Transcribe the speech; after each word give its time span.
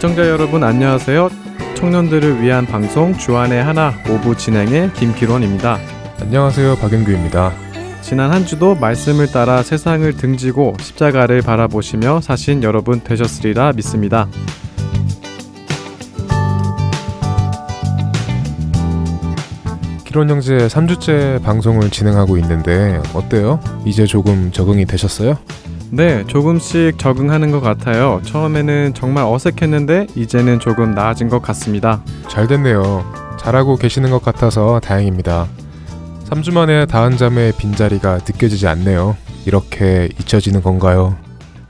애청자 0.00 0.26
여러분 0.30 0.64
안녕하세요. 0.64 1.28
청년들을 1.74 2.40
위한 2.40 2.64
방송 2.64 3.12
주안의 3.12 3.62
하나 3.62 3.92
오부 4.08 4.34
진행의 4.34 4.94
김기론입니다. 4.94 5.78
안녕하세요. 6.22 6.76
박영규입니다. 6.76 7.52
지난 8.00 8.32
한 8.32 8.46
주도 8.46 8.74
말씀을 8.74 9.26
따라 9.26 9.62
세상을 9.62 10.10
등지고 10.16 10.74
십자가를 10.80 11.42
바라보시며 11.42 12.22
사신 12.22 12.62
여러분 12.62 13.02
되셨으리라 13.02 13.72
믿습니다. 13.76 14.26
기론 20.06 20.30
형제 20.30 20.56
3주째 20.56 21.42
방송을 21.42 21.90
진행하고 21.90 22.38
있는데 22.38 23.02
어때요? 23.12 23.60
이제 23.84 24.06
조금 24.06 24.50
적응이 24.50 24.86
되셨어요? 24.86 25.36
네, 25.90 26.24
조금씩 26.26 26.98
적응하는 26.98 27.50
것 27.50 27.60
같아요. 27.60 28.20
처음에는 28.24 28.94
정말 28.94 29.24
어색했는데 29.24 30.06
이제는 30.14 30.60
조금 30.60 30.94
나아진 30.94 31.28
것 31.28 31.42
같습니다. 31.42 32.02
잘 32.28 32.46
됐네요. 32.46 33.04
잘하고 33.38 33.76
계시는 33.76 34.10
것 34.10 34.22
같아서 34.22 34.78
다행입니다. 34.80 35.46
3주 36.28 36.54
만에 36.54 36.86
다한 36.86 37.16
잠의 37.16 37.52
빈자리가 37.58 38.18
느껴지지 38.18 38.68
않네요. 38.68 39.16
이렇게 39.46 40.08
잊혀지는 40.20 40.62
건가요? 40.62 41.16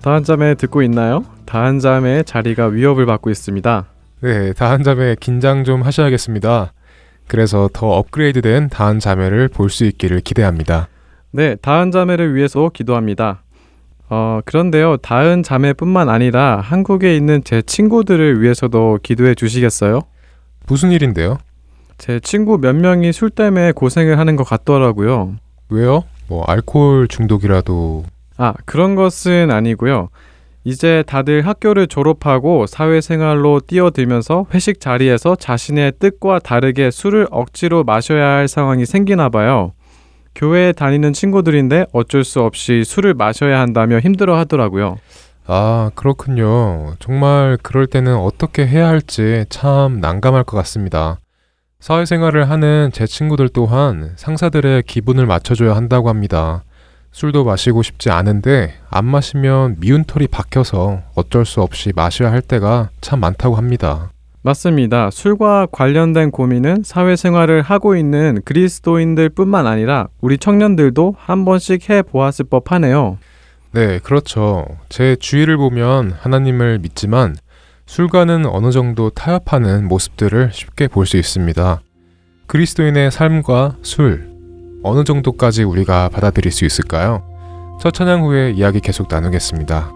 다한 0.02 0.24
잠에 0.24 0.54
듣고 0.54 0.82
있나요? 0.82 1.24
다한 1.46 1.78
잠의 1.78 2.24
자리가 2.24 2.66
위협을 2.66 3.06
받고 3.06 3.30
있습니다. 3.30 3.86
네, 4.22 4.52
다한 4.52 4.82
잠에 4.82 5.16
긴장 5.18 5.64
좀 5.64 5.80
하셔야겠습니다. 5.82 6.72
그래서 7.26 7.70
더 7.72 7.86
업그레이드된 7.90 8.68
다한 8.68 8.98
자매를 8.98 9.48
볼 9.48 9.70
수 9.70 9.84
있기를 9.86 10.20
기대합니다. 10.20 10.88
네, 11.30 11.54
다은 11.56 11.90
자매를 11.90 12.34
위해서 12.34 12.70
기도합니다. 12.74 13.42
어, 14.10 14.40
그런데요, 14.44 14.96
다은 14.96 15.44
자매뿐만 15.44 16.08
아니라 16.08 16.60
한국에 16.60 17.16
있는 17.16 17.42
제 17.44 17.62
친구들을 17.62 18.42
위해서도 18.42 18.98
기도해 19.04 19.36
주시겠어요? 19.36 20.00
무슨 20.66 20.90
일인데요? 20.90 21.38
제 21.96 22.18
친구 22.18 22.58
몇 22.58 22.74
명이 22.74 23.12
술 23.12 23.30
때문에 23.30 23.70
고생을 23.72 24.18
하는 24.18 24.34
것 24.34 24.42
같더라고요. 24.44 25.36
왜요? 25.68 26.02
뭐 26.26 26.44
알코올 26.44 27.06
중독이라도 27.06 28.04
아, 28.36 28.54
그런 28.64 28.96
것은 28.96 29.50
아니고요. 29.50 30.08
이제 30.64 31.04
다들 31.06 31.46
학교를 31.46 31.86
졸업하고 31.86 32.66
사회생활로 32.66 33.60
뛰어들면서 33.60 34.46
회식 34.52 34.80
자리에서 34.80 35.36
자신의 35.36 35.92
뜻과 36.00 36.40
다르게 36.40 36.90
술을 36.90 37.28
억지로 37.30 37.84
마셔야 37.84 38.26
할 38.26 38.48
상황이 38.48 38.86
생기나 38.86 39.28
봐요. 39.28 39.72
교회에 40.34 40.72
다니는 40.72 41.12
친구들인데 41.12 41.86
어쩔 41.92 42.24
수 42.24 42.40
없이 42.40 42.84
술을 42.84 43.14
마셔야 43.14 43.60
한다며 43.60 43.98
힘들어 43.98 44.36
하더라고요. 44.38 44.98
아, 45.46 45.90
그렇군요. 45.94 46.94
정말 47.00 47.58
그럴 47.62 47.86
때는 47.86 48.16
어떻게 48.16 48.66
해야 48.66 48.88
할지 48.88 49.44
참 49.48 50.00
난감할 50.00 50.44
것 50.44 50.56
같습니다. 50.58 51.18
사회생활을 51.80 52.50
하는 52.50 52.90
제 52.92 53.06
친구들 53.06 53.48
또한 53.48 54.12
상사들의 54.16 54.82
기분을 54.84 55.26
맞춰줘야 55.26 55.74
한다고 55.74 56.08
합니다. 56.08 56.62
술도 57.12 57.44
마시고 57.44 57.82
싶지 57.82 58.10
않은데 58.10 58.74
안 58.90 59.04
마시면 59.06 59.76
미운 59.80 60.04
털이 60.04 60.28
박혀서 60.28 61.02
어쩔 61.14 61.44
수 61.44 61.62
없이 61.62 61.92
마셔야 61.96 62.30
할 62.30 62.42
때가 62.42 62.90
참 63.00 63.20
많다고 63.20 63.56
합니다. 63.56 64.10
맞습니다. 64.42 65.10
술과 65.10 65.66
관련된 65.70 66.30
고민은 66.30 66.82
사회생활을 66.84 67.62
하고 67.62 67.94
있는 67.94 68.40
그리스도인들 68.44 69.28
뿐만 69.30 69.66
아니라 69.66 70.08
우리 70.20 70.38
청년들도 70.38 71.14
한 71.18 71.44
번씩 71.44 71.90
해 71.90 72.02
보았을 72.02 72.46
법 72.48 72.72
하네요. 72.72 73.18
네, 73.72 73.98
그렇죠. 73.98 74.64
제 74.88 75.14
주위를 75.16 75.56
보면 75.56 76.12
하나님을 76.18 76.78
믿지만 76.80 77.36
술과는 77.86 78.46
어느 78.46 78.70
정도 78.70 79.10
타협하는 79.10 79.86
모습들을 79.88 80.50
쉽게 80.52 80.88
볼 80.88 81.06
수 81.06 81.16
있습니다. 81.16 81.80
그리스도인의 82.46 83.10
삶과 83.10 83.76
술, 83.82 84.28
어느 84.82 85.04
정도까지 85.04 85.64
우리가 85.64 86.08
받아들일 86.08 86.50
수 86.50 86.64
있을까요? 86.64 87.22
첫 87.80 87.92
찬양 87.92 88.22
후에 88.24 88.52
이야기 88.52 88.80
계속 88.80 89.08
나누겠습니다. 89.10 89.92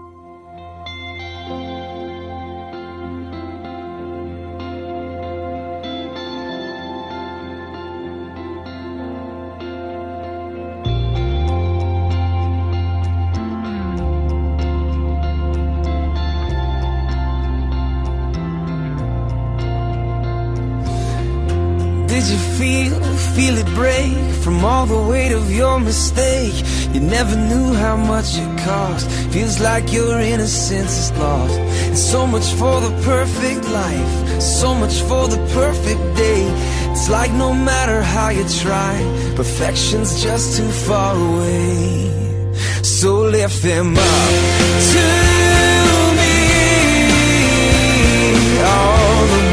Feel, 23.35 23.57
it 23.57 23.67
break 23.75 24.15
from 24.43 24.63
all 24.63 24.85
the 24.85 25.01
weight 25.11 25.33
of 25.33 25.51
your 25.51 25.79
mistake? 25.79 26.55
You 26.93 27.01
never 27.01 27.35
knew 27.35 27.73
how 27.73 27.97
much 27.97 28.37
it 28.37 28.51
cost. 28.59 29.09
Feels 29.33 29.59
like 29.59 29.91
your 29.91 30.19
innocence 30.19 30.93
is 31.03 31.11
lost. 31.19 31.59
And 31.87 31.97
so 31.97 32.25
much 32.25 32.47
for 32.59 32.79
the 32.79 32.93
perfect 33.03 33.63
life, 33.69 34.41
so 34.41 34.73
much 34.73 34.95
for 35.01 35.27
the 35.27 35.41
perfect 35.53 36.03
day. 36.15 36.43
It's 36.91 37.09
like 37.09 37.31
no 37.33 37.53
matter 37.53 38.01
how 38.01 38.29
you 38.29 38.45
try, 38.63 38.93
perfection's 39.35 40.23
just 40.23 40.57
too 40.57 40.69
far 40.87 41.13
away. 41.15 42.53
So 42.83 43.23
lift 43.37 43.61
them 43.61 43.97
up 43.97 44.29
to 44.93 45.05
me. 46.17 46.33
All 48.63 49.25
the 49.33 49.44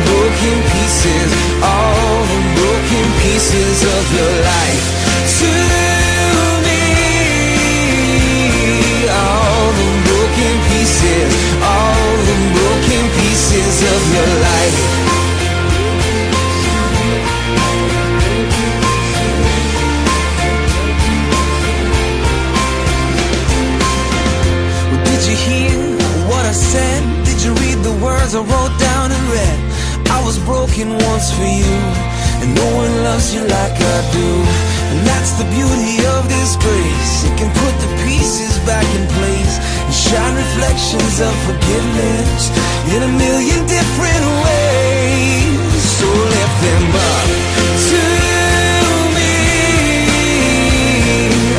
broken 0.43 0.63
pieces, 0.75 1.31
all 1.63 2.27
the 2.27 2.41
broken 2.59 3.07
pieces 3.23 3.79
of 3.85 4.05
your 4.19 4.35
life. 4.43 4.85
To 5.39 5.49
me, 5.71 5.93
all 9.07 9.71
the 9.79 9.89
broken 10.09 10.55
pieces, 10.69 11.31
all 11.63 12.11
the 12.29 12.37
broken 12.59 13.05
pieces 13.19 13.75
of 13.95 14.03
your 14.17 14.33
life. 14.49 14.79
Did 25.07 25.23
you 25.29 25.37
hear 25.47 25.79
what 26.31 26.45
I 26.47 26.53
said? 26.53 27.01
Did 27.27 27.39
you 27.45 27.53
read 27.63 27.79
the 27.85 27.95
words 28.05 28.35
I 28.35 28.41
wrote 28.41 28.75
down 28.81 28.92
was 30.33 30.45
broken 30.45 30.89
once 31.13 31.29
for 31.33 31.45
you, 31.45 31.77
and 32.41 32.55
no 32.55 32.67
one 32.75 32.93
loves 33.05 33.35
you 33.35 33.41
like 33.41 33.77
I 33.77 33.99
do. 34.17 34.31
And 34.93 35.01
that's 35.05 35.33
the 35.37 35.45
beauty 35.53 35.97
of 36.17 36.29
this 36.29 36.57
grace. 36.57 37.25
It 37.29 37.37
can 37.37 37.51
put 37.53 37.75
the 37.85 37.91
pieces 38.05 38.57
back 38.65 38.87
in 38.97 39.05
place 39.19 39.55
and 39.85 39.93
shine 39.93 40.35
reflections 40.37 41.21
of 41.21 41.35
forgiveness 41.45 42.49
in 42.95 43.03
a 43.03 43.13
million 43.13 43.61
different 43.67 44.25
ways. 44.45 45.83
So 46.01 46.09
lift 46.09 46.59
them 46.65 46.87
up 47.13 47.29
to 47.93 48.03
me. 49.17 49.37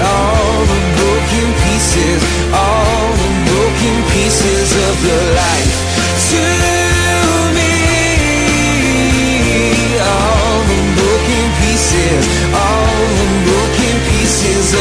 All 0.02 0.58
the 0.74 0.82
broken 0.98 1.48
pieces, 1.62 2.22
all 2.58 3.06
the 3.22 3.30
broken 3.54 3.96
pieces 4.14 4.70
of 4.88 4.96
your 5.06 5.26
life. 5.38 5.74
To 6.34 6.73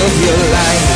of 0.04 0.24
your 0.24 0.36
life. 0.50 0.91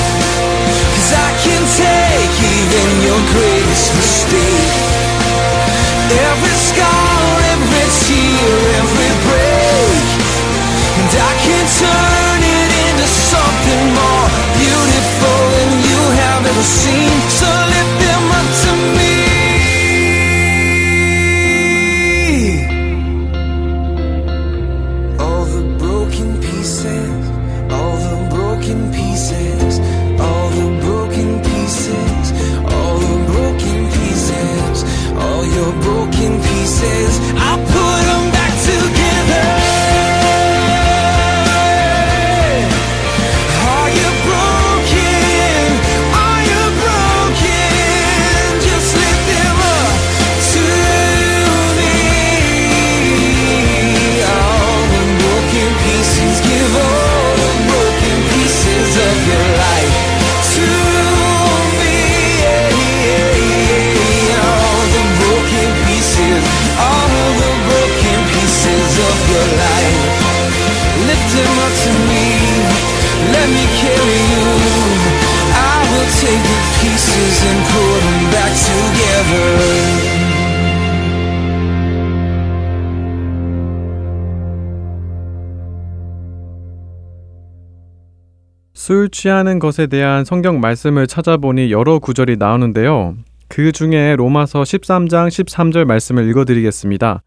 술 89.06 89.10
취하는 89.10 89.60
것에 89.60 89.86
대한 89.86 90.24
성경 90.24 90.58
말씀을 90.58 91.06
찾아보니 91.06 91.70
여러 91.70 92.00
구절이 92.00 92.38
나오는데요. 92.38 93.14
그 93.46 93.70
중에 93.70 94.16
로마서 94.16 94.62
13장 94.62 95.28
13절 95.28 95.84
말씀을 95.84 96.28
읽어드리겠습니다. 96.28 97.22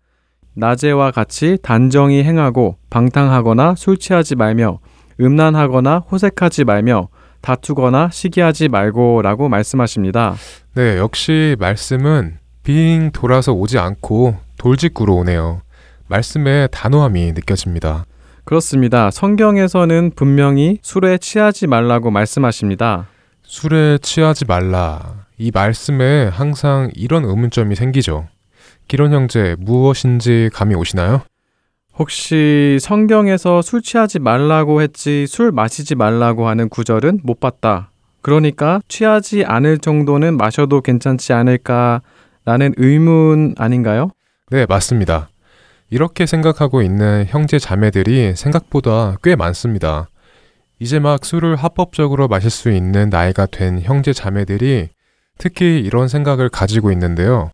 낮에와 0.56 1.12
같이 1.12 1.58
단정히 1.64 2.22
행하고 2.26 2.76
방탕하거나 2.90 3.76
술 3.78 3.96
취하지 3.98 4.36
말며 4.36 4.80
음란하거나 5.22 6.00
호색하지 6.12 6.66
말며 6.66 7.08
다투거나 7.40 8.10
시기하지 8.12 8.68
말고 8.68 9.22
라고 9.22 9.48
말씀하십니다. 9.48 10.36
네, 10.76 10.98
역시 10.98 11.56
말씀은 11.60 12.40
빙 12.64 13.12
돌아서 13.14 13.54
오지 13.54 13.80
않고 13.80 14.36
돌직구로 14.58 15.16
오네요. 15.16 15.62
말씀의 16.10 16.68
단호함이 16.74 17.32
느껴집니다. 17.32 18.04
그렇습니다. 18.50 19.12
성경에서는 19.12 20.14
분명히 20.16 20.80
술에 20.82 21.20
취하지 21.20 21.68
말라고 21.68 22.10
말씀하십니다. 22.10 23.06
술에 23.44 24.00
취하지 24.00 24.46
말라. 24.46 25.28
이 25.38 25.52
말씀에 25.54 26.30
항상 26.30 26.90
이런 26.96 27.26
의문점이 27.26 27.76
생기죠. 27.76 28.28
기론 28.88 29.14
형제, 29.14 29.56
무엇인지 29.60 30.50
감이 30.52 30.74
오시나요? 30.74 31.22
혹시 32.00 32.80
성경에서 32.82 33.62
술 33.62 33.84
취하지 33.84 34.18
말라고 34.18 34.82
했지 34.82 35.28
술 35.28 35.52
마시지 35.52 35.94
말라고 35.94 36.48
하는 36.48 36.70
구절은 36.70 37.20
못 37.22 37.40
봤다. 37.40 37.92
그러니까 38.24 38.82
취하지 38.88 39.46
않을 39.46 39.78
정도는 39.78 40.38
마셔도 40.38 40.82
괜찮지 40.82 41.34
않을까라는 41.34 42.74
의문 42.78 43.54
아닌가요? 43.60 44.10
네, 44.50 44.66
맞습니다. 44.68 45.30
이렇게 45.90 46.26
생각하고 46.26 46.82
있는 46.82 47.26
형제 47.28 47.58
자매들이 47.58 48.36
생각보다 48.36 49.18
꽤 49.24 49.36
많습니다. 49.36 50.08
이제 50.80 51.00
막 51.00 51.26
술을 51.26 51.56
합법적으로 51.56 52.28
마실 52.28 52.50
수 52.50 52.72
있는 52.72 53.10
나이가 53.10 53.46
된 53.46 53.82
형제 53.82 54.14
자매들이 54.14 54.90
특히 55.38 55.80
이런 55.80 56.08
생각을 56.08 56.50
가지고 56.50 56.92
있는데요. 56.92 57.50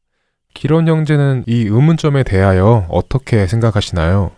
기론 0.54 0.88
형제는 0.88 1.44
이 1.48 1.64
의문점에 1.64 2.24
대하여 2.24 2.86
어떻게 2.90 3.48
생각하시나요? 3.48 4.32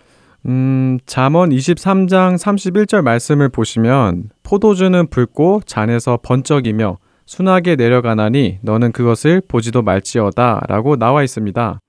음, 0.45 0.99
잠언 1.05 1.49
23장 1.49 2.37
31절 2.37 3.01
말씀을 3.01 3.49
보시면 3.49 4.29
포도주는 4.43 5.07
붉고 5.07 5.61
잔에서 5.65 6.19
번쩍이며 6.21 6.97
순하게 7.25 7.75
내려가나니 7.75 8.59
너는 8.61 8.93
그것을 8.93 9.41
보지도 9.47 9.81
말지어다라고 9.81 10.95
나와 10.95 11.23
있습니다. 11.23 11.79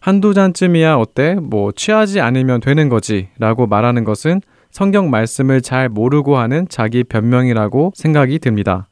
한두 0.00 0.32
잔쯤이야 0.32 0.96
어때? 0.96 1.34
뭐 1.34 1.72
취하지 1.72 2.20
않으면 2.20 2.60
되는 2.60 2.88
거지 2.88 3.28
라고 3.38 3.66
말하는 3.66 4.04
것은 4.04 4.40
성경 4.70 5.10
말씀을 5.10 5.60
잘 5.60 5.88
모르고 5.88 6.38
하는 6.38 6.66
자기 6.68 7.02
변명이라고 7.02 7.92
생각이 7.94 8.38
듭니다. 8.38 8.88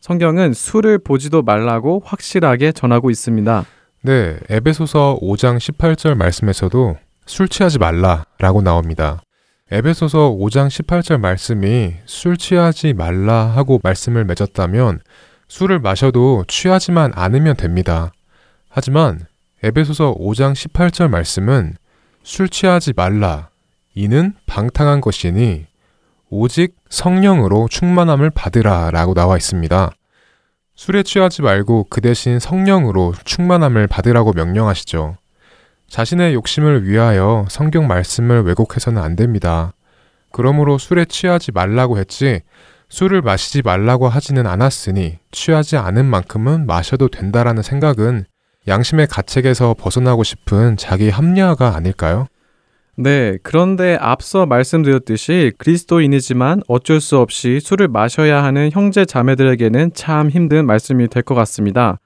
성경은 0.00 0.52
술을 0.52 0.98
보지도 0.98 1.42
말라고 1.42 2.02
확실하게 2.04 2.72
전하고 2.72 3.10
있습니다. 3.10 3.64
네, 4.02 4.38
에베소서 4.48 5.18
5장 5.22 5.58
18절 5.58 6.14
말씀에서도 6.16 6.96
술 7.26 7.48
취하지 7.48 7.78
말라라고 7.78 8.62
나옵니다. 8.62 9.20
에베소서 9.70 10.36
5장 10.38 10.68
18절 10.68 11.18
말씀이 11.18 11.94
술 12.04 12.36
취하지 12.36 12.94
말라 12.94 13.46
하고 13.46 13.80
말씀을 13.82 14.24
맺었다면 14.24 15.00
술을 15.48 15.80
마셔도 15.80 16.44
취하지만 16.46 17.12
않으면 17.14 17.56
됩니다. 17.56 18.12
하지만 18.68 19.20
에베소서 19.66 20.14
5장 20.14 20.52
18절 20.52 21.08
말씀은 21.08 21.74
술 22.22 22.48
취하지 22.48 22.92
말라. 22.94 23.48
이는 23.96 24.34
방탕한 24.46 25.00
것이니 25.00 25.66
오직 26.30 26.76
성령으로 26.88 27.66
충만함을 27.68 28.30
받으라 28.30 28.92
라고 28.92 29.12
나와 29.12 29.36
있습니다. 29.36 29.90
술에 30.76 31.02
취하지 31.02 31.42
말고 31.42 31.88
그 31.90 32.00
대신 32.00 32.38
성령으로 32.38 33.14
충만함을 33.24 33.88
받으라고 33.88 34.34
명령하시죠. 34.34 35.16
자신의 35.88 36.34
욕심을 36.34 36.86
위하여 36.86 37.44
성경 37.48 37.88
말씀을 37.88 38.42
왜곡해서는 38.42 39.02
안 39.02 39.16
됩니다. 39.16 39.72
그러므로 40.30 40.78
술에 40.78 41.06
취하지 41.06 41.50
말라고 41.50 41.98
했지 41.98 42.42
술을 42.88 43.20
마시지 43.20 43.62
말라고 43.62 44.08
하지는 44.08 44.46
않았으니 44.46 45.18
취하지 45.32 45.76
않은 45.76 46.04
만큼은 46.04 46.66
마셔도 46.66 47.08
된다라는 47.08 47.64
생각은 47.64 48.26
양심의 48.68 49.06
가책에서 49.08 49.74
벗어나고 49.78 50.24
싶은 50.24 50.76
자기 50.76 51.08
합리화가 51.08 51.74
아닐까요? 51.76 52.26
네, 52.98 53.36
그런데 53.42 53.96
앞서 54.00 54.46
말씀드렸듯이 54.46 55.52
그리스도인이지만 55.58 56.62
어쩔 56.66 57.00
수 57.00 57.18
없이 57.18 57.60
술을 57.60 57.88
마셔야 57.88 58.42
하는 58.42 58.70
형제 58.72 59.04
자매들에게는 59.04 59.90
참 59.94 60.30
힘든 60.30 60.66
말씀이 60.66 61.08
될 61.08 61.22
것 61.22 61.34
같습니다. 61.34 61.98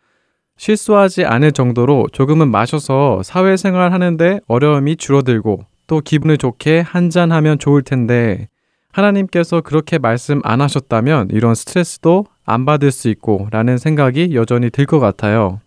실수하지 0.56 1.24
않을 1.24 1.52
정도로 1.52 2.08
조금은 2.12 2.50
마셔서 2.50 3.22
사회생활 3.22 3.92
하는데 3.92 4.40
어려움이 4.46 4.96
줄어들고 4.96 5.60
또 5.86 6.00
기분을 6.00 6.36
좋게 6.38 6.80
한잔하면 6.80 7.58
좋을 7.58 7.82
텐데 7.82 8.49
하나님께서 8.92 9.61
그렇게 9.61 9.99
말씀 9.99 10.40
안 10.44 10.61
하셨다면 10.61 11.28
이런 11.30 11.54
스트레스도 11.54 12.26
안 12.44 12.64
받을 12.66 12.90
수 12.90 13.08
있고 13.08 13.46
라는 13.52 13.78
생각이 13.78 14.35
여전히 14.35 14.68
들 14.70 14.85
것 14.87 14.99
같아요. 14.99 15.61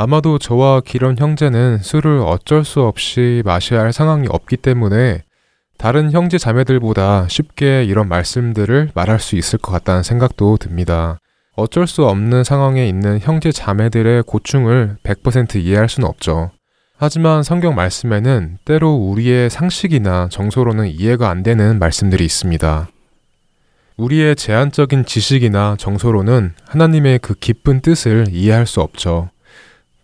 아마도 0.00 0.38
저와 0.38 0.80
기런 0.82 1.18
형제는 1.18 1.78
술을 1.78 2.20
어쩔 2.20 2.64
수 2.64 2.82
없이 2.82 3.42
마셔야 3.44 3.80
할 3.80 3.92
상황이 3.92 4.28
없기 4.30 4.56
때문에 4.58 5.24
다른 5.76 6.12
형제 6.12 6.38
자매들보다 6.38 7.26
쉽게 7.28 7.82
이런 7.82 8.06
말씀들을 8.08 8.92
말할 8.94 9.18
수 9.18 9.34
있을 9.34 9.58
것 9.58 9.72
같다는 9.72 10.04
생각도 10.04 10.56
듭니다. 10.58 11.18
어쩔 11.56 11.88
수 11.88 12.06
없는 12.06 12.44
상황에 12.44 12.86
있는 12.86 13.18
형제 13.18 13.50
자매들의 13.50 14.22
고충을 14.22 14.98
100% 15.02 15.56
이해할 15.56 15.88
수는 15.88 16.08
없죠. 16.08 16.52
하지만 16.96 17.42
성경 17.42 17.74
말씀에는 17.74 18.58
때로 18.64 18.92
우리의 18.94 19.50
상식이나 19.50 20.28
정서로는 20.30 20.86
이해가 20.86 21.28
안 21.28 21.42
되는 21.42 21.80
말씀들이 21.80 22.24
있습니다. 22.24 22.86
우리의 23.96 24.36
제한적인 24.36 25.06
지식이나 25.06 25.74
정서로는 25.76 26.54
하나님의 26.68 27.18
그 27.18 27.34
깊은 27.34 27.80
뜻을 27.80 28.26
이해할 28.30 28.64
수 28.64 28.80
없죠. 28.80 29.30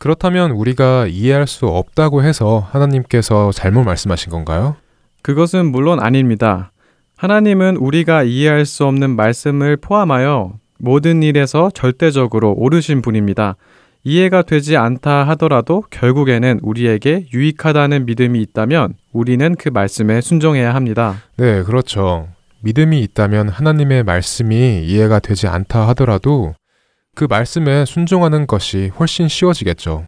그렇다면 0.04 0.50
우리가 0.50 1.06
이해할 1.06 1.46
수 1.46 1.64
없다고 1.64 2.24
해서 2.24 2.68
하나님께서 2.70 3.52
잘못 3.52 3.84
말씀하신 3.84 4.30
건가요? 4.30 4.76
그것은 5.22 5.64
물론 5.72 5.98
아닙니다. 5.98 6.72
하나님은 7.16 7.76
우리가 7.76 8.22
이해할 8.22 8.66
수 8.66 8.84
없는 8.84 9.16
말씀을 9.16 9.78
포함하여 9.78 10.58
모든 10.78 11.22
일에서 11.22 11.70
절대적으로 11.72 12.52
옳으신 12.52 13.00
분입니다. 13.00 13.56
이해가 14.02 14.42
되지 14.42 14.76
않다 14.76 15.26
하더라도 15.28 15.82
결국에는 15.88 16.60
우리에게 16.62 17.24
유익하다는 17.32 18.04
믿음이 18.04 18.42
있다면 18.42 18.96
우리는 19.10 19.54
그 19.54 19.70
말씀에 19.70 20.20
순종해야 20.20 20.74
합니다. 20.74 21.14
네, 21.38 21.62
그렇죠. 21.62 22.28
믿음이 22.60 23.00
있다면 23.00 23.48
하나님의 23.48 24.02
말씀이 24.02 24.84
이해가 24.84 25.20
되지 25.20 25.46
않다 25.46 25.88
하더라도 25.88 26.52
그 27.14 27.26
말씀에 27.28 27.84
순종하는 27.84 28.46
것이 28.46 28.90
훨씬 28.98 29.28
쉬워지겠죠. 29.28 30.06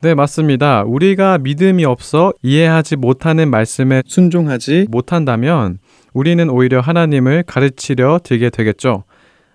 네, 0.00 0.14
맞습니다. 0.14 0.82
우리가 0.82 1.38
믿음이 1.38 1.84
없어 1.84 2.32
이해하지 2.42 2.96
못하는 2.96 3.50
말씀에 3.50 4.02
순종하지 4.06 4.86
못한다면 4.90 5.78
우리는 6.12 6.48
오히려 6.50 6.80
하나님을 6.80 7.44
가르치려 7.44 8.20
들게 8.22 8.50
되겠죠. 8.50 9.04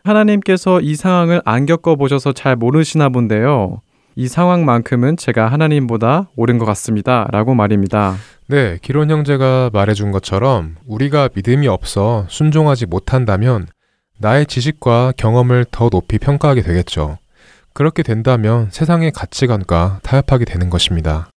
하나님께서 0.03 0.81
이 0.81 0.95
상황을 0.95 1.41
안 1.45 1.65
겪어보셔서 1.65 2.33
잘 2.33 2.55
모르시나 2.55 3.09
본데요. 3.09 3.81
이 4.15 4.27
상황만큼은 4.27 5.17
제가 5.17 5.47
하나님보다 5.47 6.29
옳은 6.35 6.57
것 6.57 6.65
같습니다. 6.65 7.27
라고 7.31 7.53
말입니다. 7.53 8.15
네, 8.47 8.77
기론 8.81 9.11
형제가 9.11 9.69
말해준 9.71 10.11
것처럼 10.11 10.75
우리가 10.87 11.29
믿음이 11.35 11.67
없어 11.67 12.25
순종하지 12.27 12.87
못한다면 12.87 13.67
나의 14.21 14.45
지식과 14.45 15.13
경험을 15.15 15.65
더 15.71 15.89
높이 15.89 16.19
평가하게 16.19 16.61
되겠죠. 16.61 17.17
그렇게 17.73 18.03
된다면 18.03 18.67
세상의 18.71 19.11
가치관과 19.11 20.01
타협하게 20.03 20.43
되는 20.43 20.69
것입니다. 20.69 21.29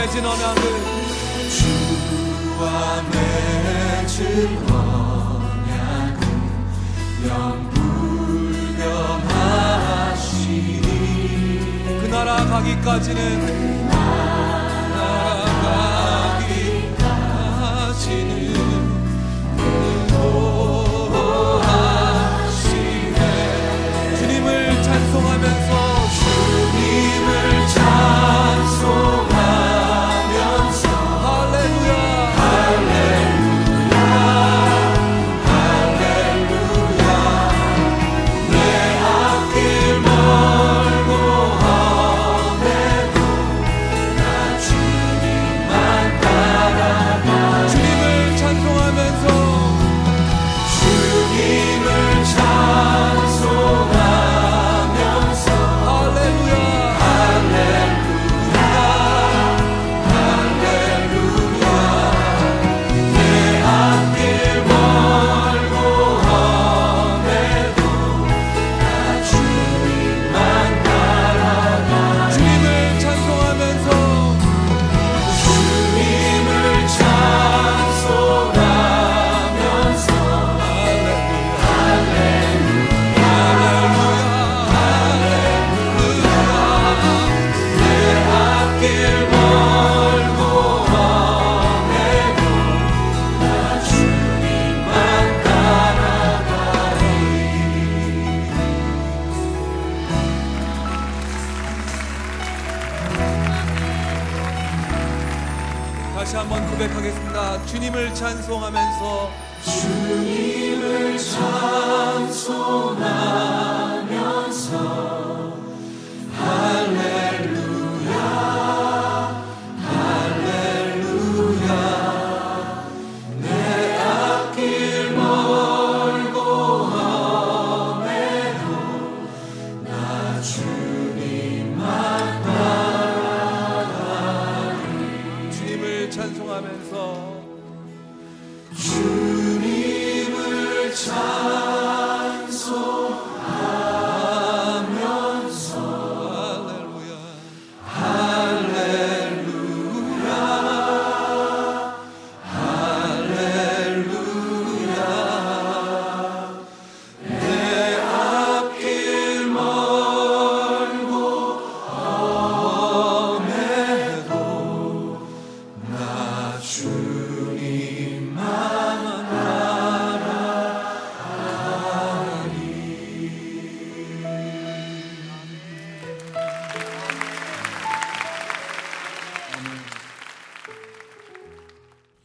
맺은 0.00 0.24
언약을 0.24 0.62
주와 1.50 3.02
맺은 3.02 4.66
언약은 4.70 6.20
영불변하시니 7.28 8.00
그 12.00 12.06
나라 12.10 12.46
가기까지는 12.46 13.88
나가기까지는 14.90 15.90
인 19.58 20.08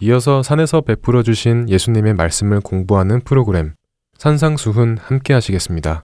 이어서 0.06 0.44
산에서 0.44 0.82
베풀어 0.82 1.24
주신 1.24 1.68
예수님의 1.68 2.14
말씀을 2.14 2.60
공부하는 2.60 3.22
프로그램 3.22 3.74
산상수훈 4.20 5.00
함께 5.02 5.34
하시겠습니다. 5.34 6.04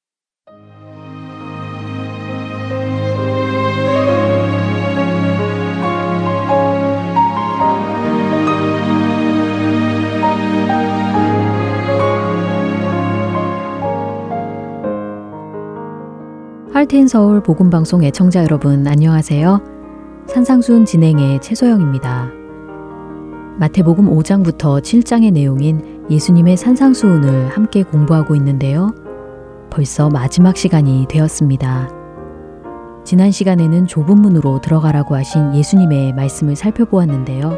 할텐 16.73 17.07
서울 17.07 17.43
복음방송 17.43 18.03
애청자 18.03 18.41
여러분 18.41 18.87
안녕하세요. 18.87 19.61
산상순 20.25 20.85
진행의 20.85 21.39
최소영입니다. 21.41 22.20
마태복음 23.61 24.09
5장부터 24.09 24.81
7장의 24.81 25.31
내용인 25.33 26.07
예수님의 26.09 26.57
산상수훈을 26.57 27.49
함께 27.49 27.83
공부하고 27.83 28.35
있는데요. 28.37 28.89
벌써 29.69 30.09
마지막 30.09 30.57
시간이 30.57 31.05
되었습니다. 31.07 31.87
지난 33.05 33.29
시간에는 33.29 33.85
좁은 33.85 34.17
문으로 34.17 34.61
들어가라고 34.61 35.15
하신 35.15 35.53
예수님의 35.53 36.13
말씀을 36.13 36.55
살펴보았는데요. 36.55 37.55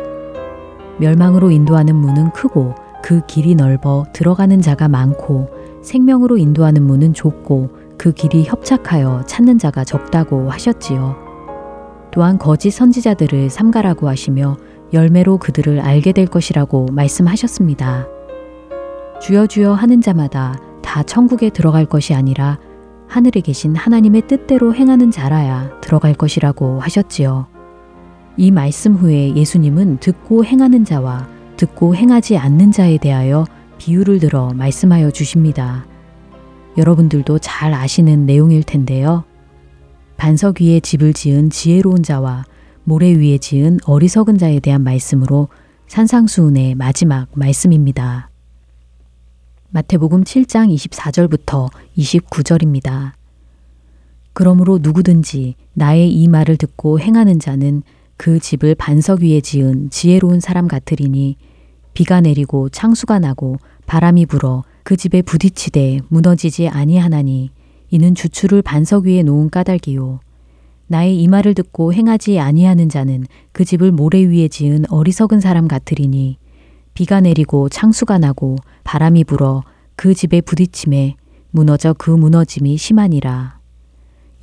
멸망으로 1.00 1.52
인도하는 1.52 1.96
문은 1.96 2.34
크고 2.34 2.76
그 3.02 3.22
길이 3.26 3.56
넓어 3.56 4.04
들어가는 4.12 4.60
자가 4.60 4.90
많고 4.90 5.48
생명으로 5.84 6.38
인도하는 6.38 6.84
문은 6.84 7.14
좁고 7.14 7.70
그 7.98 8.12
길이 8.12 8.44
협착하여 8.44 9.24
찾는 9.26 9.58
자가 9.58 9.86
적다고 9.86 10.52
하셨지요. 10.52 11.16
또한 12.12 12.38
거짓 12.38 12.72
선지자들을 12.72 13.50
삼가라고 13.50 14.10
하시며 14.10 14.58
열매로 14.94 15.38
그들을 15.38 15.80
알게 15.80 16.12
될 16.12 16.28
것이라고 16.28 16.88
말씀하셨습니다. 16.92 18.08
주여 19.22 19.48
주여 19.48 19.74
하는 19.74 20.02
자마다 20.02 20.60
다 20.82 21.04
천국에 21.04 21.50
들어갈 21.50 21.86
것이 21.86 22.14
아니라 22.14 22.60
하늘에 23.08 23.42
계신 23.42 23.76
하나님의 23.76 24.28
뜻대로 24.28 24.74
행하는 24.74 25.12
자라야 25.12 25.80
들어갈 25.82 26.14
것이라고 26.14 26.80
하셨지요. 26.80 27.48
이 28.38 28.52
말씀 28.52 28.96
후에 28.96 29.36
예수님은 29.36 30.00
듣고 30.00 30.46
행하는 30.46 30.86
자와 30.86 31.28
듣고 31.58 31.96
행하지 31.96 32.38
않는 32.38 32.72
자에 32.72 32.98
대하여 32.98 33.46
비유를 33.78 34.20
들어 34.20 34.52
말씀하여 34.54 35.12
주십니다. 35.12 35.86
여러분들도 36.78 37.40
잘 37.40 37.74
아시는 37.74 38.26
내용일 38.26 38.64
텐데요. 38.64 39.24
반석 40.18 40.62
위에 40.62 40.80
집을 40.80 41.14
지은 41.14 41.50
지혜로운 41.50 42.02
자와 42.02 42.46
모래 42.86 43.14
위에 43.14 43.38
지은 43.38 43.80
어리석은 43.86 44.38
자에 44.38 44.60
대한 44.60 44.84
말씀으로 44.84 45.48
산상수훈의 45.88 46.76
마지막 46.76 47.28
말씀입니다. 47.34 48.30
마태복음 49.70 50.24
7장 50.24 50.74
24절부터 50.76 51.70
29절입니다. 51.98 53.14
그러므로 54.34 54.80
누구든지 54.82 55.56
나의 55.74 56.12
이 56.12 56.28
말을 56.28 56.58
듣고 56.58 57.00
행하는 57.00 57.40
자는 57.40 57.84
그 58.18 58.40
집을 58.40 58.76
반석 58.76 59.22
위에 59.22 59.40
지은 59.40 59.90
지혜로운 59.90 60.42
사람 60.42 60.68
같으리니 60.68 61.38
비가 61.94 62.20
내리고 62.20 62.68
창수가 62.68 63.20
나고 63.20 63.58
바람이 63.86 64.26
불어 64.26 64.64
그 64.84 64.98
집에 64.98 65.22
부딪히되 65.22 66.00
무너지지 66.10 66.68
아니하나니 66.68 67.52
이는 67.92 68.16
주추를 68.16 68.62
반석 68.62 69.06
위에 69.06 69.24
놓은 69.24 69.50
까닭이요 69.50 70.20
나의 70.88 71.22
이 71.22 71.28
말을 71.28 71.54
듣고 71.54 71.94
행하지 71.94 72.40
아니하는 72.40 72.90
자는 72.90 73.26
그 73.52 73.66
집을 73.66 73.92
모래 73.92 74.20
위에 74.24 74.48
지은 74.48 74.86
어리석은 74.90 75.40
사람 75.40 75.68
같으리니 75.68 76.38
비가 76.94 77.22
내리고 77.22 77.70
창수가 77.70 78.20
나고 78.20 78.58
바람이 78.84 79.24
불어 79.24 79.64
그 79.96 80.14
집에 80.14 80.42
부딪힘에 80.42 81.16
무너져 81.52 81.94
그 81.94 82.12
무너짐이 82.12 82.78
심하니라. 82.78 83.60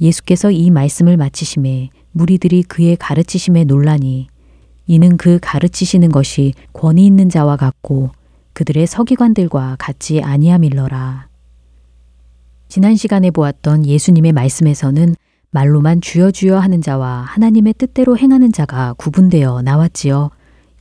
예수께서 0.00 0.50
이 0.50 0.70
말씀을 0.70 1.16
마치심에 1.16 1.90
무리들이 2.12 2.62
그의 2.62 2.96
가르치심에 2.96 3.64
놀라니 3.64 4.29
이는 4.87 5.16
그 5.16 5.38
가르치시는 5.40 6.11
것이 6.11 6.55
권위 6.72 7.07
있는 7.07 7.29
자와 7.29 7.57
같고 7.57 8.11
그들의 8.55 8.87
서기관들과 8.87 9.76
같지 9.79 10.20
아니함일러라. 10.22 11.29
지난 12.68 12.96
시간에 12.96 13.31
보았던 13.31 13.87
예수님의 13.87 14.33
말씀에서는 14.33 15.14
말로만 15.52 16.00
주여 16.00 16.30
주여 16.30 16.58
하는 16.58 16.80
자와 16.80 17.22
하나님의 17.26 17.74
뜻대로 17.76 18.16
행하는 18.16 18.52
자가 18.52 18.94
구분되어 18.96 19.62
나왔지요. 19.62 20.30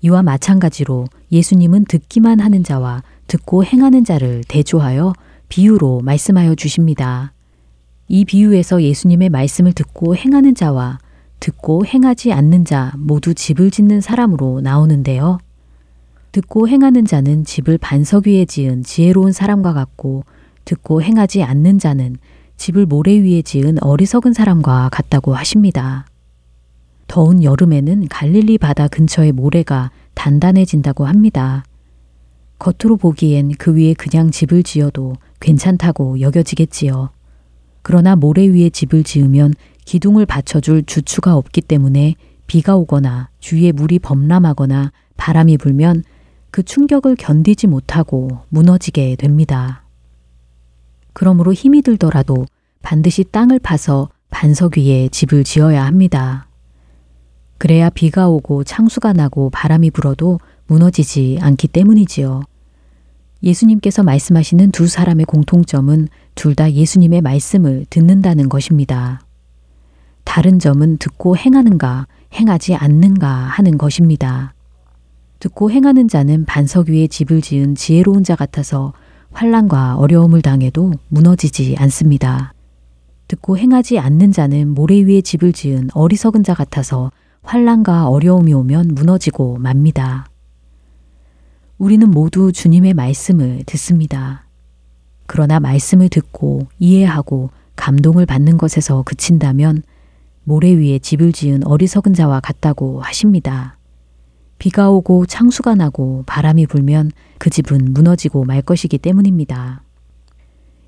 이와 0.01 0.21
마찬가지로 0.21 1.07
예수님은 1.31 1.85
듣기만 1.85 2.39
하는 2.39 2.63
자와 2.63 3.01
듣고 3.25 3.65
행하는 3.65 4.05
자를 4.05 4.43
대조하여 4.47 5.13
비유로 5.49 6.01
말씀하여 6.03 6.53
주십니다. 6.53 7.33
이 8.07 8.25
비유에서 8.25 8.83
예수님의 8.83 9.29
말씀을 9.29 9.73
듣고 9.73 10.15
행하는 10.15 10.53
자와 10.53 10.99
듣고 11.39 11.87
행하지 11.87 12.31
않는 12.31 12.65
자 12.65 12.93
모두 12.95 13.33
집을 13.33 13.71
짓는 13.71 14.01
사람으로 14.01 14.61
나오는데요. 14.61 15.39
듣고 16.31 16.67
행하는 16.67 17.05
자는 17.05 17.43
집을 17.43 17.79
반석 17.79 18.27
위에 18.27 18.45
지은 18.45 18.83
지혜로운 18.83 19.31
사람과 19.31 19.73
같고 19.73 20.25
듣고 20.65 21.01
행하지 21.01 21.41
않는 21.41 21.79
자는 21.79 22.17
집을 22.59 22.85
모래 22.85 23.13
위에 23.13 23.41
지은 23.41 23.81
어리석은 23.81 24.33
사람과 24.33 24.89
같다고 24.89 25.33
하십니다. 25.33 26.05
더운 27.07 27.41
여름에는 27.41 28.09
갈릴리 28.09 28.57
바다 28.57 28.89
근처의 28.89 29.31
모래가 29.31 29.91
단단해진다고 30.13 31.05
합니다. 31.05 31.63
겉으로 32.59 32.97
보기엔 32.97 33.53
그 33.57 33.73
위에 33.73 33.93
그냥 33.93 34.29
집을 34.29 34.63
지어도 34.63 35.15
괜찮다고 35.39 36.19
여겨지겠지요. 36.19 37.11
그러나 37.81 38.17
모래 38.17 38.45
위에 38.45 38.69
집을 38.69 39.05
지으면 39.05 39.53
기둥을 39.85 40.25
받쳐줄 40.25 40.83
주추가 40.83 41.37
없기 41.37 41.61
때문에 41.61 42.15
비가 42.45 42.75
오거나 42.75 43.29
주위에 43.39 43.71
물이 43.71 43.99
범람하거나 43.99 44.91
바람이 45.15 45.57
불면 45.57 46.03
그 46.51 46.61
충격을 46.63 47.15
견디지 47.15 47.67
못하고 47.67 48.41
무너지게 48.49 49.15
됩니다. 49.15 49.83
그러므로 51.13 51.53
힘이 51.53 51.81
들더라도 51.81 52.45
반드시 52.81 53.23
땅을 53.23 53.59
파서 53.59 54.09
반석 54.29 54.77
위에 54.77 55.09
집을 55.09 55.43
지어야 55.43 55.85
합니다. 55.85 56.47
그래야 57.57 57.89
비가 57.89 58.29
오고 58.29 58.63
창수가 58.63 59.13
나고 59.13 59.49
바람이 59.49 59.91
불어도 59.91 60.39
무너지지 60.67 61.39
않기 61.41 61.67
때문이지요. 61.67 62.41
예수님께서 63.43 64.03
말씀하시는 64.03 64.71
두 64.71 64.87
사람의 64.87 65.25
공통점은 65.25 66.07
둘 66.35 66.55
다 66.55 66.71
예수님의 66.71 67.21
말씀을 67.21 67.85
듣는다는 67.89 68.47
것입니다. 68.49 69.21
다른 70.23 70.59
점은 70.59 70.97
듣고 70.97 71.35
행하는가, 71.35 72.07
행하지 72.33 72.75
않는가 72.75 73.27
하는 73.27 73.77
것입니다. 73.77 74.53
듣고 75.39 75.71
행하는 75.71 76.07
자는 76.07 76.45
반석 76.45 76.89
위에 76.89 77.07
집을 77.07 77.41
지은 77.41 77.75
지혜로운 77.75 78.23
자 78.23 78.35
같아서 78.35 78.93
환란과 79.31 79.97
어려움을 79.97 80.41
당해도 80.41 80.93
무너지지 81.07 81.75
않습니다. 81.77 82.53
듣고 83.27 83.57
행하지 83.57 83.99
않는 83.99 84.31
자는 84.31 84.69
모래 84.69 84.99
위에 85.01 85.21
집을 85.21 85.53
지은 85.53 85.89
어리석은 85.93 86.43
자 86.43 86.53
같아서 86.53 87.11
환란과 87.43 88.07
어려움이 88.07 88.53
오면 88.53 88.89
무너지고 88.95 89.57
맙니다. 89.59 90.27
우리는 91.77 92.09
모두 92.09 92.51
주님의 92.51 92.93
말씀을 92.93 93.63
듣습니다. 93.65 94.45
그러나 95.27 95.59
말씀을 95.59 96.09
듣고 96.09 96.67
이해하고 96.79 97.51
감동을 97.75 98.25
받는 98.25 98.57
것에서 98.57 99.03
그친다면 99.03 99.83
모래 100.43 100.71
위에 100.73 100.99
집을 100.99 101.31
지은 101.31 101.65
어리석은 101.65 102.15
자와 102.15 102.39
같다고 102.39 103.01
하십니다. 103.01 103.77
비가 104.57 104.89
오고 104.89 105.27
창수가 105.27 105.75
나고 105.75 106.23
바람이 106.25 106.65
불면 106.65 107.11
그 107.39 107.49
집은 107.49 107.93
무너지고 107.93 108.43
말 108.43 108.61
것이기 108.61 108.99
때문입니다. 108.99 109.81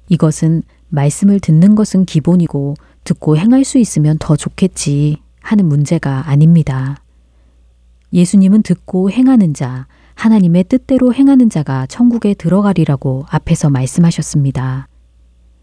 이것은 0.10 0.62
말씀을 0.90 1.40
듣는 1.40 1.74
것은 1.74 2.06
기본이고 2.06 2.76
듣고 3.06 3.38
행할 3.38 3.64
수 3.64 3.80
있으면 3.80 4.18
더 4.20 4.36
좋겠지 4.36 5.18
하는 5.40 5.66
문제가 5.66 6.30
아닙니다. 6.30 7.02
예수님은 8.14 8.62
듣고 8.64 9.10
행하는 9.10 9.54
자, 9.54 9.88
하나님의 10.16 10.66
뜻대로 10.66 11.14
행하는 11.14 11.50
자가 11.50 11.88
천국에 11.88 12.34
들어가리라고 12.34 13.26
앞에서 13.30 13.70
말씀하셨습니다. 13.70 14.88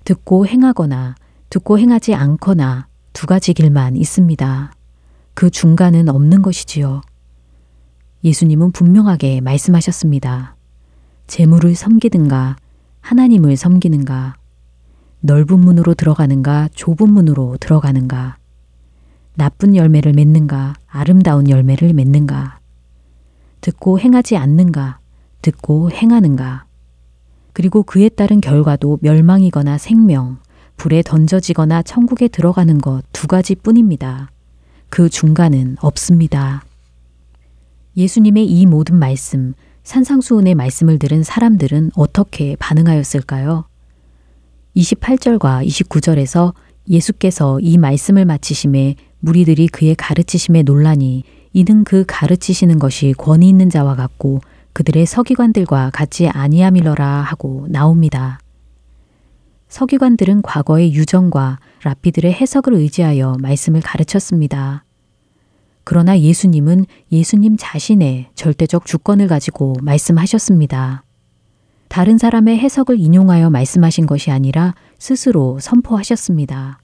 듣고 0.04 0.46
행하거나 0.46 1.14
듣고 1.50 1.78
행하지 1.78 2.14
않거나 2.14 2.88
두 3.12 3.26
가지 3.26 3.52
길만 3.52 3.96
있습니다. 3.96 4.72
그 5.34 5.50
중간은 5.50 6.08
없는 6.08 6.40
것이지요. 6.40 7.02
예수님은 8.24 8.72
분명하게 8.72 9.42
말씀하셨습니다. 9.42 10.57
재물을 11.28 11.76
섬기든가 11.76 12.56
하나님을 13.00 13.56
섬기는가 13.56 14.34
넓은 15.20 15.60
문으로 15.60 15.94
들어가는가 15.94 16.68
좁은 16.74 17.10
문으로 17.12 17.56
들어가는가 17.60 18.36
나쁜 19.34 19.76
열매를 19.76 20.12
맺는가 20.12 20.74
아름다운 20.88 21.48
열매를 21.48 21.92
맺는가 21.92 22.58
듣고 23.60 24.00
행하지 24.00 24.36
않는가 24.36 24.98
듣고 25.42 25.92
행하는가 25.92 26.64
그리고 27.52 27.84
그에 27.84 28.08
따른 28.08 28.40
결과도 28.40 28.98
멸망이거나 29.02 29.78
생명 29.78 30.38
불에 30.76 31.02
던져지거나 31.02 31.82
천국에 31.82 32.26
들어가는 32.26 32.78
것 32.80 33.02
두 33.12 33.26
가지 33.26 33.56
뿐입니다. 33.56 34.30
그 34.88 35.08
중간은 35.08 35.76
없습니다. 35.80 36.62
예수님의 37.96 38.46
이 38.46 38.64
모든 38.64 38.96
말씀, 38.96 39.54
산상수훈의 39.88 40.54
말씀을 40.54 40.98
들은 40.98 41.22
사람들은 41.22 41.92
어떻게 41.94 42.56
반응하였을까요? 42.56 43.64
28절과 44.76 45.66
29절에서 45.66 46.52
예수께서 46.90 47.58
이 47.60 47.78
말씀을 47.78 48.26
마치심에 48.26 48.96
무리들이 49.20 49.66
그의 49.68 49.94
가르치심에 49.94 50.62
논란이 50.64 51.24
이는 51.54 51.84
그 51.84 52.04
가르치시는 52.06 52.78
것이 52.78 53.14
권위 53.16 53.48
있는 53.48 53.70
자와 53.70 53.96
같고 53.96 54.40
그들의 54.74 55.06
서기관들과 55.06 55.88
같이 55.94 56.28
아니함이러라 56.28 57.06
하고 57.06 57.66
나옵니다. 57.70 58.40
서기관들은 59.70 60.42
과거의 60.42 60.92
유정과 60.92 61.60
랍비들의 61.84 62.30
해석을 62.34 62.74
의지하여 62.74 63.38
말씀을 63.40 63.80
가르쳤습니다. 63.80 64.84
그러나 65.90 66.20
예수님은 66.20 66.84
예수님 67.10 67.56
자신의 67.58 68.26
절대적 68.34 68.84
주권을 68.84 69.26
가지고 69.26 69.72
말씀하셨습니다. 69.80 71.02
다른 71.88 72.18
사람의 72.18 72.58
해석을 72.58 73.00
인용하여 73.00 73.48
말씀하신 73.48 74.04
것이 74.04 74.30
아니라 74.30 74.74
스스로 74.98 75.58
선포하셨습니다. 75.58 76.78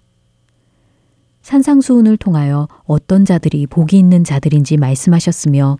산상수훈을 1.42 2.16
통하여 2.16 2.66
어떤 2.86 3.26
자들이 3.26 3.66
복이 3.66 3.98
있는 3.98 4.24
자들인지 4.24 4.78
말씀하셨으며 4.78 5.76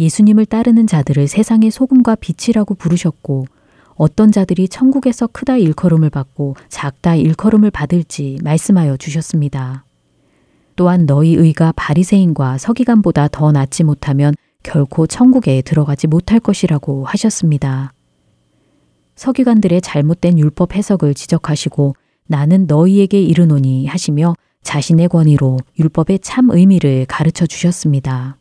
예수님을 0.00 0.46
따르는 0.46 0.86
자들을 0.86 1.28
세상의 1.28 1.70
소금과 1.70 2.14
빛이라고 2.14 2.76
부르셨고 2.76 3.44
어떤 3.96 4.32
자들이 4.32 4.68
천국에서 4.68 5.26
크다 5.26 5.58
일컬음을 5.58 6.08
받고 6.08 6.56
작다 6.70 7.16
일컬음을 7.16 7.70
받을지 7.70 8.38
말씀하여 8.42 8.96
주셨습니다. 8.96 9.84
또한 10.76 11.06
너희 11.06 11.34
의가 11.34 11.72
바리새인과 11.76 12.58
서기관보다 12.58 13.28
더 13.28 13.52
낫지 13.52 13.84
못하면 13.84 14.34
결코 14.62 15.06
천국에 15.06 15.62
들어가지 15.62 16.06
못할 16.06 16.40
것이라고 16.40 17.04
하셨습니다. 17.04 17.92
서기관들의 19.16 19.80
잘못된 19.80 20.38
율법 20.38 20.74
해석을 20.74 21.14
지적하시고 21.14 21.94
나는 22.26 22.66
너희에게 22.66 23.20
이르노니 23.20 23.86
하시며 23.86 24.34
자신의 24.62 25.08
권위로 25.08 25.58
율법의 25.78 26.20
참 26.20 26.50
의미를 26.50 27.04
가르쳐 27.06 27.46
주셨습니다. 27.46 28.38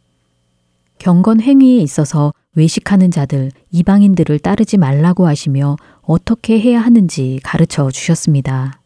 경건 0.98 1.42
행위에 1.42 1.78
있어서 1.80 2.34
외식하는 2.56 3.12
자들, 3.12 3.52
이방인들을 3.72 4.40
따르지 4.40 4.78
말라고 4.78 5.28
하시며 5.28 5.76
어떻게 6.02 6.60
해야 6.60 6.80
하는지 6.80 7.40
가르쳐 7.44 7.92
주셨습니다. 7.92 8.80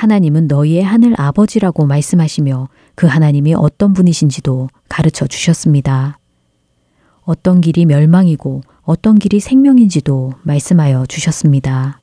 하나님은 0.00 0.46
너희의 0.46 0.82
하늘 0.82 1.14
아버지라고 1.20 1.84
말씀하시며 1.84 2.70
그 2.94 3.06
하나님이 3.06 3.52
어떤 3.52 3.92
분이신지도 3.92 4.70
가르쳐 4.88 5.26
주셨습니다. 5.26 6.18
어떤 7.24 7.60
길이 7.60 7.84
멸망이고 7.84 8.62
어떤 8.80 9.18
길이 9.18 9.40
생명인지도 9.40 10.32
말씀하여 10.42 11.04
주셨습니다. 11.04 12.00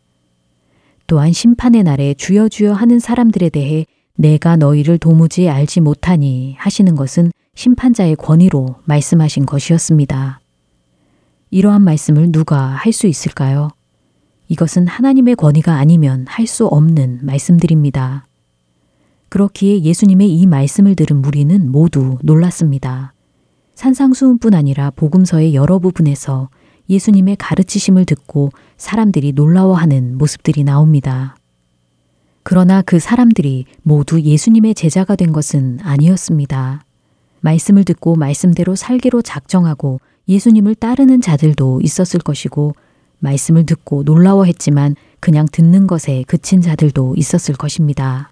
또한 1.07 1.33
심판의 1.33 1.81
날에 1.81 2.13
주여 2.13 2.49
주여 2.49 2.73
하는 2.73 2.99
사람들에 2.99 3.49
대해 3.49 3.88
내가 4.15 4.57
너희를 4.57 4.99
도무지 4.99 5.49
알지 5.49 5.81
못하니 5.81 6.53
하시는 6.60 6.95
것은 6.95 7.31
심판자의 7.55 8.15
권위로 8.17 8.75
말씀하신 8.86 9.47
것이었습니다. 9.47 10.39
이러한 11.49 11.81
말씀을 11.81 12.31
누가 12.31 12.62
할 12.62 12.93
수 12.93 13.07
있을까요? 13.07 13.69
이것은 14.47 14.88
하나님의 14.88 15.36
권위가 15.36 15.75
아니면 15.75 16.25
할 16.27 16.47
수 16.47 16.65
없는 16.65 17.19
말씀들입니다. 17.23 18.25
그렇기에 19.29 19.81
예수님의 19.81 20.33
이 20.33 20.47
말씀을 20.47 20.95
들은 20.95 21.21
무리는 21.21 21.69
모두 21.71 22.17
놀랐습니다. 22.23 23.13
산상수훈뿐 23.75 24.53
아니라 24.53 24.91
복음서의 24.91 25.53
여러 25.53 25.77
부분에서 25.79 26.49
예수님의 26.89 27.36
가르치심을 27.36 28.05
듣고 28.05 28.49
사람들이 28.77 29.33
놀라워하는 29.33 30.17
모습들이 30.17 30.63
나옵니다. 30.63 31.36
그러나 32.43 32.81
그 32.81 32.99
사람들이 32.99 33.65
모두 33.83 34.21
예수님의 34.21 34.73
제자가 34.73 35.17
된 35.17 35.33
것은 35.33 35.79
아니었습니다. 35.81 36.86
말씀을 37.41 37.83
듣고 37.83 38.15
말씀대로 38.15 38.75
살기로 38.77 39.21
작정하고 39.21 39.99
예수님을 40.29 40.75
따르는 40.75 41.19
자들도 41.19 41.81
있었을 41.83 42.21
것이고 42.21 42.73
말씀을 43.19 43.65
듣고 43.65 44.03
놀라워했지만 44.03 44.95
그냥 45.19 45.47
듣는 45.51 45.88
것에 45.88 46.23
그친 46.27 46.62
자들도 46.62 47.15
있었을 47.17 47.56
것입니다. 47.56 48.32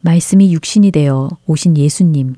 말씀이 0.00 0.52
육신이 0.52 0.90
되어 0.90 1.28
오신 1.46 1.76
예수님, 1.76 2.34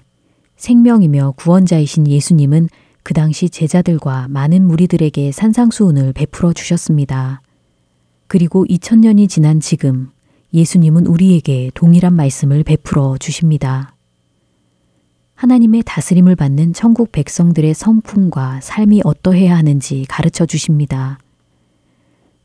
생명이며 0.57 1.35
구원자이신 1.37 2.07
예수님은 2.09 2.69
그 3.03 3.15
당시 3.15 3.49
제자들과 3.49 4.29
많은 4.29 4.67
무리들에게 4.67 5.33
산상수훈을 5.33 6.13
베풀어 6.13 6.53
주셨습니다. 6.53 7.41
그리고 8.27 8.67
2000년이 8.67 9.29
지난 9.29 9.61
지금 9.61 10.11
예수님은 10.53 11.07
우리에게 11.07 11.71
동일한 11.75 12.15
말씀을 12.15 12.65
베풀어 12.65 13.17
주십니다. 13.19 13.95
하나님의 15.35 15.85
다스림을 15.87 16.37
받는 16.37 16.73
천국 16.73 17.13
백성들의 17.13 17.73
성품과 17.73 18.61
삶이 18.61 19.03
어떠해야 19.05 19.57
하는지 19.57 20.05
가르쳐 20.09 20.47
주십니다. 20.47 21.19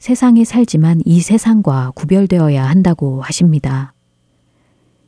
세상에 0.03 0.43
살지만 0.43 1.01
이 1.05 1.21
세상과 1.21 1.93
구별되어야 1.95 2.67
한다고 2.67 3.21
하십니다. 3.21 3.93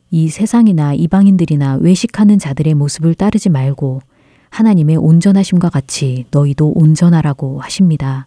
이 0.09 0.29
세상이나 0.29 0.93
이방인들이나 0.93 1.79
외식하는 1.81 2.39
자들의 2.39 2.75
모습을 2.75 3.13
따르지 3.13 3.49
말고 3.49 3.99
하나님의 4.51 4.95
온전하심과 4.95 5.69
같이 5.69 6.27
너희도 6.31 6.71
온전하라고 6.75 7.59
하십니다. 7.59 8.25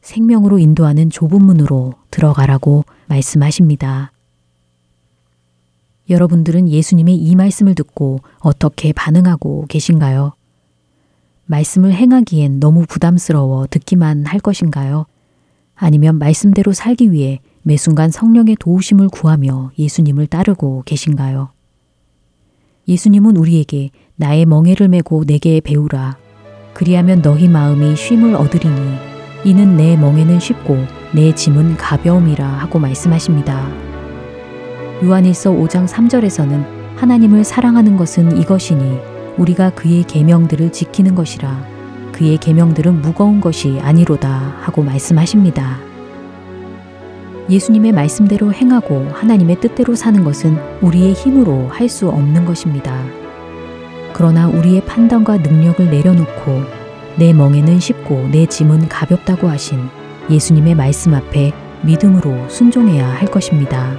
생명으로 0.00 0.58
인도하는 0.58 1.10
좁은 1.10 1.44
문으로 1.44 1.94
들어가라고 2.10 2.84
말씀하십니다. 3.06 4.10
여러분들은 6.08 6.68
예수님의 6.68 7.14
이 7.14 7.36
말씀을 7.36 7.76
듣고 7.76 8.18
어떻게 8.40 8.92
반응하고 8.92 9.66
계신가요? 9.68 10.32
말씀을 11.46 11.92
행하기엔 11.92 12.58
너무 12.58 12.84
부담스러워 12.84 13.68
듣기만 13.68 14.26
할 14.26 14.40
것인가요? 14.40 15.06
아니면 15.80 16.18
말씀대로 16.18 16.72
살기 16.72 17.10
위해 17.10 17.40
매 17.62 17.76
순간 17.76 18.10
성령의 18.10 18.56
도우심을 18.60 19.08
구하며 19.08 19.72
예수님을 19.78 20.26
따르고 20.26 20.82
계신가요? 20.84 21.52
예수님은 22.86 23.36
우리에게 23.36 23.90
나의 24.16 24.44
멍에를 24.44 24.88
메고 24.88 25.24
내게 25.24 25.60
배우라. 25.60 26.18
그리하면 26.74 27.22
너희 27.22 27.48
마음이 27.48 27.96
쉼을 27.96 28.34
얻으리니 28.34 28.98
이는 29.44 29.76
내 29.78 29.96
멍에는 29.96 30.38
쉽고 30.38 30.76
내 31.14 31.34
짐은 31.34 31.78
가벼움이라 31.78 32.46
하고 32.46 32.78
말씀하십니다. 32.78 33.66
요한일서 35.02 35.50
5장 35.50 35.88
3절에서는 35.88 36.96
하나님을 36.96 37.42
사랑하는 37.42 37.96
것은 37.96 38.38
이것이니 38.38 38.98
우리가 39.38 39.70
그의 39.70 40.04
계명들을 40.04 40.72
지키는 40.72 41.14
것이라 41.14 41.69
그의 42.20 42.36
계명들은 42.36 43.00
무거운 43.00 43.40
것이 43.40 43.78
아니로다 43.80 44.28
하고 44.60 44.82
말씀하십니다. 44.82 45.78
예수님의 47.48 47.92
말씀대로 47.92 48.52
행하고 48.52 49.08
하나님의 49.14 49.58
뜻대로 49.60 49.94
사는 49.94 50.22
것은 50.22 50.58
우리의 50.82 51.14
힘으로 51.14 51.68
할 51.68 51.88
수 51.88 52.10
없는 52.10 52.44
것입니다. 52.44 53.02
그러나 54.12 54.48
우리의 54.48 54.84
판단과 54.84 55.38
능력을 55.38 55.90
내려놓고 55.90 56.62
내 57.16 57.32
멍에는 57.32 57.80
쉽고 57.80 58.28
내 58.30 58.44
짐은 58.44 58.90
가볍다고 58.90 59.48
하신 59.48 59.80
예수님의 60.28 60.74
말씀 60.74 61.14
앞에 61.14 61.54
믿음으로 61.80 62.50
순종해야 62.50 63.08
할 63.08 63.28
것입니다. 63.28 63.96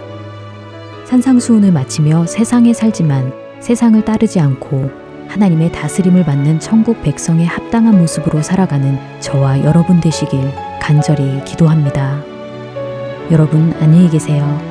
산상수훈을 1.06 1.72
마치며 1.72 2.28
세상에 2.28 2.72
살지만 2.72 3.34
세상을 3.60 4.06
따르지 4.06 4.40
않고 4.40 5.01
하나님의 5.32 5.72
다스림을 5.72 6.26
받는 6.26 6.60
천국 6.60 7.02
백성의 7.04 7.46
합당한 7.46 7.98
모습으로 7.98 8.42
살아가는 8.42 9.00
저와 9.22 9.64
여러분 9.64 10.02
되시길 10.02 10.40
간절히 10.82 11.42
기도합니다. 11.46 12.22
여러분 13.32 13.74
안녕히 13.80 14.10
계세요. 14.10 14.71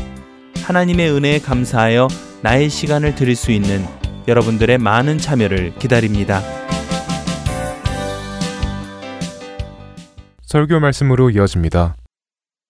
하나님의 0.63 1.11
은혜에 1.11 1.39
감사하여 1.39 2.07
나의 2.41 2.69
시간을 2.69 3.15
드릴 3.15 3.35
수 3.35 3.51
있는 3.51 3.85
여러분들의 4.27 4.77
많은 4.77 5.17
참여를 5.17 5.75
기다립니다. 5.79 6.41
설교 10.43 10.79
말씀으로 10.79 11.29
이어집니다. 11.29 11.95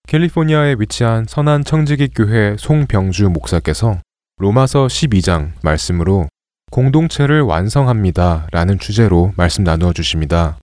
캘리포니아에 0.08 0.76
위치한 0.78 1.26
선한 1.28 1.64
청지기 1.64 2.10
교회 2.16 2.56
송병주 2.58 3.30
목사께서 3.30 4.00
로마서 4.38 4.88
12장 4.88 5.52
말씀으로 5.64 6.28
공동체를 6.72 7.42
완성합니다 7.42 8.48
라는 8.52 8.80
주제로 8.80 9.34
말씀 9.36 9.64
나누어 9.64 9.94
주십니다. 9.94 10.58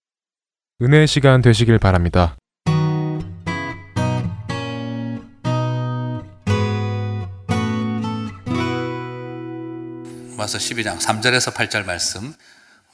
은혜의 0.80 1.06
시간 1.06 1.42
되시길 1.42 1.78
바랍니다. 1.78 2.36
로마서 10.38 10.58
12장 10.58 11.00
3절에서 11.00 11.52
8절 11.52 11.84
말씀 11.84 12.32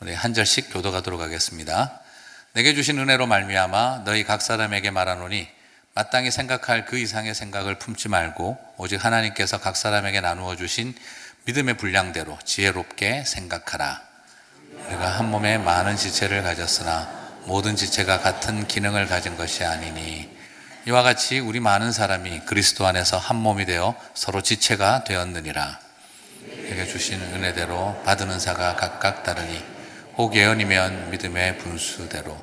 우리 0.01 0.15
한 0.15 0.33
절씩 0.33 0.73
교도가도록 0.73 1.21
하겠습니다. 1.21 2.01
내게 2.55 2.75
주신 2.75 2.99
은혜로 2.99 3.27
말미암아 3.27 4.05
너희 4.07 4.25
각 4.25 4.41
사람에게 4.41 4.91
말하노니 4.91 5.47
마땅히 5.95 6.31
생각할 6.31 6.87
그 6.87 6.97
이상의 6.97 7.35
생각을 7.35 7.79
품지 7.79 8.09
말고 8.09 8.59
오직 8.79 9.05
하나님께서 9.05 9.61
각 9.61 9.77
사람에게 9.77 10.23
나누어 10.23 10.57
주신 10.57 10.95
믿음의 11.45 11.77
분량대로 11.77 12.39
지혜롭게 12.45 13.25
생각하라. 13.25 14.01
우리가 14.87 15.07
한 15.07 15.31
몸에 15.31 15.59
많은 15.59 15.97
지체를 15.97 16.43
가졌으나 16.43 17.11
모든 17.45 17.77
지체가 17.77 18.21
같은 18.21 18.67
기능을 18.67 19.07
가진 19.07 19.37
것이 19.37 19.65
아니니 19.65 20.35
이와 20.87 21.03
같이 21.03 21.41
우리 21.41 21.61
많은 21.61 21.93
사람이 21.93 22.47
그리스도 22.47 22.87
안에서 22.87 23.19
한 23.19 23.37
몸이 23.37 23.67
되어 23.67 23.95
서로 24.15 24.41
지체가 24.41 25.05
되었느니라. 25.05 25.84
내게 26.69 26.87
주신 26.87 27.21
은혜대로 27.21 28.03
받은 28.05 28.31
은사가 28.31 28.77
각각 28.77 29.23
다르니 29.23 29.63
혹 30.17 30.35
예언이면 30.35 31.11
믿음의 31.11 31.59
분수대로 31.59 32.37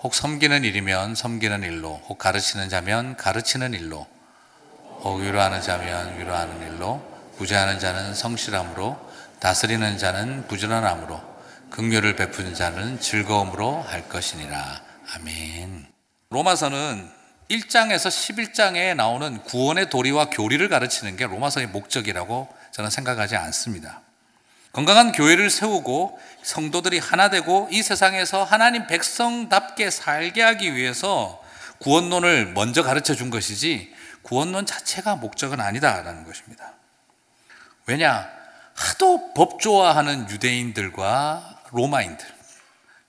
혹 0.00 0.14
섬기는 0.14 0.64
일이면 0.64 1.14
섬기는 1.14 1.62
일로 1.62 2.00
혹 2.08 2.18
가르치는 2.18 2.68
자면 2.68 3.16
가르치는 3.16 3.72
일로 3.72 4.06
혹 5.02 5.20
위로하는 5.20 5.62
자면 5.62 6.18
위로하는 6.18 6.60
일로 6.66 7.02
구제하는 7.38 7.78
자는 7.78 8.14
성실함으로 8.14 8.98
다스리는 9.40 9.98
자는 9.98 10.46
부지런함으로 10.48 11.20
긍휼을 11.70 12.16
베푸는 12.16 12.54
자는 12.54 13.00
즐거움으로 13.00 13.80
할 13.80 14.08
것이니라. 14.08 14.82
아멘. 15.14 15.86
로마서는 16.30 17.10
1장에서 17.50 18.08
11장에 18.08 18.94
나오는 18.94 19.42
구원의 19.44 19.90
도리와 19.90 20.26
교리를 20.30 20.68
가르치는 20.68 21.16
게 21.16 21.26
로마서의 21.26 21.68
목적이라고 21.68 22.48
저는 22.72 22.90
생각하지 22.90 23.36
않습니다. 23.36 24.00
건강한 24.72 25.12
교회를 25.12 25.50
세우고 25.50 26.18
성도들이 26.42 26.98
하나 26.98 27.28
되고 27.28 27.68
이 27.70 27.82
세상에서 27.82 28.42
하나님 28.42 28.86
백성답게 28.86 29.90
살게 29.90 30.42
하기 30.42 30.74
위해서 30.74 31.42
구원론을 31.78 32.52
먼저 32.54 32.82
가르쳐 32.82 33.14
준 33.14 33.28
것이지 33.28 33.92
구원론 34.22 34.66
자체가 34.66 35.16
목적은 35.16 35.60
아니다라는 35.60 36.24
것입니다. 36.24 36.72
왜냐? 37.86 38.30
하도 38.74 39.34
법 39.34 39.60
좋아하는 39.60 40.30
유대인들과 40.30 41.62
로마인들. 41.72 42.26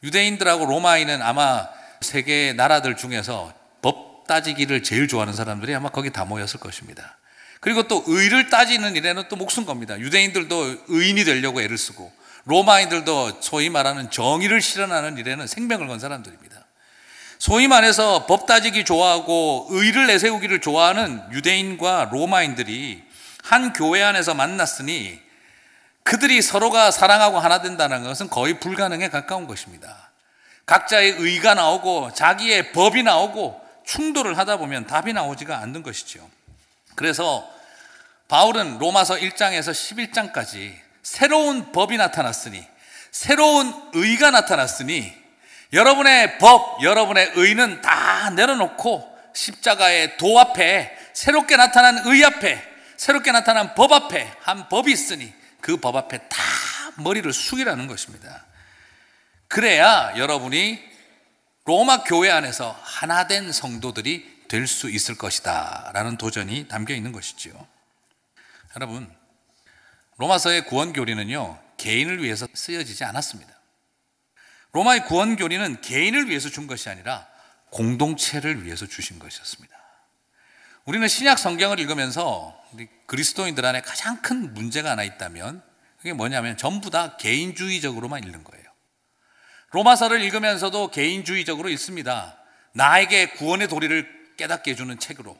유대인들하고 0.03 0.65
로마인은 0.65 1.21
아마 1.21 1.69
세계 2.01 2.51
나라들 2.53 2.97
중에서 2.97 3.53
법 3.81 4.27
따지기를 4.27 4.83
제일 4.83 5.07
좋아하는 5.07 5.33
사람들이 5.33 5.73
아마 5.73 5.89
거기 5.89 6.11
다 6.11 6.25
모였을 6.25 6.59
것입니다. 6.59 7.17
그리고 7.63 7.83
또 7.83 8.03
의를 8.05 8.49
따지는 8.49 8.97
일에는 8.97 9.23
또 9.29 9.37
목숨 9.37 9.65
겁니다. 9.65 9.97
유대인들도 9.97 10.75
의인이 10.89 11.23
되려고 11.23 11.61
애를 11.61 11.77
쓰고 11.77 12.11
로마인들도 12.43 13.39
소위 13.39 13.69
말하는 13.69 14.11
정의를 14.11 14.61
실현하는 14.61 15.17
일에는 15.17 15.47
생명을 15.47 15.87
건 15.87 15.97
사람들입니다. 15.97 16.57
소위 17.39 17.69
말해서 17.69 18.25
법 18.25 18.47
따지기 18.47 18.83
좋아하고 18.83 19.67
의를 19.69 20.07
내세우기를 20.07 20.59
좋아하는 20.59 21.21
유대인과 21.31 22.09
로마인들이 22.11 23.01
한 23.41 23.71
교회 23.71 24.03
안에서 24.03 24.33
만났으니 24.33 25.21
그들이 26.03 26.41
서로가 26.41 26.91
사랑하고 26.91 27.39
하나 27.39 27.61
된다는 27.61 28.03
것은 28.03 28.29
거의 28.29 28.59
불가능에 28.59 29.07
가까운 29.07 29.47
것입니다. 29.47 30.11
각자의 30.65 31.11
의가 31.11 31.53
나오고 31.53 32.11
자기의 32.13 32.73
법이 32.73 33.03
나오고 33.03 33.61
충돌을 33.85 34.37
하다 34.37 34.57
보면 34.57 34.85
답이 34.85 35.13
나오지가 35.13 35.59
않는 35.59 35.81
것이죠. 35.81 36.29
그래서 36.95 37.53
바울은 38.33 38.79
로마서 38.79 39.17
1장에서 39.17 39.69
11장까지 40.33 40.73
새로운 41.03 41.71
법이 41.71 41.97
나타났으니 41.97 42.65
새로운 43.11 43.71
의가 43.93 44.31
나타났으니 44.31 45.13
여러분의 45.71 46.39
법, 46.39 46.81
여러분의 46.81 47.33
의는 47.35 47.81
다 47.81 48.31
내려놓고 48.31 49.07
십자가의 49.35 50.17
도 50.17 50.39
앞에 50.39 50.97
새롭게 51.13 51.57
나타난 51.57 52.07
의 52.07 52.25
앞에 52.25 52.59
새롭게 52.97 53.31
나타난 53.31 53.75
법 53.75 53.91
앞에 53.91 54.33
한 54.41 54.67
법이 54.67 54.91
있으니 54.91 55.31
그 55.61 55.77
법 55.77 55.95
앞에 55.95 56.17
다 56.27 56.41
머리를 56.95 57.31
숙이라는 57.31 57.85
것입니다. 57.85 58.45
그래야 59.47 60.11
여러분이 60.17 60.79
로마 61.65 62.03
교회 62.03 62.31
안에서 62.31 62.75
하나된 62.81 63.51
성도들이 63.51 64.33
될 64.47 64.65
수 64.65 64.89
있을 64.89 65.19
것이다 65.19 65.91
라는 65.93 66.17
도전이 66.17 66.67
담겨 66.67 66.95
있는 66.95 67.11
것이죠. 67.11 67.51
여러분, 68.75 69.13
로마서의 70.17 70.65
구원 70.65 70.93
교리는요, 70.93 71.59
개인을 71.77 72.23
위해서 72.23 72.47
쓰여지지 72.53 73.03
않았습니다. 73.03 73.53
로마의 74.71 75.05
구원 75.05 75.35
교리는 75.35 75.81
개인을 75.81 76.29
위해서 76.29 76.49
준 76.49 76.65
것이 76.65 76.89
아니라 76.89 77.27
공동체를 77.69 78.65
위해서 78.65 78.87
주신 78.87 79.19
것이었습니다. 79.19 79.75
우리는 80.85 81.07
신약 81.07 81.39
성경을 81.39 81.79
읽으면서 81.79 82.59
그리스도인들 83.05 83.65
안에 83.65 83.81
가장 83.81 84.21
큰 84.21 84.53
문제가 84.53 84.91
하나 84.91 85.03
있다면 85.03 85.63
그게 85.97 86.13
뭐냐면 86.13 86.57
전부 86.57 86.89
다 86.89 87.15
개인주의적으로만 87.17 88.23
읽는 88.23 88.43
거예요. 88.43 88.65
로마서를 89.71 90.21
읽으면서도 90.21 90.91
개인주의적으로 90.91 91.69
읽습니다. 91.69 92.37
나에게 92.73 93.31
구원의 93.31 93.67
도리를 93.67 94.35
깨닫게 94.37 94.71
해주는 94.71 94.99
책으로 94.99 95.37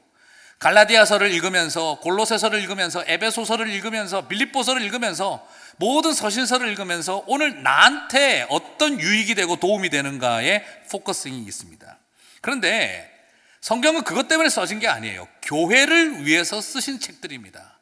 갈라디아서를 0.63 1.33
읽으면서 1.33 1.99
골로새서를 1.99 2.61
읽으면서 2.61 3.03
에베소서를 3.05 3.69
읽으면서 3.69 4.29
빌립보서를 4.29 4.81
읽으면서 4.83 5.45
모든 5.75 6.13
서신서를 6.13 6.69
읽으면서 6.69 7.21
오늘 7.27 7.63
나한테 7.63 8.45
어떤 8.47 8.97
유익이 8.97 9.35
되고 9.35 9.57
도움이 9.57 9.89
되는가에 9.89 10.63
focusing이 10.89 11.43
있습니다. 11.43 11.97
그런데 12.39 13.11
성경은 13.59 14.03
그것 14.03 14.29
때문에 14.29 14.47
써진 14.47 14.79
게 14.79 14.87
아니에요. 14.87 15.27
교회를 15.41 16.25
위해서 16.25 16.61
쓰신 16.61 17.01
책들입니다. 17.01 17.77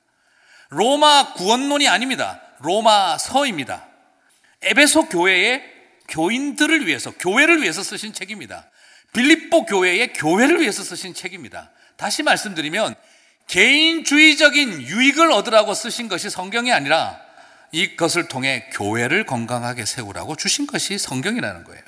로마 0.70 1.34
구원론이 1.34 1.88
아닙니다. 1.88 2.42
로마서입니다. 2.62 3.88
에베소 4.64 5.10
교회의 5.10 5.64
교인들을 6.08 6.88
위해서, 6.88 7.12
교회를 7.12 7.62
위해서 7.62 7.84
쓰신 7.84 8.14
책입니다. 8.14 8.72
빌립보 9.14 9.68
교회의 9.68 10.14
교회를 10.14 10.62
위해서 10.62 10.82
쓰신 10.82 11.14
책입니다. 11.14 11.70
다시 12.02 12.24
말씀드리면 12.24 12.96
개인주의적인 13.46 14.82
유익을 14.82 15.32
얻으라고 15.32 15.76
쓰신 15.76 16.08
것이 16.08 16.32
성경이 16.32 16.74
아니라 16.74 17.22
이것을 17.72 18.28
통해 18.28 18.68
교회를 18.74 19.28
건강하게 19.28 19.86
세우라고 19.86 20.36
주신 20.36 20.66
것이 20.66 20.98
성경이라는 20.98 21.64
거예요. 21.64 21.84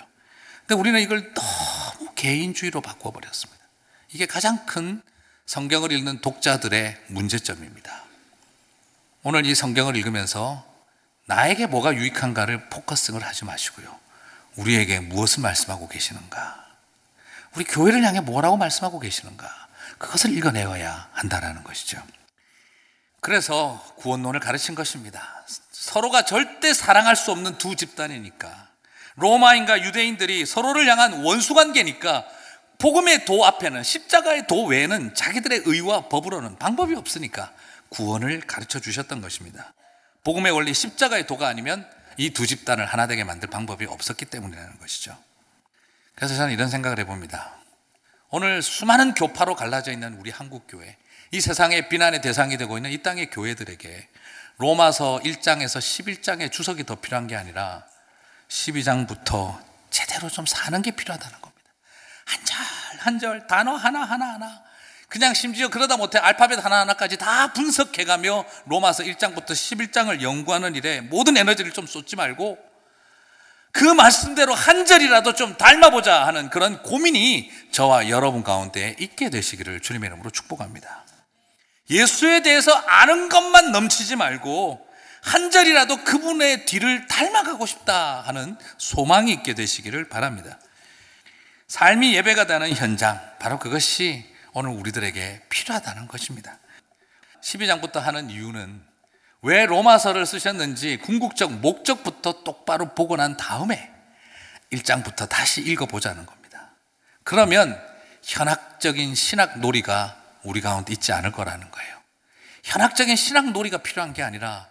근데 0.60 0.76
우리는 0.76 1.02
이걸 1.02 1.34
너무 1.34 2.12
개인주의로 2.14 2.82
바꿔버렸습니다. 2.82 3.66
이게 4.14 4.28
가장 4.28 4.64
큰 4.68 5.02
성경을 5.48 5.92
읽는 5.92 6.22
독자들의 6.22 6.96
문제점입니다. 7.08 8.04
오늘 9.24 9.48
이 9.48 9.56
성경을 9.56 9.96
읽으면서 9.96 10.64
나에게 11.26 11.66
뭐가 11.66 11.96
유익한가를 11.96 12.70
focusing을 12.70 13.24
하지 13.24 13.46
마시고요. 13.46 14.00
우리에게 14.58 15.00
무엇을 15.00 15.42
말씀하고 15.42 15.88
계시는가? 15.88 16.68
우리 17.56 17.64
교회를 17.64 18.04
향해 18.04 18.20
뭐라고 18.20 18.58
말씀하고 18.58 19.00
계시는가? 19.00 19.63
그것을 20.04 20.38
읽어내어야 20.38 21.10
한다라는 21.14 21.64
것이죠. 21.64 22.04
그래서 23.22 23.82
구원론을 23.98 24.42
가르친 24.42 24.76
것입니다. 24.76 25.46
서로가 25.72 26.24
절대 26.24 26.74
사랑할 26.74 27.16
수 27.16 27.32
없는 27.32 27.58
두 27.58 27.76
집단이니까 27.78 28.68
로마인과 29.16 29.84
유대인들이 29.84 30.46
서로를 30.46 30.88
향한 30.90 31.24
원수 31.24 31.54
관계니까 31.54 32.26
복음의 32.80 33.24
도 33.24 33.46
앞에는 33.46 33.82
십자가의 33.82 34.48
도 34.48 34.66
외에는 34.66 35.16
자기들의 35.16 35.64
의와 35.66 36.10
법으로는 36.10 36.58
방법이 36.58 36.96
없으니까 36.96 37.54
구원을 37.88 38.42
가르쳐 38.42 38.80
주셨던 38.80 39.22
것입니다. 39.22 39.74
복음의 40.26 40.52
원리 40.52 40.74
십자가의 40.74 41.28
도가 41.28 41.48
아니면 41.48 41.90
이 42.18 42.32
두 42.32 42.46
집단을 42.46 42.86
하나 42.86 43.08
되게 43.08 43.24
만들 43.24 43.50
방법이 43.50 43.86
없었기 43.86 44.26
때문이라는 44.26 44.80
것이죠. 44.80 45.18
그래서 46.16 46.36
저는 46.36 46.54
이런 46.54 46.70
생각을 46.70 47.00
해봅니다. 47.00 47.63
오늘 48.36 48.64
수많은 48.64 49.14
교파로 49.14 49.54
갈라져 49.54 49.92
있는 49.92 50.16
우리 50.16 50.32
한국 50.32 50.66
교회, 50.68 50.98
이 51.30 51.40
세상의 51.40 51.88
비난의 51.88 52.22
대상이 52.22 52.58
되고 52.58 52.76
있는 52.80 52.90
이 52.90 52.98
땅의 53.04 53.30
교회들에게 53.30 54.10
로마서 54.58 55.20
1장에서 55.24 55.78
11장의 55.78 56.52
주석이 56.52 56.84
더 56.84 56.96
필요한 56.96 57.28
게 57.28 57.36
아니라 57.36 57.86
12장부터 58.48 59.60
제대로 59.92 60.30
좀 60.32 60.48
사는 60.48 60.82
게 60.82 60.90
필요하다는 60.90 61.42
겁니다. 61.42 61.70
한 62.26 62.44
절, 62.44 62.58
한 63.02 63.20
절, 63.20 63.46
단어 63.46 63.76
하나 63.76 64.04
하나 64.04 64.34
하나. 64.34 64.64
그냥 65.10 65.36
심지어 65.36 65.68
그러다 65.68 65.98
못해 65.98 66.18
알파벳 66.18 66.66
하나하나까지 66.66 67.18
다 67.18 67.54
분석해가며 67.54 68.46
로마서 68.66 69.04
1장부터 69.04 69.52
11장을 69.52 70.24
연구하는 70.24 70.74
일에 70.74 71.02
모든 71.02 71.38
에너지를 71.38 71.72
좀 71.72 71.86
쏟지 71.86 72.16
말고 72.16 72.58
그 73.74 73.84
말씀대로 73.86 74.54
한 74.54 74.86
절이라도 74.86 75.34
좀 75.34 75.58
닮아보자 75.58 76.28
하는 76.28 76.52
그런 76.52 76.82
고민이 76.84 77.52
저와 77.72 78.08
여러분 78.08 78.44
가운데 78.44 78.96
있게 79.00 79.32
되시기를 79.32 79.80
주님의 79.80 80.08
이름으로 80.08 80.30
축복합니다. 80.30 81.04
예수에 81.90 82.44
대해서 82.44 82.72
아는 82.72 83.30
것만 83.30 83.72
넘치지 83.72 84.16
말고 84.16 84.88
한 85.24 85.50
절이라도 85.50 86.04
그분의 86.04 86.66
뒤를 86.66 87.08
닮아가고 87.08 87.66
싶다 87.66 88.22
하는 88.22 88.56
소망이 88.78 89.32
있게 89.32 89.56
되시기를 89.56 90.08
바랍니다. 90.08 90.60
삶이 91.68 92.14
예배가 92.14 92.46
되는 92.46 92.72
현장, 92.76 93.20
바로 93.40 93.58
그것이 93.58 94.24
오늘 94.54 94.70
우리들에게 94.70 95.46
필요하다는 95.50 96.08
것입니다. 96.08 96.60
12장부터 97.42 98.00
하는 98.00 98.30
이유는 98.30 98.93
왜 99.44 99.66
로마서를 99.66 100.26
쓰셨는지 100.26 100.98
궁극적 100.98 101.54
목적부터 101.60 102.44
똑바로 102.44 102.94
보고 102.96 103.16
난 103.18 103.36
다음에 103.38 103.92
1장부터 104.72 105.28
다시 105.30 105.62
읽어보자는 105.62 106.26
겁니다. 106.26 106.72
그러면 107.24 107.80
현학적인 108.24 109.14
신학 109.16 109.60
놀이가 109.60 110.16
우리 110.44 110.62
가운데 110.62 110.94
있지 110.94 111.12
않을 111.12 111.32
거라는 111.34 111.70
거예요. 111.70 111.98
현학적인 112.64 113.16
신학 113.18 113.52
놀이가 113.52 113.80
필요한 113.80 114.14
게 114.14 114.24
아니라 114.24 114.68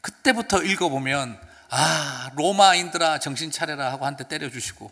그때부터 0.00 0.62
읽어보면 0.62 1.40
아 1.70 2.30
로마인들아 2.34 3.18
정신 3.20 3.50
차려라 3.52 3.92
하고 3.92 4.06
한 4.06 4.16
대 4.16 4.26
때려주시고 4.26 4.90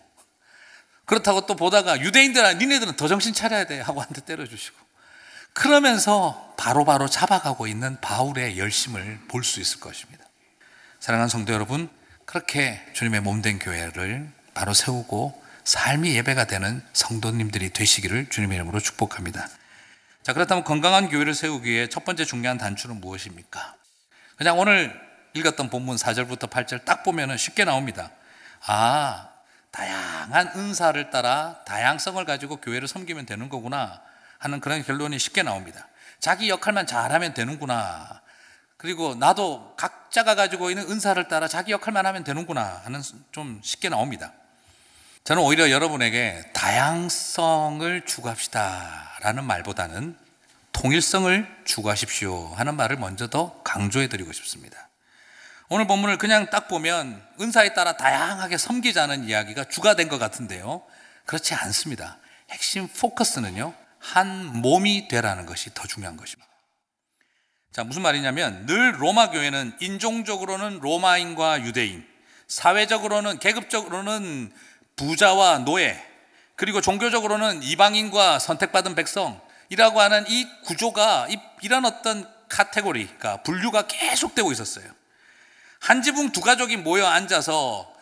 그렇다고 1.06 1.46
또 1.46 1.54
보다가 1.56 2.00
유대인들아 2.00 2.54
니네들은 2.54 2.96
더 2.96 3.08
정신 3.08 3.34
차려야 3.34 3.66
돼 3.66 3.80
하고 3.80 4.00
한 4.00 4.08
대 4.12 4.20
때려주시고 4.24 4.83
그러면서 5.54 6.54
바로바로 6.58 6.84
바로 6.84 7.08
잡아가고 7.08 7.66
있는 7.66 7.98
바울의 8.00 8.58
열심을 8.58 9.20
볼 9.28 9.44
수 9.44 9.60
있을 9.60 9.80
것입니다. 9.80 10.24
사랑하는 11.00 11.28
성도 11.28 11.52
여러분, 11.52 11.88
그렇게 12.26 12.80
주님의 12.92 13.20
몸된 13.20 13.58
교회를 13.58 14.30
바로 14.52 14.74
세우고 14.74 15.42
삶이 15.64 16.14
예배가 16.16 16.46
되는 16.46 16.82
성도님들이 16.92 17.70
되시기를 17.70 18.28
주님의 18.30 18.56
이름으로 18.56 18.80
축복합니다. 18.80 19.48
자, 20.22 20.32
그렇다면 20.32 20.64
건강한 20.64 21.08
교회를 21.08 21.34
세우기 21.34 21.70
위해 21.70 21.88
첫 21.88 22.04
번째 22.04 22.24
중요한 22.24 22.58
단추는 22.58 23.00
무엇입니까? 23.00 23.74
그냥 24.36 24.58
오늘 24.58 24.98
읽었던 25.34 25.70
본문 25.70 25.96
4절부터 25.96 26.50
8절 26.50 26.84
딱 26.84 27.02
보면 27.02 27.36
쉽게 27.36 27.64
나옵니다. 27.64 28.10
아, 28.66 29.28
다양한 29.70 30.52
은사를 30.56 31.10
따라 31.10 31.60
다양성을 31.66 32.24
가지고 32.24 32.56
교회를 32.56 32.88
섬기면 32.88 33.26
되는 33.26 33.48
거구나 33.48 34.00
하는 34.44 34.60
그런 34.60 34.84
결론이 34.84 35.18
쉽게 35.18 35.42
나옵니다. 35.42 35.88
자기 36.20 36.50
역할만 36.50 36.86
잘하면 36.86 37.32
되는구나. 37.32 38.20
그리고 38.76 39.14
나도 39.14 39.74
각자가 39.76 40.34
가지고 40.34 40.68
있는 40.70 40.90
은사를 40.90 41.26
따라 41.28 41.48
자기 41.48 41.72
역할만 41.72 42.04
하면 42.04 42.24
되는구나 42.24 42.82
하는 42.84 43.00
좀 43.32 43.60
쉽게 43.64 43.88
나옵니다. 43.88 44.32
저는 45.24 45.42
오히려 45.42 45.70
여러분에게 45.70 46.50
다양성을 46.52 48.04
추구합시다 48.04 49.18
라는 49.22 49.44
말보다는 49.44 50.18
통일성을 50.72 51.62
추구하십시오 51.64 52.52
하는 52.56 52.76
말을 52.76 52.96
먼저 52.96 53.28
더 53.28 53.62
강조해 53.62 54.08
드리고 54.08 54.32
싶습니다. 54.32 54.90
오늘 55.70 55.86
본문을 55.86 56.18
그냥 56.18 56.50
딱 56.50 56.68
보면 56.68 57.26
은사에 57.40 57.72
따라 57.72 57.96
다양하게 57.96 58.58
섬기자는 58.58 59.24
이야기가 59.24 59.64
주가 59.64 59.96
된 59.96 60.10
것 60.10 60.18
같은데요. 60.18 60.82
그렇지 61.24 61.54
않습니다. 61.54 62.18
핵심 62.50 62.86
포커스는요, 62.88 63.72
한 64.04 64.60
몸이 64.60 65.08
되라는 65.08 65.46
것이 65.46 65.72
더 65.72 65.86
중요한 65.86 66.18
것입니다. 66.18 66.46
자, 67.72 67.84
무슨 67.84 68.02
말이냐면 68.02 68.66
늘 68.66 69.00
로마 69.00 69.30
교회는 69.30 69.74
인종적으로는 69.80 70.80
로마인과 70.80 71.62
유대인, 71.62 72.06
사회적으로는 72.46 73.38
계급적으로는 73.38 74.52
부자와 74.96 75.60
노예, 75.60 76.00
그리고 76.54 76.82
종교적으로는 76.82 77.62
이방인과 77.62 78.40
선택받은 78.40 78.94
백성이라고 78.94 80.00
하는 80.00 80.24
이 80.28 80.46
구조가 80.64 81.28
이런 81.62 81.86
어떤 81.86 82.30
카테고리 82.50 83.18
가 83.18 83.42
분류가 83.42 83.86
계속되고 83.86 84.52
있었어요. 84.52 84.84
한 85.80 86.02
지붕 86.02 86.30
두 86.30 86.42
가족이 86.42 86.76
모여 86.76 87.06
앉아서 87.06 87.92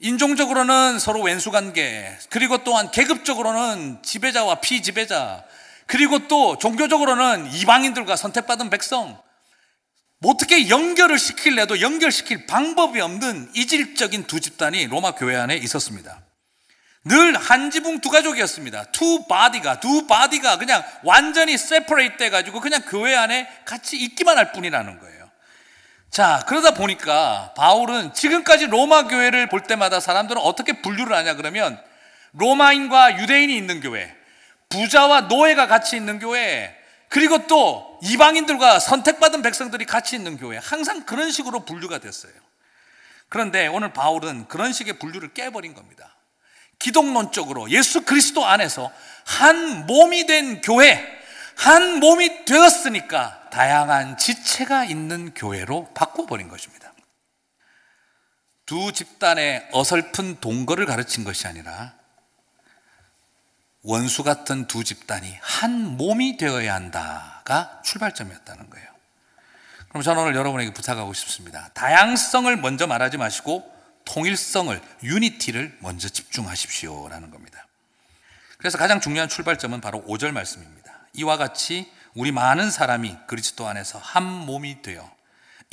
인종적으로는 0.00 0.98
서로 0.98 1.22
왼수 1.22 1.50
관계, 1.50 2.16
그리고 2.30 2.62
또한 2.62 2.90
계급적으로는 2.90 3.98
지배자와 4.02 4.60
피지배자, 4.60 5.44
그리고 5.86 6.28
또 6.28 6.56
종교적으로는 6.58 7.52
이방인들과 7.52 8.14
선택받은 8.14 8.70
백성, 8.70 9.20
뭐 10.20 10.32
어떻게 10.32 10.68
연결을 10.68 11.18
시킬래도 11.18 11.80
연결시킬 11.80 12.46
방법이 12.46 13.00
없는 13.00 13.50
이질적인 13.54 14.26
두 14.26 14.40
집단이 14.40 14.86
로마 14.86 15.12
교회 15.12 15.36
안에 15.36 15.56
있었습니다. 15.56 16.20
늘 17.04 17.36
한 17.36 17.70
지붕 17.70 18.00
두 18.00 18.10
가족이었습니다. 18.10 18.92
두 18.92 19.26
body가, 19.26 19.80
두 19.80 20.06
body가 20.06 20.58
그냥 20.58 20.84
완전히 21.04 21.56
separate 21.56 22.18
돼가지고 22.18 22.60
그냥 22.60 22.82
교회 22.82 23.16
안에 23.16 23.48
같이 23.64 23.96
있기만 23.96 24.36
할 24.36 24.52
뿐이라는 24.52 24.98
거예요. 24.98 25.17
자, 26.10 26.42
그러다 26.46 26.72
보니까 26.72 27.52
바울은 27.56 28.14
지금까지 28.14 28.66
로마 28.66 29.04
교회를 29.04 29.48
볼 29.48 29.62
때마다 29.62 30.00
사람들은 30.00 30.40
어떻게 30.42 30.80
분류를 30.80 31.14
하냐 31.16 31.34
그러면 31.34 31.80
로마인과 32.32 33.20
유대인이 33.20 33.56
있는 33.56 33.80
교회, 33.80 34.14
부자와 34.68 35.22
노예가 35.22 35.66
같이 35.66 35.96
있는 35.96 36.18
교회, 36.18 36.74
그리고 37.08 37.46
또 37.46 37.98
이방인들과 38.02 38.80
선택받은 38.80 39.42
백성들이 39.42 39.84
같이 39.86 40.16
있는 40.16 40.36
교회, 40.36 40.58
항상 40.58 41.04
그런 41.04 41.30
식으로 41.30 41.64
분류가 41.64 41.98
됐어요. 41.98 42.32
그런데 43.28 43.66
오늘 43.66 43.92
바울은 43.92 44.48
그런 44.48 44.72
식의 44.72 44.98
분류를 44.98 45.32
깨버린 45.34 45.74
겁니다. 45.74 46.16
기독론적으로 46.78 47.70
예수 47.70 48.02
그리스도 48.02 48.46
안에서 48.46 48.90
한 49.24 49.86
몸이 49.86 50.26
된 50.26 50.60
교회, 50.60 51.04
한 51.56 51.98
몸이 51.98 52.44
되었으니까 52.44 53.37
다양한 53.50 54.16
지체가 54.16 54.84
있는 54.84 55.32
교회로 55.34 55.92
바꿔버린 55.94 56.48
것입니다. 56.48 56.92
두 58.66 58.92
집단의 58.92 59.68
어설픈 59.72 60.40
동거를 60.40 60.84
가르친 60.84 61.24
것이 61.24 61.46
아니라 61.46 61.94
원수 63.82 64.22
같은 64.22 64.66
두 64.66 64.84
집단이 64.84 65.38
한 65.40 65.96
몸이 65.96 66.36
되어야 66.36 66.74
한다가 66.74 67.80
출발점이었다는 67.84 68.68
거예요. 68.68 68.86
그럼 69.88 70.02
저는 70.02 70.22
오늘 70.22 70.34
여러분에게 70.34 70.72
부탁하고 70.74 71.14
싶습니다. 71.14 71.70
다양성을 71.72 72.54
먼저 72.58 72.86
말하지 72.86 73.16
마시고 73.16 73.74
통일성을, 74.04 74.80
유니티를 75.02 75.78
먼저 75.80 76.08
집중하십시오라는 76.08 77.30
겁니다. 77.30 77.66
그래서 78.58 78.76
가장 78.76 79.00
중요한 79.00 79.28
출발점은 79.28 79.80
바로 79.80 80.04
5절 80.04 80.32
말씀입니다. 80.32 80.92
이와 81.14 81.36
같이 81.36 81.90
우리 82.14 82.32
많은 82.32 82.70
사람이 82.70 83.16
그리스도 83.26 83.66
안에서 83.68 83.98
한 83.98 84.24
몸이 84.24 84.82
되어 84.82 85.08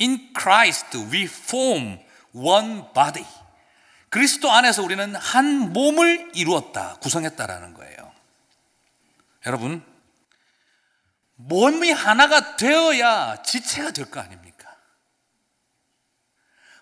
In 0.00 0.32
Christ 0.38 0.96
we 1.10 1.22
form 1.24 1.98
one 2.32 2.82
body. 2.94 3.26
그리스도 4.10 4.50
안에서 4.52 4.82
우리는 4.82 5.14
한 5.16 5.72
몸을 5.72 6.30
이루었다, 6.34 6.96
구성했다라는 7.00 7.74
거예요. 7.74 8.12
여러분, 9.46 9.84
몸이 11.36 11.90
하나가 11.92 12.56
되어야 12.56 13.42
지체가 13.42 13.90
될 13.90 14.10
거 14.10 14.20
아닙니까? 14.20 14.74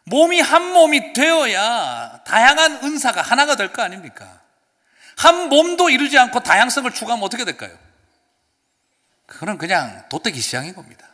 몸이 0.05 0.41
한 0.41 0.73
몸이 0.73 1.13
되어야 1.13 2.23
다양한 2.25 2.85
은사가 2.85 3.23
하나가 3.23 3.57
될 3.57 3.73
거 3.73 3.83
아닙니까? 3.83 4.41
한 5.17 5.49
몸도 5.49 5.91
이루지 5.91 6.19
않고 6.19 6.41
다양성을 6.41 6.91
추구하면 6.93 7.25
어떻게 7.25 7.45
될까요? 7.45 7.77
그거는 9.27 9.59
그냥 9.59 10.07
도떼기 10.09 10.41
시장인 10.41 10.75
겁니다. 10.75 11.09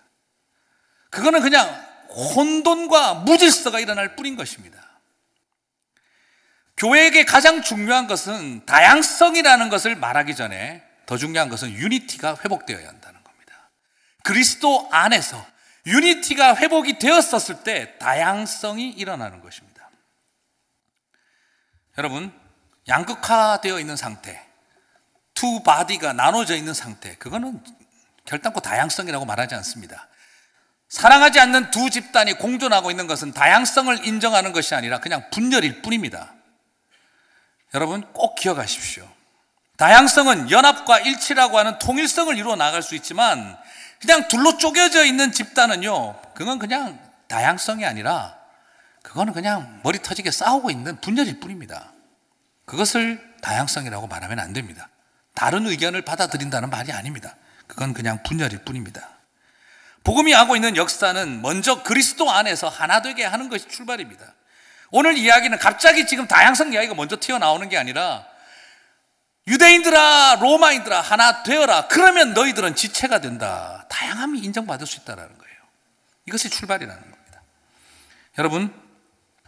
그거는 1.11 1.40
그냥 1.40 1.68
혼돈과 2.08 3.14
무질서가 3.14 3.80
일어날 3.80 4.16
뿐인 4.16 4.36
것입니다. 4.36 4.80
교회에게 6.76 7.24
가장 7.24 7.62
중요한 7.62 8.06
것은 8.06 8.64
다양성이라는 8.64 9.68
것을 9.68 9.96
말하기 9.96 10.34
전에 10.34 10.82
더 11.06 11.16
중요한 11.16 11.48
것은 11.48 11.72
유니티가 11.72 12.38
회복되어야 12.42 12.88
한다는 12.88 13.22
겁니다. 13.22 13.70
그리스도 14.24 14.88
안에서 14.90 15.44
유니티가 15.86 16.56
회복이 16.56 16.98
되었었을 16.98 17.64
때 17.64 17.98
다양성이 17.98 18.90
일어나는 18.90 19.40
것입니다. 19.40 19.90
여러분, 21.98 22.32
양극화되어 22.88 23.78
있는 23.78 23.96
상태, 23.96 24.46
two 25.34 25.62
body가 25.62 26.12
나눠져 26.12 26.56
있는 26.56 26.72
상태, 26.72 27.14
그거는 27.16 27.62
결단코 28.30 28.60
다양성이라고 28.60 29.24
말하지 29.24 29.56
않습니다. 29.56 30.06
사랑하지 30.88 31.40
않는 31.40 31.72
두 31.72 31.90
집단이 31.90 32.34
공존하고 32.34 32.92
있는 32.92 33.08
것은 33.08 33.32
다양성을 33.32 34.06
인정하는 34.06 34.52
것이 34.52 34.76
아니라 34.76 35.00
그냥 35.00 35.28
분열일 35.30 35.82
뿐입니다. 35.82 36.32
여러분 37.74 38.02
꼭 38.12 38.36
기억하십시오. 38.36 39.08
다양성은 39.76 40.52
연합과 40.52 41.00
일치라고 41.00 41.58
하는 41.58 41.78
통일성을 41.80 42.36
이루어 42.36 42.54
나갈 42.54 42.82
수 42.82 42.94
있지만 42.94 43.58
그냥 44.00 44.28
둘로 44.28 44.58
쪼개져 44.58 45.04
있는 45.04 45.32
집단은요, 45.32 46.20
그건 46.34 46.60
그냥 46.60 47.00
다양성이 47.26 47.84
아니라 47.84 48.38
그거는 49.02 49.32
그냥 49.32 49.80
머리 49.82 50.00
터지게 50.00 50.30
싸우고 50.30 50.70
있는 50.70 51.00
분열일 51.00 51.40
뿐입니다. 51.40 51.92
그것을 52.64 53.20
다양성이라고 53.42 54.06
말하면 54.06 54.38
안 54.38 54.52
됩니다. 54.52 54.88
다른 55.34 55.66
의견을 55.66 56.02
받아들인다는 56.02 56.70
말이 56.70 56.92
아닙니다. 56.92 57.34
그건 57.70 57.94
그냥 57.94 58.22
분열일 58.24 58.64
뿐입니다. 58.64 59.08
복음이 60.02 60.32
하고 60.32 60.56
있는 60.56 60.76
역사는 60.76 61.40
먼저 61.40 61.82
그리스도 61.84 62.30
안에서 62.30 62.68
하나 62.68 63.00
되게 63.00 63.24
하는 63.24 63.48
것이 63.48 63.68
출발입니다. 63.68 64.34
오늘 64.90 65.16
이야기는 65.16 65.56
갑자기 65.58 66.06
지금 66.06 66.26
다양성 66.26 66.72
이야기가 66.72 66.94
먼저 66.94 67.16
튀어나오는 67.18 67.68
게 67.68 67.78
아니라 67.78 68.26
유대인들아, 69.46 70.38
로마인들아, 70.40 71.00
하나 71.00 71.42
되어라. 71.44 71.86
그러면 71.88 72.34
너희들은 72.34 72.74
지체가 72.74 73.20
된다. 73.20 73.86
다양함이 73.88 74.40
인정받을 74.40 74.86
수 74.86 74.98
있다는 75.00 75.22
거예요. 75.22 75.56
이것이 76.26 76.50
출발이라는 76.50 77.00
겁니다. 77.00 77.42
여러분, 78.38 78.74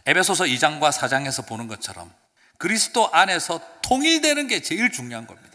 에베소서 0.05 0.45
2장과 0.45 0.91
4장에서 0.91 1.45
보는 1.45 1.67
것처럼 1.67 2.11
그리스도 2.57 3.09
안에서 3.11 3.59
통일되는 3.81 4.47
게 4.47 4.61
제일 4.61 4.91
중요한 4.91 5.27
겁니다. 5.27 5.52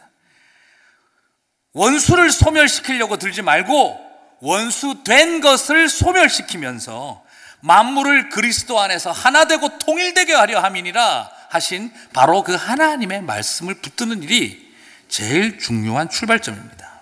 원수를 1.79 2.33
소멸시키려고 2.33 3.19
들지 3.19 3.41
말고 3.41 4.07
원수 4.41 5.05
된 5.05 5.41
것을 5.41 5.89
소멸시키면서 5.89 7.25
만물을 7.61 8.31
그리스도 8.31 8.81
안에서 8.81 9.13
하나 9.13 9.45
되고 9.45 9.79
통일되게 9.79 10.35
하려 10.35 10.59
함이니라 10.59 11.31
하신 11.51 11.93
바로 12.13 12.43
그 12.43 12.55
하나님의 12.55 13.23
말씀을 13.23 13.75
붙드는 13.75 14.25
일이 14.25 14.75
제일 15.09 15.59
중요한 15.59 16.11
출발점입니다. 16.11 17.01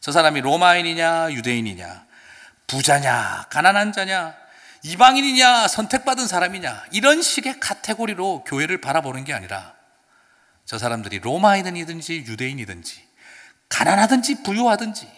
저 0.00 0.12
사람이 0.12 0.40
로마인이냐 0.40 1.32
유대인이냐 1.32 2.06
부자냐 2.68 3.46
가난한 3.50 3.92
자냐 3.92 4.36
이방인이냐 4.84 5.66
선택받은 5.66 6.28
사람이냐 6.28 6.84
이런 6.92 7.22
식의 7.22 7.58
카테고리로 7.58 8.44
교회를 8.44 8.80
바라보는 8.80 9.24
게 9.24 9.32
아니라 9.32 9.74
저 10.64 10.78
사람들이 10.78 11.18
로마인이든지 11.18 12.24
유대인이든지 12.28 13.05
가난하든지 13.68 14.42
부유하든지 14.42 15.10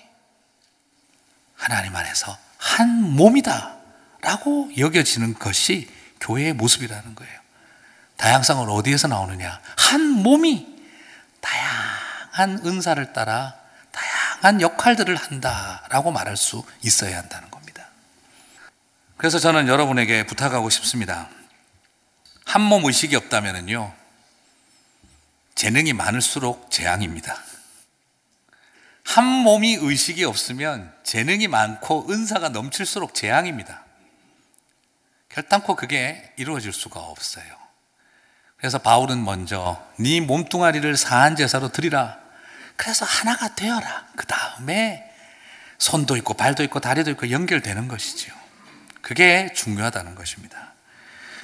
하나님 1.56 1.94
안에서 1.94 2.36
한 2.56 3.02
몸이다 3.02 3.76
라고 4.20 4.70
여겨지는 4.76 5.34
것이 5.34 5.88
교회의 6.20 6.52
모습이라는 6.54 7.14
거예요. 7.14 7.40
다양성은 8.16 8.68
어디에서 8.68 9.06
나오느냐? 9.08 9.60
한 9.76 10.02
몸이 10.02 10.66
다양한 11.40 12.66
은사를 12.66 13.12
따라 13.12 13.54
다양한 13.92 14.60
역할들을 14.60 15.14
한다라고 15.14 16.10
말할 16.10 16.36
수 16.36 16.64
있어야 16.82 17.18
한다는 17.18 17.50
겁니다. 17.50 17.86
그래서 19.16 19.38
저는 19.38 19.68
여러분에게 19.68 20.26
부탁하고 20.26 20.68
싶습니다. 20.70 21.28
한 22.44 22.62
몸 22.62 22.84
의식이 22.86 23.14
없다면요. 23.14 23.92
재능이 25.54 25.92
많을수록 25.92 26.70
재앙입니다. 26.70 27.36
한 29.08 29.24
몸이 29.24 29.78
의식이 29.80 30.22
없으면 30.24 30.92
재능이 31.02 31.48
많고 31.48 32.10
은사가 32.10 32.50
넘칠수록 32.50 33.14
재앙입니다. 33.14 33.86
결단코 35.30 35.76
그게 35.76 36.30
이루어질 36.36 36.74
수가 36.74 37.00
없어요. 37.00 37.46
그래서 38.58 38.76
바울은 38.76 39.24
먼저 39.24 39.82
네 39.98 40.20
몸뚱아리를 40.20 40.94
사한 40.98 41.36
제사로 41.36 41.72
드리라. 41.72 42.18
그래서 42.76 43.06
하나가 43.06 43.54
되어라. 43.54 44.08
그 44.14 44.26
다음에 44.26 45.10
손도 45.78 46.18
있고 46.18 46.34
발도 46.34 46.62
있고 46.64 46.78
다리도 46.78 47.10
있고 47.12 47.30
연결되는 47.30 47.88
것이지요. 47.88 48.34
그게 49.00 49.50
중요하다는 49.54 50.16
것입니다. 50.16 50.74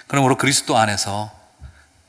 그러므로 0.06 0.36
그리스도 0.36 0.76
안에서 0.76 1.32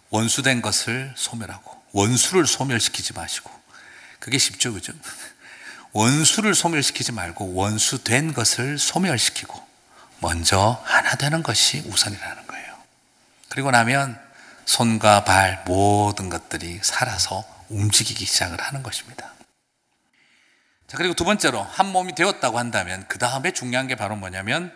원수된 0.10 0.62
것을 0.62 1.14
소멸하고 1.16 1.82
원수를 1.94 2.46
소멸시키지 2.46 3.14
마시고 3.14 3.50
그게 4.20 4.38
쉽죠, 4.38 4.74
그죠? 4.74 4.92
원수를 5.96 6.56
소멸시키지 6.56 7.14
말고 7.14 7.54
원수 7.54 8.04
된 8.04 8.34
것을 8.34 8.78
소멸시키고 8.78 9.66
먼저 10.20 10.82
하나 10.84 11.16
되는 11.16 11.42
것이 11.42 11.84
우선이라는 11.88 12.48
거예요. 12.48 12.76
그리고 13.48 13.72
나면 13.72 14.20
손과 14.66 15.24
발 15.24 15.64
모든 15.66 16.28
것들이 16.28 16.82
살아서 16.84 17.46
움직이기 17.70 18.26
시작을 18.26 18.62
하는 18.62 18.84
것입니다. 18.84 19.32
자, 20.88 20.98
그리고 20.98 21.14
두 21.14 21.24
번째로 21.24 21.64
한 21.64 21.88
몸이 21.88 22.14
되었다고 22.14 22.60
한다면 22.60 23.06
그 23.08 23.18
다음에 23.18 23.52
중요한 23.52 23.88
게 23.88 23.96
바로 23.96 24.18
뭐냐면 24.18 24.74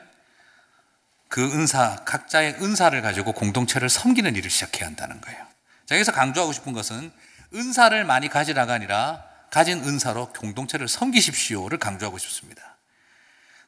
그 1.28 1.44
은사, 1.44 2.06
각자의 2.06 2.60
은사를 2.62 3.00
가지고 3.02 3.34
공동체를 3.34 3.90
섬기는 3.90 4.38
일을 4.38 4.50
시작해야 4.50 4.88
한다는 4.88 5.20
거예요. 5.20 5.46
자, 5.86 5.96
여기서 5.96 6.14
강조하고 6.14 6.54
싶은 6.54 6.72
것은 6.72 7.12
은사를 7.54 8.06
많이 8.06 8.30
가지라가 8.30 8.72
아니라 8.72 9.29
가진 9.52 9.84
은사로 9.84 10.34
공동체를 10.34 10.88
섬기십시오를 10.88 11.78
강조하고 11.78 12.18
싶습니다. 12.18 12.78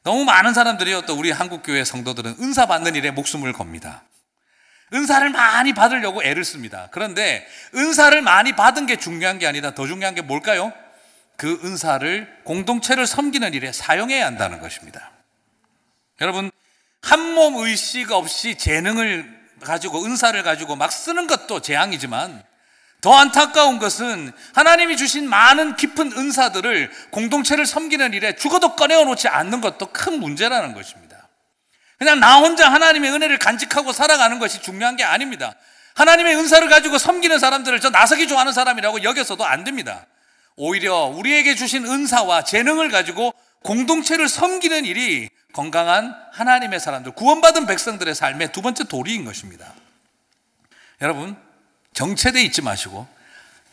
너무 0.03 0.25
많은 0.25 0.53
사람들이요, 0.53 1.03
또 1.03 1.15
우리 1.15 1.32
한국교회 1.32 1.84
성도들은 1.84 2.38
은사 2.39 2.65
받는 2.65 2.95
일에 2.95 3.11
목숨을 3.11 3.53
겁니다. 3.53 4.03
은사를 4.93 5.29
많이 5.29 5.73
받으려고 5.73 6.23
애를 6.23 6.43
씁니다. 6.43 6.89
그런데 6.91 7.47
은사를 7.75 8.19
많이 8.21 8.55
받은 8.55 8.88
게 8.88 8.97
중요한 8.97 9.39
게 9.39 9.47
아니라 9.47 9.73
더 9.73 9.88
중요한 9.88 10.15
게 10.15 10.21
뭘까요? 10.21 10.73
그 11.38 11.59
은사를 11.63 12.41
공동체를 12.43 13.07
섬기는 13.07 13.53
일에 13.53 13.71
사용해야 13.71 14.25
한다는 14.25 14.59
것입니다. 14.59 15.11
여러분, 16.19 16.51
한 17.01 17.32
몸 17.32 17.55
의식 17.65 18.11
없이 18.11 18.57
재능을 18.57 19.39
가지고 19.61 20.05
은사를 20.05 20.41
가지고 20.43 20.75
막 20.75 20.91
쓰는 20.91 21.27
것도 21.27 21.61
재앙이지만 21.61 22.43
더 23.02 23.16
안타까운 23.16 23.80
것은 23.80 24.32
하나님이 24.54 24.95
주신 24.95 25.28
많은 25.28 25.76
깊은 25.76 26.14
은사들을 26.14 26.91
공동체를 27.10 27.66
섬기는 27.66 28.14
일에 28.14 28.36
죽어도 28.36 28.76
꺼내어놓지 28.76 29.28
않는 29.28 29.60
것도 29.60 29.88
큰 29.88 30.20
문제라는 30.20 30.74
것입니다. 30.76 31.28
그냥 31.97 32.20
나 32.20 32.39
혼자 32.39 32.72
하나님의 32.72 33.12
은혜를 33.12 33.39
간직하고 33.39 33.91
살아가는 33.91 34.38
것이 34.39 34.62
중요한 34.62 34.95
게 34.95 35.04
아닙니다. 35.04 35.56
하나님의 35.95 36.36
은사를 36.36 36.68
가지고 36.70 36.97
섬기는 36.99 37.38
사람들을 37.39 37.80
저 37.80 37.89
나서기 37.89 38.28
좋아하는 38.28 38.54
사람이라고 38.54 39.04
여겨서도 39.04 39.45
안 39.45 39.64
됩니다. 39.64 40.06
오히려 40.56 41.06
우리에게 41.06 41.56
주신 41.56 41.86
은사와 41.86 42.43
재능을 42.43 42.89
가지고 42.89 43.34
공동체를 43.64 44.28
섬기는 44.28 44.86
일이 44.86 45.30
건강한 45.54 46.16
하나님의 46.34 46.80
사람들, 46.80 47.14
구원받은 47.14 47.66
백성들의 47.66 48.16
삶의 48.16 48.52
두 48.52 48.62
번째 48.62 48.86
도리인 48.86 49.26
것입니다. 49.26 49.74
여러분, 51.02 51.36
정체돼 51.93 52.41
있지 52.43 52.61
마시고 52.61 53.07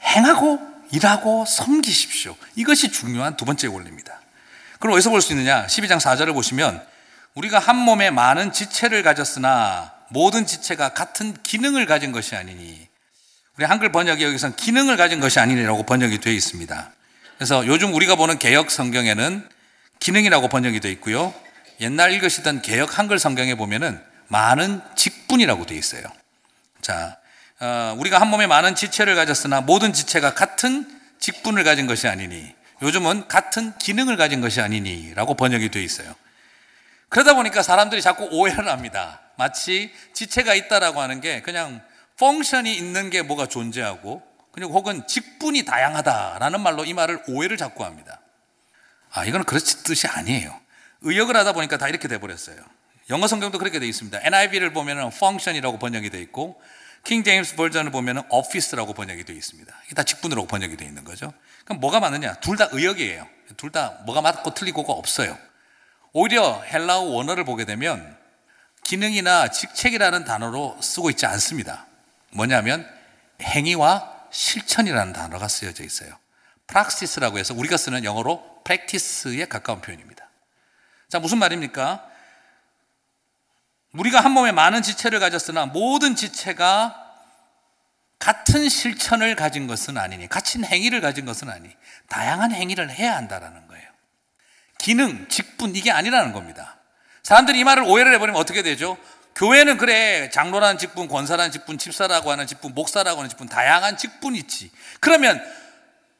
행하고 0.02 0.60
일하고 0.90 1.44
섬기십시오. 1.46 2.36
이것이 2.56 2.90
중요한 2.90 3.36
두 3.36 3.44
번째 3.44 3.66
원리입니다. 3.66 4.20
그럼 4.78 4.94
어디서 4.94 5.10
볼 5.10 5.20
수 5.20 5.32
있느냐? 5.32 5.66
12장 5.66 6.00
4절을 6.00 6.32
보시면 6.34 6.84
우리가 7.34 7.58
한 7.58 7.76
몸에 7.76 8.10
많은 8.10 8.52
지체를 8.52 9.02
가졌으나 9.02 9.92
모든 10.08 10.46
지체가 10.46 10.90
같은 10.90 11.36
기능을 11.42 11.86
가진 11.86 12.12
것이 12.12 12.34
아니니 12.36 12.88
우리 13.56 13.64
한글 13.64 13.92
번역이 13.92 14.22
여기서 14.24 14.54
기능을 14.54 14.96
가진 14.96 15.20
것이 15.20 15.40
아니라고 15.40 15.82
번역이 15.84 16.18
되어 16.20 16.32
있습니다. 16.32 16.90
그래서 17.36 17.66
요즘 17.66 17.92
우리가 17.94 18.14
보는 18.14 18.38
개혁 18.38 18.70
성경에는 18.70 19.48
기능이라고 20.00 20.48
번역이 20.48 20.80
되어 20.80 20.90
있고요. 20.92 21.34
옛날 21.80 22.12
읽으시던 22.12 22.62
개혁 22.62 22.98
한글 22.98 23.18
성경에 23.18 23.54
보면은 23.56 24.02
많은 24.28 24.80
직분이라고 24.96 25.66
되어 25.66 25.76
있어요. 25.76 26.02
자, 26.80 27.16
어, 27.16 27.17
우리가 27.98 28.20
한 28.20 28.28
몸에 28.28 28.46
많은 28.46 28.74
지체를 28.74 29.16
가졌으나 29.16 29.60
모든 29.60 29.92
지체가 29.92 30.34
같은 30.34 30.88
직분을 31.18 31.64
가진 31.64 31.86
것이 31.86 32.06
아니니 32.06 32.54
요즘은 32.82 33.26
같은 33.28 33.76
기능을 33.78 34.16
가진 34.16 34.40
것이 34.40 34.60
아니니라고 34.60 35.34
번역이 35.34 35.70
되어 35.70 35.82
있어요. 35.82 36.14
그러다 37.08 37.34
보니까 37.34 37.62
사람들이 37.62 38.02
자꾸 38.02 38.28
오해를 38.30 38.68
합니다. 38.68 39.20
마치 39.36 39.92
지체가 40.12 40.54
있다라고 40.54 41.00
하는 41.00 41.20
게 41.20 41.42
그냥 41.42 41.80
펑션이 42.18 42.76
있는 42.76 43.10
게 43.10 43.22
뭐가 43.22 43.46
존재하고 43.46 44.22
그리고 44.52 44.74
혹은 44.74 45.06
직분이 45.06 45.64
다양하다라는 45.64 46.60
말로 46.60 46.84
이 46.84 46.92
말을 46.92 47.22
오해를 47.28 47.56
자꾸 47.56 47.84
합니다. 47.84 48.20
아, 49.10 49.24
이거는 49.24 49.46
그런 49.46 49.60
뜻이 49.84 50.06
아니에요. 50.06 50.60
의역을 51.02 51.36
하다 51.36 51.52
보니까 51.52 51.78
다 51.78 51.88
이렇게 51.88 52.08
돼 52.08 52.18
버렸어요. 52.18 52.56
영어 53.10 53.26
성경도 53.26 53.58
그렇게 53.58 53.78
되어 53.78 53.88
있습니다. 53.88 54.20
NIV를 54.22 54.72
보면은 54.72 55.06
function이라고 55.06 55.78
번역이 55.78 56.10
되어 56.10 56.20
있고 56.20 56.60
킹 57.04 57.24
제임스 57.24 57.56
버전을 57.56 57.90
보면은 57.90 58.22
office라고 58.28 58.92
번역이 58.92 59.24
되어 59.24 59.36
있습니다. 59.36 59.72
이게 59.86 59.94
다 59.94 60.02
직분으로 60.02 60.46
번역이 60.46 60.76
되어 60.76 60.86
있는 60.86 61.04
거죠. 61.04 61.32
그럼 61.64 61.80
뭐가 61.80 62.00
맞느냐? 62.00 62.34
둘 62.34 62.56
다 62.56 62.68
의역이에요. 62.72 63.26
둘 63.56 63.70
다 63.70 63.98
뭐가 64.04 64.20
맞고 64.20 64.54
틀리고가 64.54 64.92
없어요. 64.92 65.38
오히려 66.12 66.62
헬라어 66.62 67.00
원어를 67.00 67.44
보게 67.44 67.64
되면 67.64 68.16
기능이나 68.84 69.48
직책이라는 69.48 70.24
단어로 70.24 70.78
쓰고 70.80 71.10
있지 71.10 71.26
않습니다. 71.26 71.86
뭐냐면 72.30 72.86
행위와 73.42 74.26
실천이라는 74.30 75.12
단어가 75.12 75.48
쓰여져 75.48 75.84
있어요. 75.84 76.18
praxis라고 76.66 77.38
해서 77.38 77.54
우리가 77.54 77.76
쓰는 77.76 78.04
영어로 78.04 78.62
practice에 78.64 79.46
가까운 79.46 79.80
표현입니다. 79.80 80.28
자, 81.08 81.18
무슨 81.18 81.38
말입니까? 81.38 82.06
우리가 83.98 84.20
한 84.20 84.32
몸에 84.32 84.52
많은 84.52 84.82
지체를 84.82 85.18
가졌으나 85.18 85.66
모든 85.66 86.14
지체가 86.14 87.04
같은 88.18 88.68
실천을 88.68 89.36
가진 89.36 89.66
것은 89.66 89.96
아니니, 89.96 90.28
같은 90.28 90.64
행위를 90.64 91.00
가진 91.00 91.24
것은 91.24 91.50
아니, 91.50 91.68
다양한 92.08 92.52
행위를 92.52 92.90
해야 92.90 93.16
한다라는 93.16 93.66
거예요. 93.68 93.88
기능, 94.78 95.26
직분, 95.28 95.74
이게 95.74 95.90
아니라는 95.90 96.32
겁니다. 96.32 96.78
사람들이 97.22 97.60
이 97.60 97.64
말을 97.64 97.82
오해를 97.84 98.14
해버리면 98.14 98.40
어떻게 98.40 98.62
되죠? 98.62 98.96
교회는 99.34 99.78
그래, 99.78 100.30
장로라는 100.30 100.78
직분, 100.78 101.06
권사라는 101.06 101.52
직분, 101.52 101.78
집사라고 101.78 102.30
하는 102.30 102.46
직분, 102.46 102.74
목사라고 102.74 103.18
하는 103.18 103.28
직분, 103.28 103.48
다양한 103.48 103.96
직분이 103.96 104.38
있지. 104.38 104.70
그러면 105.00 105.40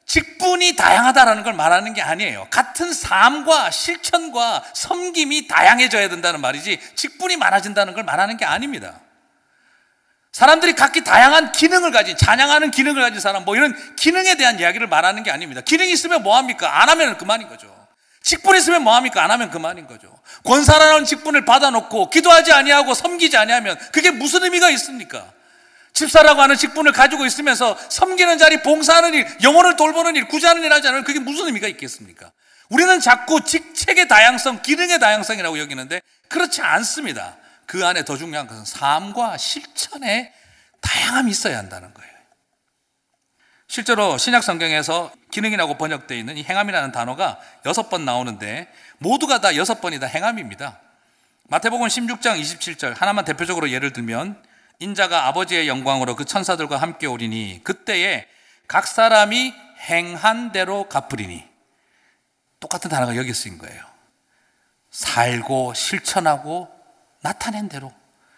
직분이 0.08 0.74
다양하다라는 0.74 1.42
걸 1.42 1.52
말하는 1.52 1.92
게 1.92 2.00
아니에요. 2.00 2.48
같은 2.50 2.92
삶과 2.92 3.70
실천과 3.70 4.64
섬김이 4.72 5.46
다양해져야 5.46 6.08
된다는 6.08 6.40
말이지 6.40 6.80
직분이 6.94 7.36
많아진다는 7.36 7.92
걸 7.92 8.04
말하는 8.04 8.38
게 8.38 8.46
아닙니다. 8.46 9.00
사람들이 10.32 10.72
각기 10.74 11.04
다양한 11.04 11.52
기능을 11.52 11.90
가진 11.90 12.16
찬양하는 12.16 12.70
기능을 12.70 13.02
가진 13.02 13.20
사람 13.20 13.44
뭐 13.44 13.54
이런 13.54 13.76
기능에 13.96 14.36
대한 14.36 14.58
이야기를 14.58 14.86
말하는 14.86 15.22
게 15.24 15.30
아닙니다. 15.30 15.60
기능이 15.60 15.92
있으면 15.92 16.22
뭐 16.22 16.36
합니까? 16.36 16.80
안 16.80 16.88
하면 16.88 17.18
그만인 17.18 17.48
거죠. 17.48 17.68
직분이 18.22 18.58
있으면 18.58 18.82
뭐 18.84 18.94
합니까? 18.94 19.22
안 19.22 19.30
하면 19.30 19.50
그만인 19.50 19.86
거죠. 19.86 20.08
권사라는 20.44 21.04
직분을 21.04 21.44
받아놓고 21.44 22.08
기도하지 22.08 22.52
아니하고 22.52 22.94
섬기지 22.94 23.36
아니하면 23.36 23.78
그게 23.92 24.10
무슨 24.10 24.44
의미가 24.44 24.70
있습니까? 24.70 25.26
집사라고 25.98 26.40
하는 26.40 26.56
직분을 26.56 26.92
가지고 26.92 27.26
있으면서 27.26 27.76
섬기는 27.90 28.38
자리, 28.38 28.62
봉사하는 28.62 29.14
일, 29.14 29.26
영혼을 29.42 29.74
돌보는 29.74 30.14
일, 30.14 30.28
구제하는 30.28 30.62
일 30.62 30.72
하지 30.72 30.86
않으면 30.86 31.02
그게 31.02 31.18
무슨 31.18 31.46
의미가 31.46 31.66
있겠습니까? 31.68 32.30
우리는 32.68 33.00
자꾸 33.00 33.42
직책의 33.42 34.06
다양성, 34.06 34.62
기능의 34.62 35.00
다양성이라고 35.00 35.58
여기는데 35.58 36.00
그렇지 36.28 36.62
않습니다. 36.62 37.36
그 37.66 37.84
안에 37.84 38.04
더 38.04 38.16
중요한 38.16 38.46
것은 38.46 38.64
삶과 38.64 39.38
실천의 39.38 40.32
다양함이 40.80 41.30
있어야 41.32 41.58
한다는 41.58 41.92
거예요. 41.92 42.12
실제로 43.66 44.16
신약 44.16 44.44
성경에서 44.44 45.12
기능이라고 45.32 45.78
번역되어 45.78 46.16
있는 46.16 46.36
이 46.36 46.44
행함이라는 46.44 46.92
단어가 46.92 47.40
여섯 47.66 47.90
번 47.90 48.04
나오는데 48.04 48.72
모두가 48.98 49.40
다 49.40 49.56
여섯 49.56 49.80
번이 49.80 49.98
다 49.98 50.06
행함입니다. 50.06 50.78
마태복음 51.48 51.88
16장 51.88 52.40
27절 52.40 52.96
하나만 52.96 53.24
대표적으로 53.24 53.70
예를 53.70 53.92
들면 53.92 54.40
인자가 54.78 55.26
아버지의 55.26 55.68
영광으로 55.68 56.14
그 56.14 56.24
천사들과 56.24 56.76
함께 56.76 57.06
오리니 57.06 57.62
그때에 57.64 58.26
각 58.66 58.86
사람이 58.86 59.54
행한 59.88 60.52
대로 60.52 60.88
갚으리니 60.88 61.46
똑같은 62.60 62.90
단어가 62.90 63.16
여기 63.16 63.32
쓰인 63.32 63.58
거예요. 63.58 63.84
살고 64.90 65.74
실천하고 65.74 66.68
나타낸 67.20 67.68
대로. 67.68 67.92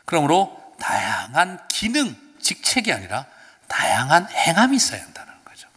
그러므로 0.04 0.60
다양한 0.78 1.68
기능, 1.68 2.16
직책이 2.40 2.92
아니라 2.92 3.26
다양한 3.68 4.28
행함이 4.28 4.76
있어야 4.76 5.02
한다는 5.02 5.32
거죠. 5.44 5.68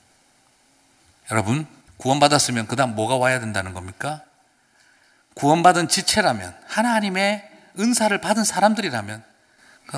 여러분, 1.32 1.68
구원받았으면 1.98 2.68
그 2.68 2.76
다음 2.76 2.96
뭐가 2.96 3.18
와야 3.18 3.40
된다는 3.40 3.74
겁니까? 3.74 4.22
구원받은 5.36 5.88
지체라면, 5.88 6.58
하나님의 6.68 7.50
은사를 7.80 8.20
받은 8.20 8.44
사람들이라면, 8.44 9.24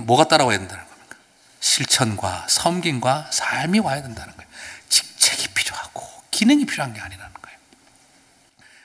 뭐가 0.01 0.27
따라와야 0.27 0.57
된다는 0.57 0.83
겁니까? 0.87 1.17
실천과 1.59 2.47
섬김과 2.49 3.29
삶이 3.31 3.79
와야 3.79 4.01
된다는 4.01 4.35
거예요. 4.35 4.49
직책이 4.89 5.53
필요하고, 5.53 6.05
기능이 6.31 6.65
필요한 6.65 6.93
게 6.93 6.99
아니라는 7.01 7.33
거예요. 7.33 7.57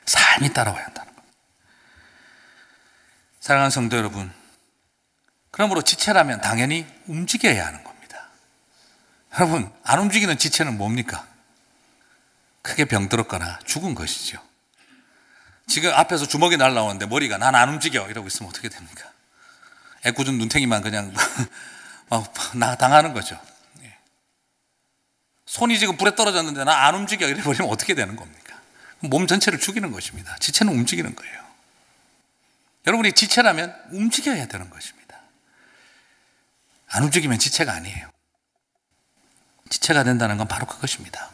삶이 0.07 0.53
따라와야 0.53 0.85
한다는 0.85 1.15
겁니다. 1.15 1.35
사랑하는 3.41 3.71
성도 3.71 3.97
여러분, 3.97 4.33
그러므로 5.51 5.83
지체라면 5.83 6.41
당연히 6.41 6.87
움직여야 7.07 7.67
하는 7.67 7.83
겁니다. 7.85 8.29
여러분, 9.35 9.73
안 9.85 9.99
움직이는 9.99 10.39
지체는 10.39 10.79
뭡니까? 10.79 11.27
크게 12.63 12.85
병들었거나 12.85 13.61
죽은 13.65 13.95
것이죠. 13.95 14.41
지금 15.67 15.93
앞에서 15.93 16.27
주먹이 16.27 16.57
날라오는데 16.57 17.07
머리가 17.07 17.39
난 17.39 17.55
안 17.55 17.69
움직여 17.69 18.09
이러고 18.09 18.29
있으면 18.29 18.51
어떻게 18.51 18.69
됩니까? 18.69 19.10
애꿎은 20.05 20.39
눈탱이만 20.39 20.83
그냥 20.83 21.13
나 22.55 22.77
당하는 22.77 23.13
거죠. 23.13 23.41
예. 23.83 23.97
손이 25.47 25.79
지금 25.79 25.97
불에 25.97 26.15
떨어졌는데 26.15 26.65
나 26.65 26.87
안 26.87 26.95
움직여 26.95 27.29
이래 27.29 27.43
버리면 27.43 27.71
어떻게 27.71 27.95
되는 27.95 28.17
겁니까? 28.17 28.59
몸 29.01 29.27
전체를 29.27 29.59
죽이는 29.61 29.93
것입니다. 29.93 30.37
지체는 30.39 30.73
움직이는 30.73 31.15
거예요. 31.15 31.41
여러분이 32.87 33.13
지체라면 33.13 33.75
움직여야 33.93 34.47
되는 34.47 34.71
것입니다. 34.71 35.21
안 36.89 37.05
움직이면 37.05 37.39
지체가 37.39 37.73
아니에요. 37.73 38.11
지체가 39.69 40.03
된다는 40.03 40.37
건 40.39 40.49
바로 40.49 40.67
그것입니다. 40.67 41.31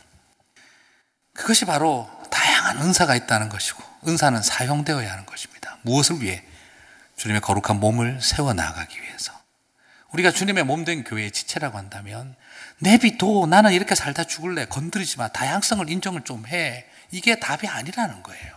그것이 1.32 1.64
바로 1.64 2.10
다양한 2.30 2.82
은사가 2.82 3.14
있다는 3.14 3.48
것이고, 3.48 3.82
은사는 4.06 4.42
사용되어야 4.42 5.10
하는 5.10 5.24
것입니다. 5.24 5.78
무엇을 5.82 6.20
위해? 6.20 6.44
주님의 7.16 7.40
거룩한 7.40 7.80
몸을 7.80 8.20
세워 8.20 8.52
나가기 8.52 9.00
위해서. 9.00 9.32
우리가 10.12 10.30
주님의 10.30 10.64
몸된 10.64 11.04
교회의 11.04 11.30
지체라고 11.30 11.76
한다면, 11.76 12.36
내비도 12.78 13.46
나는 13.46 13.72
이렇게 13.72 13.94
살다 13.94 14.24
죽을래. 14.24 14.66
건드리지 14.66 15.18
마. 15.18 15.28
다양성을 15.28 15.88
인정을 15.90 16.22
좀 16.22 16.46
해. 16.46 16.86
이게 17.10 17.40
답이 17.40 17.66
아니라는 17.66 18.22
거예요. 18.22 18.56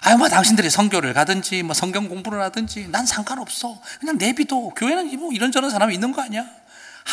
아유, 0.00 0.16
뭐, 0.16 0.28
당신들이 0.28 0.70
성교를 0.70 1.12
가든지, 1.12 1.62
뭐, 1.62 1.74
성경 1.74 2.08
공부를 2.08 2.40
하든지, 2.42 2.88
난 2.88 3.04
상관없어. 3.04 3.80
그냥 3.98 4.16
내비도. 4.16 4.70
교회는 4.70 5.18
뭐, 5.18 5.32
이런저런 5.32 5.70
사람이 5.70 5.92
있는 5.92 6.12
거 6.12 6.22
아니야? 6.22 6.46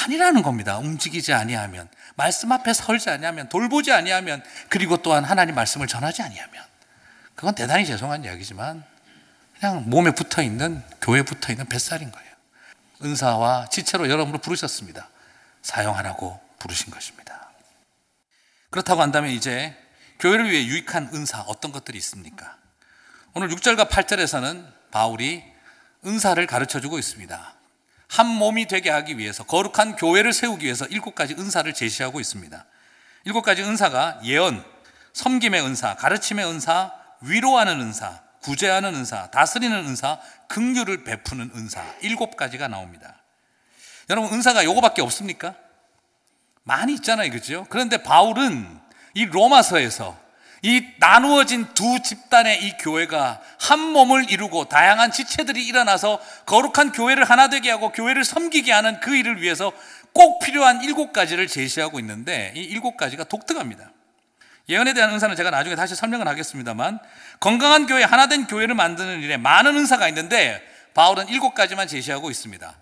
아니라는 0.03 0.43
겁니다. 0.43 0.77
움직이지 0.77 1.33
아니하면 1.33 1.87
말씀 2.15 2.51
앞에 2.51 2.73
설지 2.73 3.09
아니하면 3.09 3.47
돌보지 3.49 3.91
아니하면 3.93 4.43
그리고 4.67 4.97
또한 4.97 5.23
하나님 5.23 5.55
말씀을 5.55 5.87
전하지 5.87 6.21
아니하면 6.21 6.63
그건 7.33 7.55
대단히 7.55 7.85
죄송한 7.85 8.25
이야기지만 8.25 8.83
그냥 9.59 9.89
몸에 9.89 10.11
붙어 10.11 10.41
있는 10.41 10.83
교회에 11.01 11.23
붙어 11.23 11.51
있는 11.51 11.65
뱃살인 11.67 12.11
거예요. 12.11 12.31
은사와 13.03 13.69
지체로 13.69 14.09
여러분을 14.09 14.39
부르셨습니다. 14.39 15.09
사용하라고 15.61 16.39
부르신 16.59 16.91
것입니다. 16.91 17.49
그렇다고 18.69 19.01
한다면 19.01 19.31
이제 19.31 19.75
교회를 20.19 20.49
위해 20.49 20.65
유익한 20.65 21.09
은사 21.13 21.41
어떤 21.41 21.71
것들이 21.71 21.97
있습니까? 21.99 22.57
오늘 23.33 23.49
6절과 23.49 23.89
8절에서는 23.89 24.65
바울이 24.91 25.43
은사를 26.05 26.45
가르쳐 26.47 26.79
주고 26.79 26.99
있습니다. 26.99 27.53
한 28.07 28.27
몸이 28.27 28.67
되게 28.67 28.89
하기 28.89 29.17
위해서 29.17 29.43
거룩한 29.43 29.95
교회를 29.95 30.31
세우기 30.31 30.65
위해서 30.65 30.85
일곱 30.85 31.15
가지 31.15 31.33
은사를 31.33 31.73
제시하고 31.73 32.19
있습니다. 32.19 32.65
일곱 33.25 33.41
가지 33.41 33.63
은사가 33.63 34.19
예언, 34.23 34.63
섬김의 35.13 35.61
은사, 35.65 35.95
가르침의 35.95 36.45
은사, 36.45 36.93
위로하는 37.21 37.81
은사, 37.81 38.21
구제하는 38.45 38.93
은사, 38.93 39.31
다스리는 39.31 39.75
은사, 39.75 40.19
긍휼을 40.49 41.03
베푸는 41.03 41.51
은사 41.55 41.83
일곱 42.01 42.37
가지가 42.37 42.67
나옵니다. 42.67 43.23
여러분 44.09 44.31
은사가 44.31 44.63
요거밖에 44.63 45.01
없습니까? 45.01 45.55
많이 46.63 46.93
있잖아요, 46.93 47.31
그죠? 47.31 47.65
그런데 47.69 47.97
바울은 48.03 48.79
이 49.15 49.25
로마서에서 49.25 50.23
이 50.61 50.83
나누어진 50.99 51.73
두 51.73 52.01
집단의 52.01 52.63
이 52.63 52.77
교회가 52.77 53.41
한 53.59 53.79
몸을 53.79 54.29
이루고 54.31 54.65
다양한 54.65 55.11
지체들이 55.11 55.65
일어나서 55.65 56.19
거룩한 56.45 56.91
교회를 56.91 57.23
하나 57.23 57.49
되게 57.49 57.71
하고 57.71 57.91
교회를 57.91 58.23
섬기게 58.23 58.71
하는 58.71 58.99
그 58.99 59.15
일을 59.15 59.41
위해서 59.41 59.71
꼭 60.13 60.39
필요한 60.39 60.83
일곱 60.83 61.13
가지를 61.13 61.47
제시하고 61.47 61.99
있는데 61.99 62.53
이 62.55 62.61
일곱 62.61 62.95
가지가 62.95 63.23
독특합니다. 63.25 63.91
예언에 64.69 64.93
대한 64.93 65.11
은사는 65.11 65.35
제가 65.35 65.51
나중에 65.51 65.75
다시 65.75 65.95
설명을 65.95 66.27
하겠습니다만 66.27 66.99
건강한 67.39 67.85
교회, 67.85 68.03
하나 68.03 68.27
된 68.27 68.47
교회를 68.47 68.75
만드는 68.75 69.21
일에 69.21 69.37
많은 69.37 69.75
은사가 69.75 70.07
있는데 70.09 70.61
바울은 70.93 71.27
일곱 71.27 71.53
가지만 71.53 71.87
제시하고 71.87 72.31
있습니다. 72.31 72.73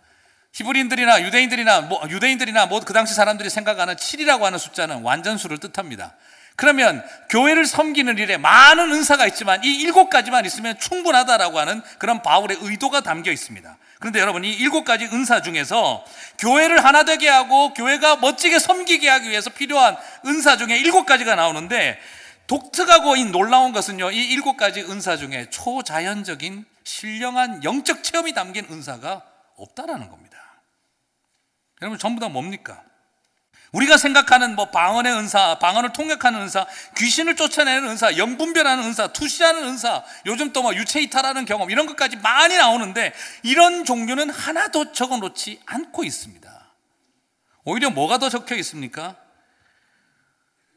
히브리인들이나 0.54 1.24
유대인들이나 1.24 1.82
뭐 1.82 2.08
유대인들이나 2.08 2.68
뭐 2.68 2.80
그 2.82 2.94
당시 2.94 3.14
사람들이 3.14 3.50
생각하는 3.50 3.96
7이라고 3.96 4.42
하는 4.42 4.60
숫자는 4.60 5.02
완전수를 5.02 5.58
뜻합니다. 5.58 6.14
그러면 6.56 7.04
교회를 7.30 7.66
섬기는 7.66 8.20
일에 8.20 8.38
많은 8.38 8.92
은사가 8.92 9.26
있지만 9.28 9.64
이 9.64 9.74
일곱 9.82 10.12
가지만 10.12 10.46
있으면 10.46 10.78
충분하다라고 10.78 11.58
하는 11.60 11.82
그런 11.98 12.22
바울의 12.22 12.58
의도가 12.62 13.02
담겨 13.02 13.32
있습니다. 13.32 13.78
그런데 14.00 14.20
여러분 14.20 14.44
이 14.44 14.52
일곱 14.52 14.84
가지 14.84 15.06
은사 15.06 15.42
중에서 15.42 16.06
교회를 16.38 16.84
하나 16.86 17.04
되게 17.04 17.28
하고 17.28 17.74
교회가 17.74 18.18
멋지게 18.18 18.60
섬기게 18.60 19.10
하기 19.10 19.30
위해서 19.30 19.50
필요한 19.50 19.98
은사 20.26 20.58
중에 20.58 20.78
일곱 20.78 21.06
가지가 21.06 21.34
나오는데 21.34 22.00
독특하고 22.48 23.16
이 23.16 23.26
놀라운 23.26 23.72
것은요 23.72 24.12
이 24.12 24.18
일곱 24.32 24.58
가지 24.58 24.82
은사 24.82 25.18
중에 25.18 25.50
초자연적인 25.50 26.66
신령한 26.84 27.64
영적 27.64 28.04
체험이 28.04 28.34
담긴 28.34 28.66
은사가 28.70 29.24
없다라는 29.56 30.10
겁니다. 30.10 30.38
여러분 31.82 31.98
전부 32.00 32.20
다 32.20 32.30
뭡니까? 32.30 32.84
우리가 33.72 33.98
생각하는 33.98 34.56
뭐 34.56 34.70
방언의 34.70 35.12
은사, 35.12 35.58
방언을 35.58 35.94
통역하는 35.94 36.42
은사, 36.42 36.68
귀신을 36.96 37.36
쫓아내는 37.36 37.90
은사, 37.90 38.18
영분별하는 38.18 38.84
은사, 38.84 39.08
투시하는 39.14 39.64
은사, 39.64 40.04
요즘 40.28 40.54
또 40.54 40.62
뭐 40.62 40.76
유체 40.76 41.02
이탈하는 41.02 41.46
경험 41.46 41.72
이런 41.72 41.88
것까지 41.88 42.18
많이 42.18 42.56
나오는데 42.56 43.14
이런 43.42 43.84
종류는 43.84 44.30
하나도 44.30 44.92
적어 44.94 45.18
놓지 45.18 45.60
않고 45.66 46.04
있습니다. 46.04 46.72
오히려 47.64 47.90
뭐가 47.90 48.20
더 48.20 48.30
적혀 48.30 48.56
있습니까? 48.58 49.16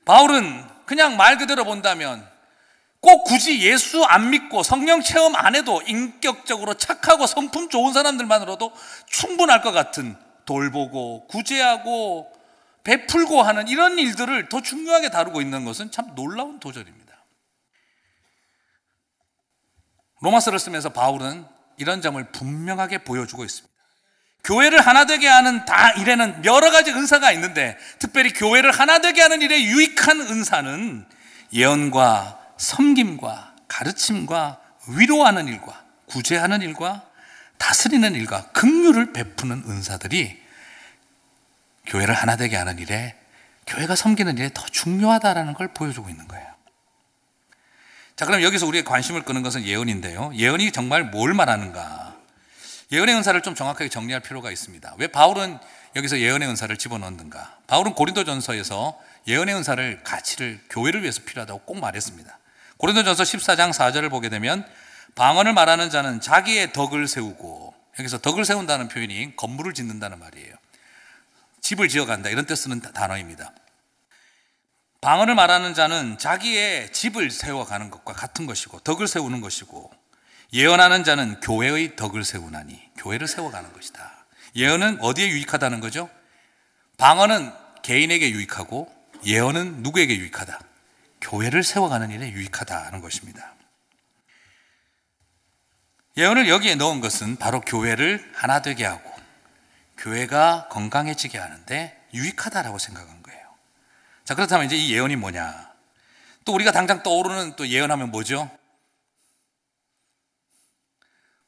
바울은 0.06 0.64
그냥 0.86 1.16
말 1.16 1.36
그대로 1.36 1.64
본다면 1.64 2.26
꼭 3.00 3.24
굳이 3.24 3.60
예수 3.60 4.04
안 4.04 4.30
믿고 4.30 4.62
성령 4.62 5.02
체험 5.02 5.36
안 5.36 5.54
해도 5.54 5.82
인격적으로 5.82 6.74
착하고 6.74 7.26
성품 7.26 7.68
좋은 7.68 7.92
사람들만으로도 7.92 8.72
충분할 9.06 9.60
것 9.60 9.72
같은 9.72 10.16
돌보고 10.46 11.26
구제하고 11.26 12.32
베풀고 12.84 13.42
하는 13.42 13.68
이런 13.68 13.98
일들을 13.98 14.48
더 14.48 14.62
중요하게 14.62 15.10
다루고 15.10 15.40
있는 15.40 15.64
것은 15.64 15.90
참 15.90 16.14
놀라운 16.14 16.60
도전입니다. 16.60 17.24
로마서를 20.20 20.58
쓰면서 20.58 20.90
바울은 20.90 21.44
이런 21.78 22.00
점을 22.00 22.22
분명하게 22.30 22.98
보여주고 22.98 23.44
있습니다. 23.44 23.75
교회를 24.46 24.80
하나 24.80 25.06
되게 25.06 25.26
하는 25.26 25.64
다 25.64 25.90
일에는 25.90 26.44
여러 26.44 26.70
가지 26.70 26.92
은사가 26.92 27.32
있는데 27.32 27.76
특별히 27.98 28.32
교회를 28.32 28.70
하나 28.70 29.00
되게 29.00 29.20
하는 29.20 29.42
일에 29.42 29.60
유익한 29.64 30.20
은사는 30.20 31.04
예언과 31.52 32.38
섬김과 32.56 33.54
가르침과 33.66 34.60
위로하는 34.88 35.48
일과 35.48 35.84
구제하는 36.06 36.62
일과 36.62 37.04
다스리는 37.58 38.14
일과 38.14 38.46
긍휼을 38.52 39.12
베푸는 39.12 39.64
은사들이 39.66 40.40
교회를 41.86 42.14
하나 42.14 42.36
되게 42.36 42.56
하는 42.56 42.78
일에 42.78 43.16
교회가 43.66 43.96
섬기는 43.96 44.38
일에 44.38 44.50
더 44.54 44.64
중요하다라는 44.66 45.54
걸 45.54 45.74
보여주고 45.74 46.08
있는 46.08 46.28
거예요. 46.28 46.46
자, 48.14 48.24
그럼 48.24 48.42
여기서 48.42 48.66
우리의 48.66 48.84
관심을 48.84 49.24
끄는 49.24 49.42
것은 49.42 49.64
예언인데요. 49.64 50.30
예언이 50.34 50.70
정말 50.70 51.02
뭘 51.04 51.34
말하는가? 51.34 52.15
예언의 52.92 53.16
은사를 53.16 53.40
좀 53.42 53.54
정확하게 53.54 53.88
정리할 53.88 54.22
필요가 54.22 54.50
있습니다. 54.50 54.94
왜 54.98 55.06
바울은 55.08 55.58
여기서 55.96 56.18
예언의 56.18 56.48
은사를 56.48 56.76
집어넣는가? 56.76 57.58
바울은 57.66 57.94
고린도전서에서 57.94 58.98
예언의 59.26 59.54
은사를 59.56 60.02
가치를 60.04 60.60
교회를 60.70 61.02
위해서 61.02 61.22
필요하다고 61.24 61.60
꼭 61.60 61.80
말했습니다. 61.80 62.38
고린도전서 62.76 63.22
14장 63.24 63.72
4절을 63.72 64.10
보게 64.10 64.28
되면 64.28 64.64
방언을 65.16 65.52
말하는 65.54 65.90
자는 65.90 66.20
자기의 66.20 66.72
덕을 66.72 67.08
세우고 67.08 67.74
여기서 67.98 68.18
덕을 68.18 68.44
세운다는 68.44 68.88
표현이 68.88 69.34
건물을 69.36 69.74
짓는다는 69.74 70.18
말이에요. 70.18 70.54
집을 71.62 71.88
지어간다 71.88 72.28
이런 72.28 72.46
뜻 72.46 72.54
쓰는 72.54 72.80
단어입니다. 72.80 73.52
방언을 75.00 75.34
말하는 75.34 75.74
자는 75.74 76.18
자기의 76.18 76.92
집을 76.92 77.30
세워가는 77.30 77.90
것과 77.90 78.12
같은 78.12 78.46
것이고 78.46 78.80
덕을 78.80 79.08
세우는 79.08 79.40
것이고 79.40 79.90
예언하는 80.52 81.04
자는 81.04 81.40
교회의 81.40 81.96
덕을 81.96 82.24
세우나니 82.24 82.90
교회를 82.96 83.26
세워가는 83.26 83.72
것이다. 83.72 84.26
예언은 84.54 85.00
어디에 85.00 85.28
유익하다는 85.28 85.80
거죠? 85.80 86.08
방언은 86.98 87.52
개인에게 87.82 88.30
유익하고 88.30 88.92
예언은 89.24 89.82
누구에게 89.82 90.16
유익하다? 90.16 90.60
교회를 91.20 91.62
세워가는 91.62 92.10
일에 92.10 92.30
유익하다는 92.30 93.00
것입니다. 93.00 93.54
예언을 96.16 96.48
여기에 96.48 96.76
넣은 96.76 97.00
것은 97.00 97.36
바로 97.36 97.60
교회를 97.60 98.32
하나 98.34 98.62
되게 98.62 98.84
하고 98.84 99.10
교회가 99.98 100.68
건강해지게 100.70 101.36
하는데 101.38 102.06
유익하다라고 102.14 102.78
생각한 102.78 103.22
거예요. 103.22 103.40
자, 104.24 104.34
그렇다면 104.34 104.66
이제 104.66 104.76
이 104.76 104.92
예언이 104.94 105.16
뭐냐? 105.16 105.70
또 106.44 106.54
우리가 106.54 106.70
당장 106.72 107.02
떠오르는 107.02 107.56
또 107.56 107.66
예언하면 107.66 108.10
뭐죠? 108.10 108.50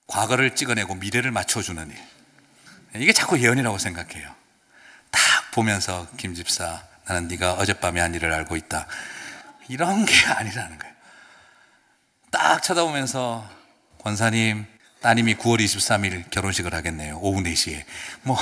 과거를 0.09 0.55
찍어내고 0.55 0.97
미래를 0.97 1.31
맞춰주는 1.31 1.89
일. 1.89 3.01
이게 3.01 3.13
자꾸 3.13 3.41
예언이라고 3.41 3.79
생각해요. 3.79 4.35
딱 5.11 5.21
보면서 5.53 6.09
김 6.17 6.35
집사, 6.35 6.83
나는 7.07 7.29
네가 7.29 7.55
어젯밤에 7.55 8.01
한 8.01 8.15
일을 8.15 8.33
알고 8.33 8.57
있다. 8.57 8.87
이런 9.69 10.05
게 10.07 10.15
아니라는 10.27 10.79
거예요. 10.79 10.95
딱 12.31 12.63
쳐다보면서 12.63 13.49
권사님, 14.03 14.67
따님이 15.01 15.37
9월 15.37 15.61
23일 15.61 16.31
결혼식을 16.31 16.75
하겠네요. 16.75 17.19
오후 17.21 17.43
4시에. 17.43 17.85
뭐, 18.23 18.37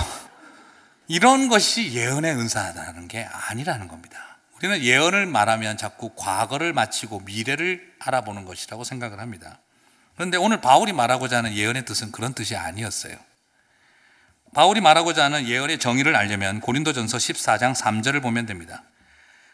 이런 1.09 1.49
것이 1.49 1.93
예언의 1.93 2.33
은사라는 2.33 3.09
게 3.09 3.25
아니라는 3.25 3.89
겁니다. 3.89 4.39
우리는 4.57 4.81
예언을 4.81 5.27
말하면 5.27 5.77
자꾸 5.77 6.15
과거를 6.17 6.73
마치고 6.73 7.21
미래를 7.21 7.95
알아보는 7.99 8.45
것이라고 8.45 8.85
생각을 8.85 9.21
합니다. 9.21 9.61
그런데 10.17 10.39
오늘 10.39 10.61
바울이 10.61 10.93
말하고자 10.93 11.39
하는 11.39 11.55
예언의 11.55 11.85
뜻은 11.85 12.11
그런 12.11 12.33
뜻이 12.33 12.57
아니었어요. 12.57 13.15
바울이 14.55 14.81
말하고자 14.81 15.25
하는 15.25 15.47
예언의 15.47 15.79
정의를 15.79 16.17
알려면 16.17 16.61
고린도전서 16.61 17.19
14장 17.19 17.75
3절을 17.75 18.23
보면 18.23 18.47
됩니다. 18.47 18.83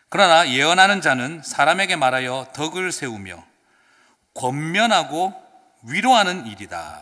그러나 0.08 0.48
예언하는 0.48 1.00
자는 1.00 1.42
사람에게 1.44 1.96
말하여 1.96 2.48
덕을 2.54 2.92
세우며 2.92 3.44
권면하고 4.34 5.34
위로하는 5.82 6.46
일이다. 6.46 7.00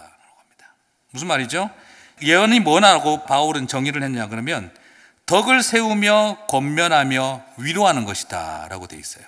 무슨 1.10 1.28
말이죠? 1.28 1.70
예언이 2.22 2.60
뭐냐고 2.60 3.24
바울은 3.24 3.66
정의를 3.66 4.02
했냐 4.02 4.28
그러면 4.28 4.72
덕을 5.26 5.62
세우며 5.62 6.46
권면하며 6.48 7.44
위로하는 7.58 8.04
것이다 8.04 8.68
라고 8.68 8.86
돼 8.86 8.96
있어요. 8.96 9.24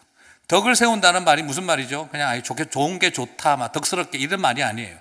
덕을 0.52 0.76
세운다는 0.76 1.24
말이 1.24 1.42
무슨 1.42 1.64
말이죠? 1.64 2.10
그냥 2.10 2.28
아이 2.28 2.42
좋게 2.42 2.66
좋은 2.66 2.98
게 2.98 3.08
좋다, 3.08 3.56
막 3.56 3.72
덕스럽게 3.72 4.18
이런 4.18 4.42
말이 4.42 4.62
아니에요. 4.62 4.98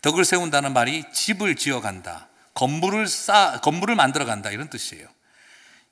덕을 0.00 0.24
세운다는 0.24 0.72
말이 0.72 1.04
집을 1.12 1.56
지어간다, 1.56 2.28
건물을 2.54 3.06
쌓, 3.06 3.60
건물을 3.60 3.96
만들어간다 3.96 4.48
이런 4.48 4.70
뜻이에요. 4.70 5.06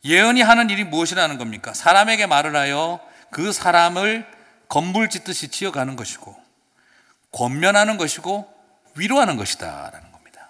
예언이 0.07 0.41
하는 0.41 0.71
일이 0.71 0.85
무엇이라는 0.85 1.37
겁니까? 1.37 1.75
사람에게 1.75 2.25
말을 2.25 2.57
하여 2.57 3.07
그 3.31 3.53
사람을 3.53 4.27
건물 4.71 5.11
짓듯이 5.11 5.49
지어가는 5.49 5.95
것이고 5.95 6.35
권면하는 7.33 7.99
것이고 7.99 8.51
위로하는 8.95 9.37
것이다라는 9.37 10.11
겁니다. 10.11 10.49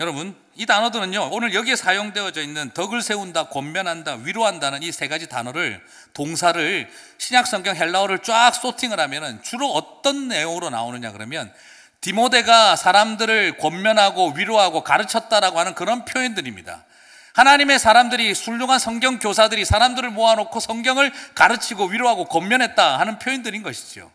여러분, 0.00 0.36
이 0.56 0.66
단어들은요, 0.66 1.30
오늘 1.32 1.52
여기에 1.52 1.74
사용되어져 1.76 2.40
있는 2.42 2.70
덕을 2.70 3.02
세운다, 3.02 3.48
권면한다, 3.48 4.18
위로한다는 4.22 4.82
이 4.82 4.92
세 4.92 5.08
가지 5.08 5.28
단어를, 5.28 5.84
동사를 6.12 6.88
신약 7.18 7.46
성경 7.46 7.74
헬라어를 7.74 8.20
쫙 8.20 8.52
소팅을 8.52 9.00
하면은 9.00 9.42
주로 9.42 9.68
어떤 9.72 10.28
내용으로 10.28 10.70
나오느냐 10.70 11.10
그러면 11.10 11.52
디모데가 12.00 12.76
사람들을 12.76 13.56
권면하고 13.58 14.32
위로하고 14.36 14.84
가르쳤다라고 14.84 15.58
하는 15.58 15.74
그런 15.74 16.04
표현들입니다. 16.04 16.84
하나님의 17.32 17.80
사람들이 17.80 18.32
훌륭한 18.32 18.78
성경 18.78 19.18
교사들이 19.18 19.64
사람들을 19.64 20.10
모아놓고 20.10 20.60
성경을 20.60 21.12
가르치고 21.34 21.86
위로하고 21.86 22.26
권면했다 22.26 23.00
하는 23.00 23.18
표현들인 23.18 23.62
것이죠. 23.64 24.12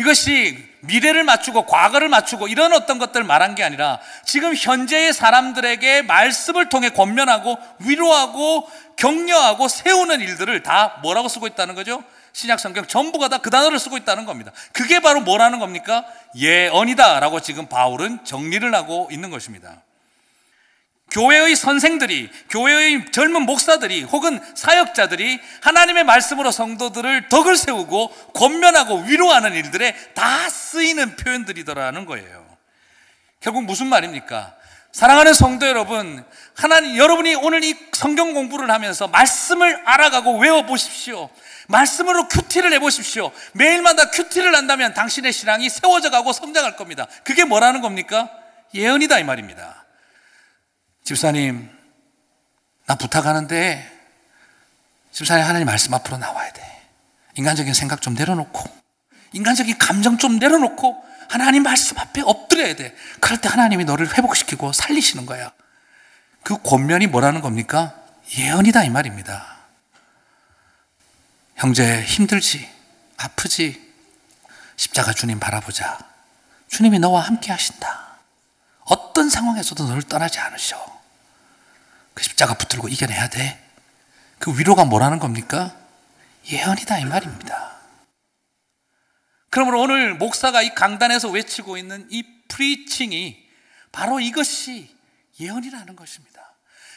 이것이 0.00 0.56
미래를 0.80 1.24
맞추고 1.24 1.66
과거를 1.66 2.08
맞추고 2.08 2.48
이런 2.48 2.72
어떤 2.72 2.98
것들 2.98 3.22
말한 3.22 3.54
게 3.54 3.62
아니라 3.62 4.00
지금 4.24 4.54
현재의 4.54 5.12
사람들에게 5.12 6.02
말씀을 6.02 6.70
통해 6.70 6.88
권면하고 6.88 7.58
위로하고 7.80 8.66
격려하고 8.96 9.68
세우는 9.68 10.20
일들을 10.22 10.62
다 10.62 10.98
뭐라고 11.02 11.28
쓰고 11.28 11.46
있다는 11.46 11.74
거죠? 11.74 12.02
신약 12.32 12.60
성경 12.60 12.86
전부가 12.86 13.28
다 13.28 13.38
그 13.38 13.50
단어를 13.50 13.78
쓰고 13.78 13.96
있다는 13.98 14.24
겁니다. 14.24 14.52
그게 14.72 15.00
바로 15.00 15.20
뭐라는 15.20 15.58
겁니까? 15.58 16.04
예언이다라고 16.34 17.40
지금 17.40 17.66
바울은 17.66 18.24
정리를 18.24 18.74
하고 18.74 19.08
있는 19.10 19.30
것입니다. 19.30 19.82
교회의 21.10 21.56
선생들이, 21.56 22.30
교회의 22.50 23.10
젊은 23.12 23.42
목사들이 23.42 24.02
혹은 24.04 24.40
사역자들이 24.54 25.40
하나님의 25.62 26.04
말씀으로 26.04 26.50
성도들을 26.50 27.28
덕을 27.28 27.56
세우고 27.56 28.08
권면하고 28.34 29.02
위로하는 29.02 29.54
일들에 29.54 29.94
다 30.14 30.48
쓰이는 30.48 31.16
표현들이더라는 31.16 32.06
거예요. 32.06 32.46
결국 33.40 33.64
무슨 33.64 33.86
말입니까? 33.88 34.54
사랑하는 34.92 35.34
성도 35.34 35.66
여러분, 35.66 36.24
하나님, 36.54 36.96
여러분이 36.96 37.36
오늘 37.36 37.62
이 37.62 37.76
성경 37.92 38.34
공부를 38.34 38.70
하면서 38.70 39.06
말씀을 39.06 39.82
알아가고 39.84 40.38
외워보십시오. 40.38 41.30
말씀으로 41.68 42.26
큐티를 42.26 42.72
해보십시오. 42.74 43.30
매일마다 43.52 44.10
큐티를 44.10 44.54
한다면 44.54 44.92
당신의 44.92 45.32
신앙이 45.32 45.70
세워져 45.70 46.10
가고 46.10 46.32
성장할 46.32 46.76
겁니다. 46.76 47.06
그게 47.22 47.44
뭐라는 47.44 47.80
겁니까? 47.80 48.30
예언이다, 48.74 49.20
이 49.20 49.24
말입니다. 49.24 49.79
집사님, 51.04 51.70
나 52.86 52.94
부탁하는데, 52.94 54.00
집사님 55.12 55.44
하나님 55.44 55.66
말씀 55.66 55.92
앞으로 55.94 56.18
나와야 56.18 56.52
돼. 56.52 56.62
인간적인 57.34 57.74
생각 57.74 58.02
좀 58.02 58.14
내려놓고, 58.14 58.62
인간적인 59.32 59.78
감정 59.78 60.18
좀 60.18 60.38
내려놓고, 60.38 61.10
하나님 61.30 61.62
말씀 61.62 61.96
앞에 61.96 62.22
엎드려야 62.22 62.74
돼. 62.74 62.94
그럴 63.20 63.40
때 63.40 63.48
하나님이 63.48 63.84
너를 63.84 64.18
회복시키고 64.18 64.72
살리시는 64.72 65.26
거야. 65.26 65.52
그 66.42 66.60
권면이 66.60 67.06
뭐라는 67.06 67.40
겁니까? 67.40 67.94
예언이다 68.36 68.82
이 68.82 68.90
말입니다. 68.90 69.58
형제 71.54 72.02
힘들지 72.02 72.68
아프지 73.16 73.94
십자가 74.74 75.12
주님 75.12 75.38
바라보자. 75.38 75.98
주님이 76.68 76.98
너와 76.98 77.20
함께 77.20 77.52
하신다. 77.52 78.09
어떤 78.90 79.30
상황에서도 79.30 79.86
너를 79.86 80.02
떠나지 80.02 80.40
않으셔. 80.40 81.00
그 82.12 82.24
십자가 82.24 82.54
붙들고 82.54 82.88
이겨내야 82.88 83.28
돼. 83.28 83.64
그 84.38 84.58
위로가 84.58 84.84
뭐라는 84.84 85.20
겁니까? 85.20 85.76
예언이다 86.50 86.98
이 86.98 87.04
말입니다. 87.04 87.78
그러므로 89.48 89.80
오늘 89.82 90.14
목사가 90.14 90.62
이 90.62 90.74
강단에서 90.74 91.28
외치고 91.28 91.76
있는 91.76 92.06
이 92.10 92.24
preaching이 92.48 93.48
바로 93.92 94.18
이것이 94.18 94.94
예언이라는 95.38 95.94
것입니다. 95.94 96.54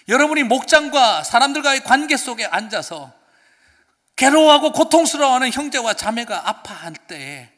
여러분이 0.08 0.44
목장과 0.44 1.24
사람들과의 1.24 1.84
관계 1.84 2.18
속에 2.18 2.46
앉아서 2.46 3.14
괴로워하고 4.16 4.72
고통스러워하는 4.72 5.52
형제와 5.52 5.94
자매가 5.94 6.50
아파할 6.50 6.94
때에 6.94 7.53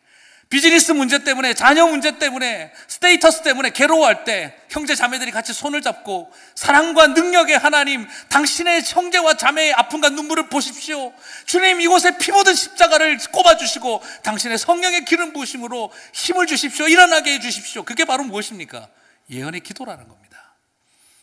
비즈니스 0.55 0.93
문제 0.93 1.21
때문에 1.21 1.53
자녀 1.53 1.85
문제 1.85 2.17
때문에 2.17 2.71
status 2.87 3.41
때문에 3.41 3.71
괴로워할 3.71 4.23
때 4.23 4.57
형제 4.69 4.95
자매들이 4.95 5.31
같이 5.31 5.51
손을 5.51 5.81
잡고 5.81 6.31
사랑과 6.55 7.07
능력의 7.07 7.57
하나님 7.57 8.07
당신의 8.29 8.83
형제와 8.85 9.35
자매의 9.35 9.73
아픔과 9.73 10.11
눈물을 10.11 10.47
보십시오. 10.47 11.13
주님 11.45 11.81
이곳에 11.81 12.17
피 12.17 12.31
묻은 12.31 12.55
십자가를 12.55 13.17
꼽아주시고 13.33 14.01
당신의 14.23 14.57
성령의 14.57 15.03
기름 15.03 15.33
부으심으로 15.33 15.91
힘을 16.13 16.47
주십시오. 16.47 16.87
일어나게 16.87 17.33
해주십시오. 17.33 17.83
그게 17.83 18.05
바로 18.05 18.23
무엇입니까? 18.23 18.87
예언의 19.29 19.59
기도라는 19.59 20.07
겁니다. 20.07 20.55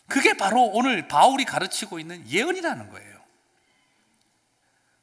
그게 0.09 0.37
바로 0.37 0.61
오늘 0.61 1.07
바울이 1.07 1.45
가르치고 1.45 1.97
있는 1.97 2.23
예언이라는 2.29 2.87
거예요. 2.87 3.19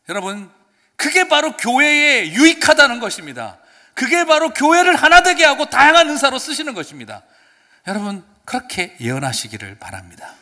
여러분 0.09 0.49
그게 0.95 1.26
바로 1.26 1.57
교회에 1.57 2.28
유익하다는 2.31 3.01
것입니다 3.01 3.59
그게 4.01 4.24
바로 4.24 4.48
교회를 4.55 4.96
하나 4.96 5.22
되게 5.22 5.44
하고 5.44 5.66
다양한 5.66 6.09
은사로 6.09 6.38
쓰시는 6.38 6.72
것입니다. 6.72 7.22
여러분, 7.86 8.24
그렇게 8.46 8.96
예언하시기를 8.98 9.74
바랍니다. 9.78 10.36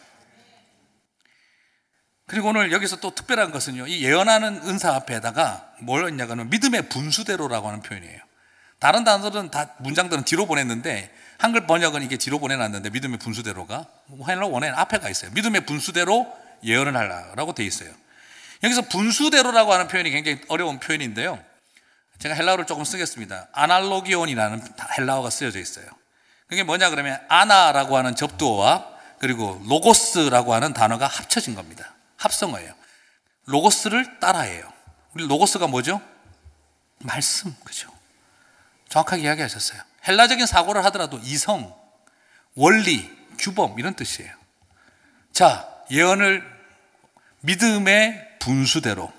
그리고 2.28 2.50
오늘 2.50 2.70
여기서 2.70 3.00
또 3.00 3.16
특별한 3.16 3.50
것은요, 3.50 3.88
이 3.88 4.04
예언하는 4.04 4.60
은사 4.62 4.94
앞에다가 4.94 5.72
뭘 5.80 6.06
했냐고 6.06 6.30
하면 6.32 6.50
믿음의 6.50 6.88
분수대로라고 6.88 7.66
하는 7.66 7.82
표현이에요. 7.82 8.20
다른 8.78 9.02
단어들은 9.02 9.50
다 9.50 9.74
문장들은 9.78 10.22
뒤로 10.22 10.46
보냈는데 10.46 11.12
한글 11.38 11.66
번역은 11.66 12.04
이게 12.04 12.16
뒤로 12.16 12.38
보내놨는데 12.38 12.90
믿음의 12.90 13.18
분수대로가 13.18 13.86
헬러 14.28 14.46
원에 14.46 14.68
앞에가 14.68 15.08
있어요. 15.08 15.32
믿음의 15.32 15.66
분수대로 15.66 16.32
예언을 16.62 16.96
하라고 16.96 17.56
돼 17.56 17.64
있어요. 17.64 17.90
여기서 18.62 18.82
분수대로라고 18.82 19.72
하는 19.72 19.88
표현이 19.88 20.12
굉장히 20.12 20.40
어려운 20.46 20.78
표현인데요. 20.78 21.42
제가 22.18 22.34
헬라어를 22.34 22.66
조금 22.66 22.84
쓰겠습니다. 22.84 23.48
아날로기온이라는 23.52 24.62
헬라어가 24.98 25.30
쓰여져 25.30 25.58
있어요. 25.60 25.86
그게 26.48 26.62
뭐냐 26.62 26.90
그러면 26.90 27.20
아나라고 27.28 27.96
하는 27.96 28.16
접두어와 28.16 28.86
그리고 29.18 29.60
로고스라고 29.68 30.54
하는 30.54 30.72
단어가 30.72 31.06
합쳐진 31.06 31.54
겁니다. 31.54 31.94
합성어예요. 32.16 32.74
로고스를 33.46 34.20
따라해요. 34.20 34.70
우리 35.14 35.26
로고스가 35.26 35.66
뭐죠? 35.66 36.00
말씀, 37.00 37.54
그죠? 37.64 37.90
정확하게 38.88 39.22
이야기하셨어요. 39.22 39.80
헬라적인 40.06 40.46
사고를 40.46 40.84
하더라도 40.86 41.18
이성, 41.22 41.74
원리, 42.54 43.10
규범 43.38 43.78
이런 43.78 43.94
뜻이에요. 43.94 44.32
자, 45.32 45.68
예언을 45.90 46.42
믿음의 47.40 48.38
분수대로 48.40 49.12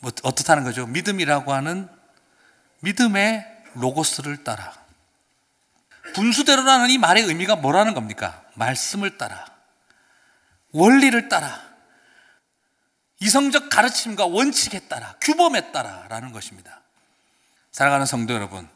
뭐 0.00 0.12
어떻다는 0.22 0.64
거죠? 0.64 0.86
믿음이라고 0.86 1.52
하는 1.52 1.88
믿음의 2.82 3.46
로고스를 3.74 4.44
따라. 4.44 4.72
분수대로라는 6.14 6.90
이 6.90 6.98
말의 6.98 7.24
의미가 7.24 7.56
뭐라는 7.56 7.94
겁니까? 7.94 8.42
말씀을 8.54 9.18
따라. 9.18 9.46
원리를 10.72 11.28
따라. 11.28 11.60
이성적 13.20 13.70
가르침과 13.70 14.26
원칙에 14.26 14.80
따라. 14.80 15.14
규범에 15.20 15.72
따라라는 15.72 16.32
것입니다. 16.32 16.80
사랑하는 17.70 18.04
성도 18.04 18.34
여러분. 18.34 18.68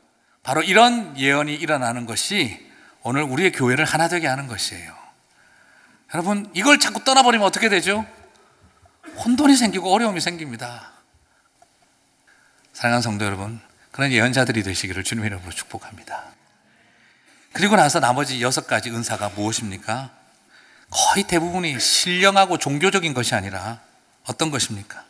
바로 0.43 0.63
이런 0.63 1.19
예언이 1.19 1.55
일어나는 1.55 2.07
것이 2.07 2.65
오늘 3.03 3.23
우리의 3.25 3.53
교회를 3.53 3.85
하나 3.85 4.09
되게 4.09 4.29
하는 4.29 4.47
것이에요. 4.47 4.97
여러분, 6.15 6.49
이걸 6.55 6.79
자꾸 6.79 7.03
떠나버리면 7.03 7.45
어떻게 7.45 7.69
되죠? 7.69 8.07
혼돈이 9.25 9.57
생기고 9.57 9.93
어려움이 9.93 10.21
생깁니다. 10.21 10.93
사랑하는 12.73 13.03
성도 13.03 13.25
여러분, 13.25 13.61
그런 13.97 14.13
예언자들이 14.13 14.63
되시기를 14.63 15.05
주님의 15.05 15.29
이름으로 15.29 15.51
축복합니다. 15.51 16.23
그리고 17.55 17.77
나서 17.77 17.99
나머지 17.99 18.43
여섯 18.43 18.67
가지 18.67 18.91
은사가 18.91 19.31
무엇입니까? 19.31 20.11
거의 20.91 21.25
대부분이 21.25 21.81
신령하고 21.81 22.59
종교적인 22.59 23.15
것이 23.15 23.35
아니라 23.35 23.81
어떤 24.27 24.51
것입니까? 24.51 25.03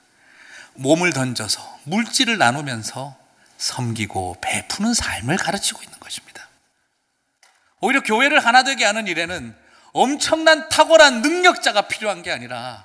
몸을 0.74 1.12
던져서 1.12 1.80
물질을 1.82 2.38
나누면서 2.38 3.16
섬기고 3.58 4.36
베푸는 4.40 4.94
삶을 4.94 5.36
가르치고 5.36 5.82
있는 5.82 5.98
것입니다. 5.98 6.46
오히려 7.80 8.04
교회를 8.04 8.38
하나 8.38 8.62
되게 8.62 8.84
하는 8.84 9.08
일에는 9.08 9.52
엄청난 9.94 10.68
탁월한 10.68 11.22
능력자가 11.22 11.88
필요한 11.88 12.22
게 12.22 12.30
아니라 12.30 12.84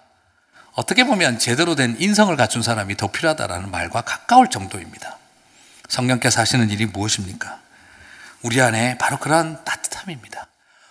어떻게 0.74 1.04
보면 1.04 1.38
제대로 1.38 1.76
된 1.76 1.96
인성을 2.00 2.36
갖춘 2.38 2.64
사람이 2.64 2.98
더 2.98 3.12
필요하다라는 3.12 3.70
말과 3.70 4.02
가까울 4.02 4.50
정도입니다. 4.50 5.21
성령께서 5.92 6.40
하시는 6.40 6.70
일이 6.70 6.86
무엇입니까? 6.86 7.60
우리 8.44 8.62
안에 8.62 8.98
바로 8.98 9.18
그런 9.18 9.64
따뜻함입니다. 9.66 10.48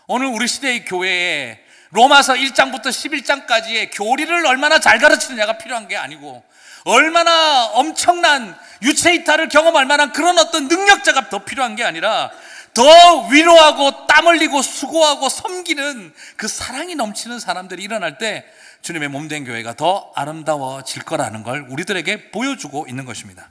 오늘 0.07 0.27
우리 0.27 0.47
시대의 0.47 0.85
교회에 0.85 1.59
로마서 1.91 2.35
1장부터 2.35 2.87
11장까지의 2.87 3.91
교리를 3.95 4.47
얼마나 4.47 4.79
잘 4.79 4.99
가르치느냐가 4.99 5.57
필요한 5.57 5.89
게 5.89 5.97
아니고 5.97 6.45
얼마나 6.85 7.65
엄청난 7.73 8.57
유체 8.83 9.15
이탈을 9.15 9.49
경험할 9.49 9.87
만한 9.87 10.13
그런 10.13 10.39
어떤 10.39 10.69
능력자가 10.69 11.31
더 11.31 11.45
필요한 11.45 11.77
게 11.77 11.85
아니라 11.85 12.31
더 12.75 13.27
위로하고 13.29 14.07
땀 14.07 14.27
흘리고 14.27 14.61
수고하고 14.61 15.29
섬기는 15.31 16.15
그 16.37 16.47
사랑이 16.47 16.95
넘치는 16.95 17.41
사람들이 17.41 17.83
일어날 17.83 18.19
때 18.19 18.45
주님의 18.83 19.09
몸된 19.09 19.47
교회가 19.47 19.75
더 19.75 20.13
아름다워질 20.15 21.03
거라는 21.05 21.43
걸 21.43 21.67
우리들에게 21.71 22.31
보여주고 22.31 22.87
있는 22.87 23.07
것입니다. 23.07 23.51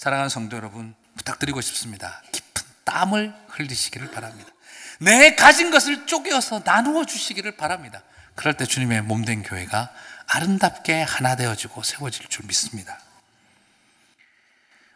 사랑하는 0.00 0.30
성도 0.30 0.56
여러분, 0.56 0.94
부탁드리고 1.18 1.60
싶습니다. 1.60 2.22
깊은 2.32 2.62
땀을 2.84 3.34
흘리시기를 3.48 4.10
바랍니다. 4.10 4.50
내 4.98 5.34
가진 5.34 5.70
것을 5.70 6.06
쪼개어서 6.06 6.62
나누어 6.64 7.04
주시기를 7.04 7.58
바랍니다. 7.58 8.02
그럴 8.34 8.56
때 8.56 8.64
주님의 8.64 9.02
몸된 9.02 9.42
교회가 9.42 9.90
아름답게 10.26 11.02
하나 11.02 11.36
되어지고 11.36 11.82
세워질 11.82 12.28
줄 12.28 12.46
믿습니다. 12.46 12.98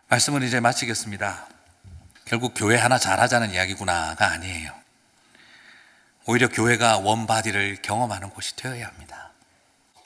말씀을 0.08 0.42
이제 0.42 0.58
마치겠습니다. 0.60 1.48
결국 2.24 2.54
교회 2.56 2.78
하나 2.78 2.96
잘하자는 2.96 3.50
이야기구나가 3.50 4.28
아니에요. 4.28 4.72
오히려 6.24 6.48
교회가 6.48 6.96
원바디를 6.96 7.82
경험하는 7.82 8.30
곳이 8.30 8.56
되어야 8.56 8.86
합니다. 8.86 9.32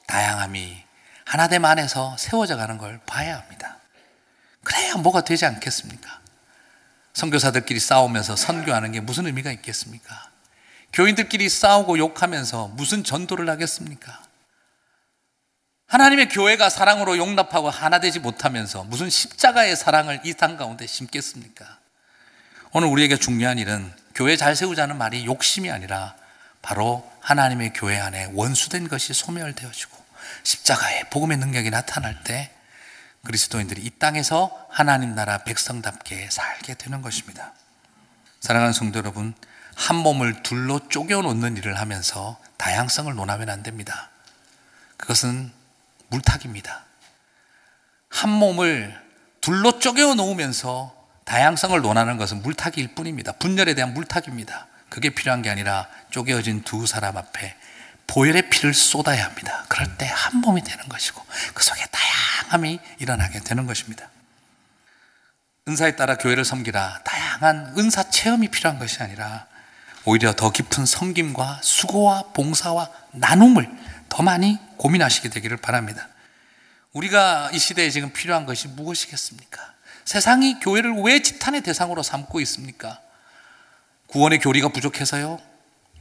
다양함이 0.09 0.83
하나됨 1.25 1.65
안에서 1.65 2.17
세워져 2.17 2.57
가는 2.57 2.79
걸 2.79 2.99
봐야 3.07 3.39
합니다. 3.39 3.78
그래야 4.69 4.97
뭐가 4.97 5.23
되지 5.23 5.47
않겠습니까? 5.47 6.21
선교사들끼리 7.15 7.81
싸우면서 7.81 8.37
선교하는 8.37 8.93
게 8.93 9.01
무슨 9.01 9.25
의미가 9.27 9.51
있겠습니까? 9.53 10.31
교인들끼리 10.93 11.49
싸우고 11.49 11.99
욕하면서 11.99 12.69
무슨 12.69 13.03
전도를 13.03 13.49
하겠습니까? 13.49 14.23
하나님의 15.87 16.29
교회가 16.29 16.69
사랑으로 16.69 17.17
용납하고 17.17 17.71
하나 17.71 17.99
되지 17.99 18.19
못하면서 18.21 18.85
무슨 18.85 19.09
십자가의 19.09 19.75
사랑을 19.75 20.21
이 20.25 20.35
땅 20.35 20.59
가운데 20.59 20.87
심겠습니까? 20.87 21.79
오늘 22.73 22.89
우리에게 22.89 23.17
중요한 23.17 23.59
일은 23.59 23.91
교회 24.15 24.37
잘 24.37 24.55
세우자는 24.55 24.99
말이 24.99 25.25
욕심이 25.25 25.71
아니라 25.71 26.15
바로 26.61 27.11
하나님의 27.21 27.73
교회 27.73 27.99
안에 27.99 28.31
원수된 28.35 28.89
것이 28.89 29.15
소멸되어지고 29.15 29.97
십자가의 30.43 31.09
복음의 31.09 31.39
능력이 31.39 31.71
나타날 31.71 32.23
때 32.23 32.51
그리스도인들이 33.29 33.83
이 33.83 33.91
땅에서 33.91 34.51
하나님 34.71 35.15
나라 35.15 35.45
백성답게 35.45 36.31
살게 36.31 36.73
되는 36.75 37.03
것입니다. 37.03 37.53
사랑하는 38.41 38.73
성도 38.73 38.99
여러분, 38.99 39.35
한 39.77 39.97
몸을 39.97 40.43
둘로 40.43 40.89
쪼개 40.89 41.13
놓는 41.15 41.59
일을 41.59 41.79
하면서 41.79 42.39
다양성을 42.57 43.15
논하면 43.15 43.51
안 43.51 43.63
됩니다. 43.63 44.09
그것은 44.97 45.53
물타기입니다. 46.09 46.87
한 48.09 48.31
몸을 48.31 48.99
둘로 49.43 49.79
쪼개 49.79 50.03
놓으면서 50.03 50.97
다양성을 51.27 51.79
논하는 51.83 52.17
것은 52.17 52.41
물타기일 52.41 52.95
뿐입니다. 52.95 53.33
분열에 53.33 53.75
대한 53.75 53.93
물타기입니다. 53.93 54.69
그게 54.89 55.11
필요한 55.11 55.43
게 55.43 55.51
아니라 55.51 55.87
쪼개어진 56.09 56.63
두 56.63 56.87
사람 56.87 57.19
앞에 57.19 57.58
보혈의 58.09 58.51
피를 58.51 58.75
쏟아야 58.75 59.25
합니다. 59.25 59.65
그럴 59.69 59.97
때 59.97 60.07
한 60.07 60.41
몸이 60.41 60.63
되는 60.63 60.89
것이고 60.89 61.25
그 61.55 61.65
속에 61.65 61.85
다양함이 61.91 62.81
일어나게 62.99 63.41
되는 63.41 63.67
것입니다. 63.67 64.11
은사에 65.69 65.97
따라 65.97 66.17
교회를 66.17 66.45
섬기라 66.45 67.01
다양한 67.05 67.75
은사 67.79 68.11
체험이 68.11 68.49
필요한 68.49 68.79
것이 68.79 69.03
아니라 69.03 69.47
오히려 70.05 70.35
더 70.35 70.51
깊은 70.51 70.87
섬김과 70.87 71.61
수고와 71.63 72.25
봉사와 72.35 72.91
나눔을 73.13 73.69
더 74.09 74.23
많이 74.23 74.59
고민하시게 74.77 75.29
되기를 75.29 75.59
바랍니다. 75.59 76.09
우리가 76.93 77.51
이 77.53 77.59
시대에 77.59 77.91
지금 77.91 78.13
필요한 78.13 78.47
것이 78.47 78.69
무엇이겠습니까? 78.69 79.75
세상이 80.05 80.61
교회를 80.61 80.95
왜 81.03 81.21
지탄의 81.21 81.61
대상으로 81.63 82.03
삼고 82.03 82.41
있습니까? 82.41 83.01
구원의 84.07 84.39
교리가 84.41 84.69
부족해서요? 84.71 85.39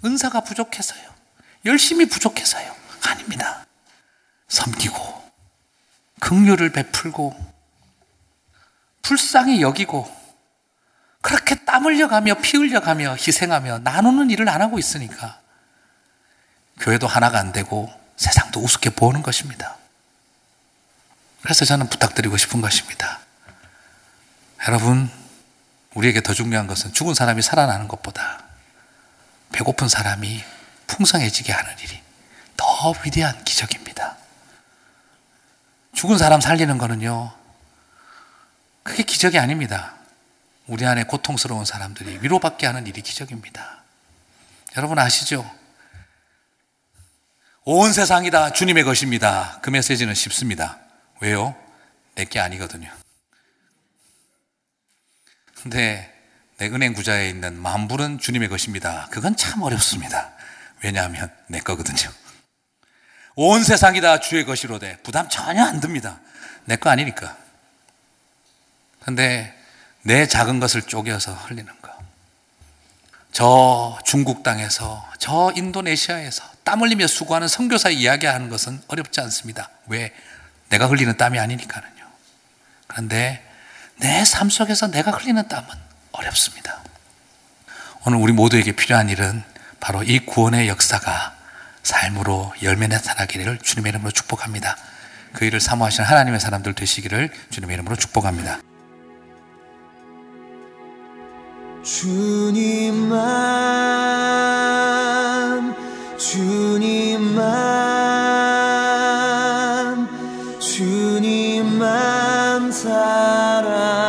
은사가 0.06 0.42
부족해서요? 0.42 1.17
열심히 1.68 2.08
부족해서요? 2.08 2.76
아닙니다. 3.04 3.66
섬기고, 4.48 5.32
긍휼을 6.20 6.72
베풀고, 6.72 7.36
불쌍히 9.02 9.62
여기고, 9.62 10.18
그렇게 11.22 11.56
땀 11.66 11.86
흘려가며 11.86 12.36
피 12.36 12.58
흘려가며 12.58 13.16
희생하며 13.16 13.80
나누는 13.80 14.30
일을 14.30 14.48
안 14.48 14.62
하고 14.62 14.80
있으니까 14.80 15.42
교회도 16.80 17.06
하나가 17.06 17.40
안 17.40 17.52
되고 17.52 17.92
세상도 18.16 18.62
우습게 18.62 18.92
보는 18.92 19.24
것입니다. 19.24 19.76
그래서 21.42 21.66
저는 21.66 21.90
부탁드리고 21.90 22.38
싶은 22.38 22.62
것입니다. 22.62 23.20
여러분, 24.68 25.10
우리에게 25.96 26.22
더 26.22 26.34
중요한 26.34 26.68
것은 26.68 26.94
죽은 26.94 27.14
사람이 27.14 27.42
살아나는 27.42 27.88
것보다 27.88 28.44
배고픈 29.52 29.90
사람이 29.90 30.44
풍성해지게 30.88 31.52
하는 31.52 31.78
일이 31.80 32.02
더 32.56 32.94
위대한 33.06 33.44
기적입니다. 33.44 34.18
죽은 35.94 36.18
사람 36.18 36.42
살리는 36.42 36.78
거는요, 36.78 37.34
그게 38.84 39.04
기적이 39.04 39.40
아닙니다. 39.40 39.96
우리 40.68 40.86
안에 40.86 41.04
고통스러운 41.04 41.66
사람들이 41.66 42.20
위로받게 42.22 42.66
하는 42.66 42.88
일이 42.88 43.02
기적입니다. 43.02 43.84
여러분 44.76 45.00
아시죠? 45.00 45.50
온 47.64 47.92
세상이 47.92 48.32
다 48.32 48.52
주님의 48.52 48.84
것입니다. 48.84 49.60
그 49.62 49.70
메시지는 49.70 50.14
쉽습니다. 50.14 50.80
왜요? 51.20 51.56
내게 52.16 52.40
아니거든요. 52.40 52.90
근데 55.62 56.14
내 56.58 56.68
은행 56.68 56.94
구자에 56.94 57.30
있는 57.30 57.58
만불은 57.58 58.20
주님의 58.20 58.50
것입니다. 58.50 59.08
그건 59.12 59.36
참 59.36 59.62
어렵습니다. 59.62 60.37
왜냐하면 60.84 61.32
내 61.48 61.60
거거든요. 61.60 62.12
온 63.36 63.64
세상이 63.64 64.02
다 64.02 64.20
주의 64.20 64.46
것이로되 64.46 64.98
부담 65.04 65.30
전혀 65.30 65.64
안 65.64 65.80
듭니다. 65.80 66.20
내 66.66 66.76
거 66.78 66.90
아니니까. 66.90 67.38
근데 69.04 69.54
내 70.02 70.28
작은 70.28 70.60
것을 70.60 70.82
쪼개서 70.84 71.34
흘리는 71.34 71.72
거. 71.82 71.92
저 73.32 74.00
중국 74.04 74.42
땅에서, 74.44 75.08
저 75.20 75.52
인도네시아에서 75.56 76.44
땀 76.64 76.82
흘리며 76.82 77.08
수고하는 77.08 77.48
선교사 77.48 77.90
이야기하는 77.90 78.50
것은 78.50 78.82
어렵지 78.88 79.22
않습니다. 79.22 79.70
왜? 79.88 80.14
내가 80.70 80.88
흘리는 80.88 81.16
땀이 81.18 81.38
아니니까는요. 81.40 82.08
그런데 82.88 83.44
내 83.98 84.24
삶 84.24 84.50
속에서 84.50 84.88
내가 84.88 85.12
흘리는 85.12 85.48
땀은 85.48 85.68
어렵습니다. 86.12 86.84
오늘 88.06 88.18
우리 88.20 88.32
모두에게 88.34 88.72
필요한 88.74 89.10
일은 89.10 89.44
바로 89.80 90.04
이 90.04 90.20
구원의 90.20 90.68
역사가 90.68 91.36
삶으로 91.84 92.54
열매 92.64 92.88
나타나기를 92.88 93.60
주님의 93.60 93.92
이름으로 93.92 94.12
축복합니다. 94.12 94.76
그 95.34 95.46
일을 95.46 95.60
사모하시는 95.60 96.10
하나님의 96.10 96.40
사람들 96.40 96.74
되시기를 96.74 97.30
주님의 97.50 97.76
이름으로 97.76 97.96
축복합니다. 97.96 98.60
주님만 101.84 103.18
주님만 106.18 107.46
주님만 110.60 112.72
사랑하리 112.72 114.08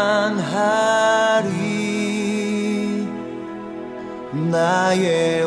나의 4.51 5.45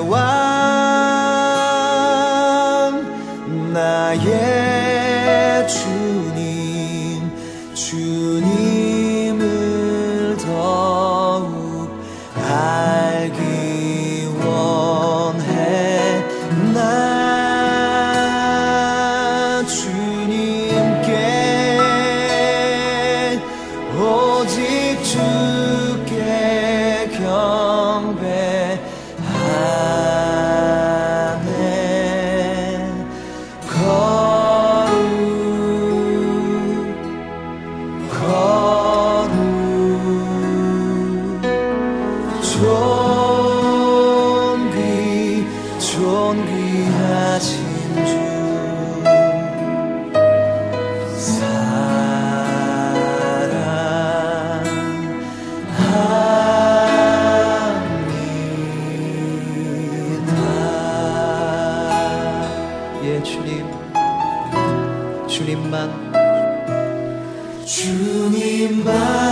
주님만 67.71 69.30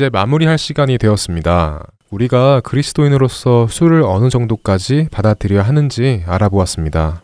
이제 0.00 0.08
마무리할 0.08 0.56
시간이 0.56 0.96
되었습니다. 0.96 1.86
우리가 2.08 2.62
그리스도인으로서 2.62 3.66
술을 3.66 4.02
어느 4.02 4.30
정도까지 4.30 5.08
받아들여야 5.12 5.60
하는지 5.60 6.24
알아보았습니다. 6.26 7.22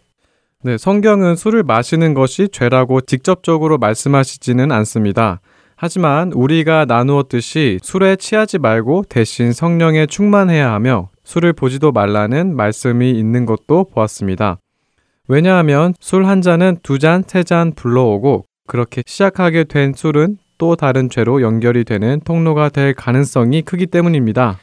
네, 0.63 0.77
성경은 0.77 1.37
술을 1.37 1.63
마시는 1.63 2.13
것이 2.13 2.51
죄라고 2.53 3.01
직접적으로 3.01 3.79
말씀하시지는 3.79 4.73
않습니다. 4.73 5.41
하지만 5.75 6.33
우리가 6.33 6.85
나누었듯이 6.85 7.79
술에 7.83 8.15
취하지 8.17 8.59
말고 8.59 9.05
대신 9.09 9.55
성령에 9.55 10.05
충만해야 10.05 10.71
하며 10.71 11.09
술을 11.25 11.55
보지도 11.55 11.93
말라는 11.93 12.55
말씀이 12.57 13.11
있는 13.11 13.47
것도 13.47 13.87
보았습니다. 13.95 14.59
왜냐하면 15.29 15.95
술 15.99 16.27
한 16.27 16.43
잔은 16.43 16.77
두 16.83 16.99
잔, 16.99 17.23
세 17.27 17.43
잔 17.43 17.73
불러오고 17.75 18.45
그렇게 18.67 19.03
시작하게 19.07 19.65
된 19.65 19.95
술은 19.97 20.37
또 20.59 20.77
다른 20.77 21.11
죄로 21.11 21.43
연결이 21.43 21.85
되는 21.85 22.21
통로가 22.25 22.69
될 22.69 22.95
가능성이 22.95 23.63
크기 23.63 23.87
때문입니다. 23.87 24.59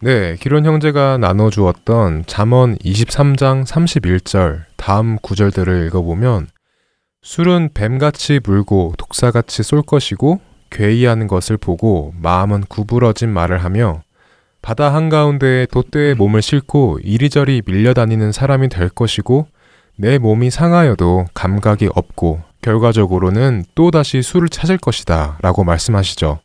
네, 0.00 0.36
기론 0.38 0.64
형제가 0.64 1.18
나눠주었던 1.18 2.24
잠언 2.26 2.76
23장 2.76 3.66
31절 3.66 4.60
다음 4.76 5.16
구절들을 5.20 5.86
읽어보면 5.86 6.46
술은 7.22 7.70
뱀같이 7.74 8.40
물고 8.44 8.94
독사같이 8.96 9.62
쏠 9.64 9.82
것이고 9.82 10.40
괴이하는 10.70 11.26
것을 11.26 11.56
보고 11.56 12.12
마음은 12.20 12.64
구부러진 12.68 13.28
말을 13.30 13.58
하며 13.58 14.02
바다 14.62 14.94
한가운데에 14.94 15.66
돛대에 15.66 16.14
몸을 16.14 16.42
싣고 16.42 17.00
이리저리 17.02 17.62
밀려다니는 17.66 18.32
사람이 18.32 18.68
될 18.68 18.88
것이고 18.88 19.46
내 19.96 20.18
몸이 20.18 20.50
상하여도 20.50 21.26
감각이 21.34 21.88
없고 21.92 22.42
결과적으로는 22.62 23.64
또다시 23.74 24.22
술을 24.22 24.48
찾을 24.48 24.78
것이다 24.78 25.38
라고 25.42 25.64
말씀하시죠. 25.64 26.40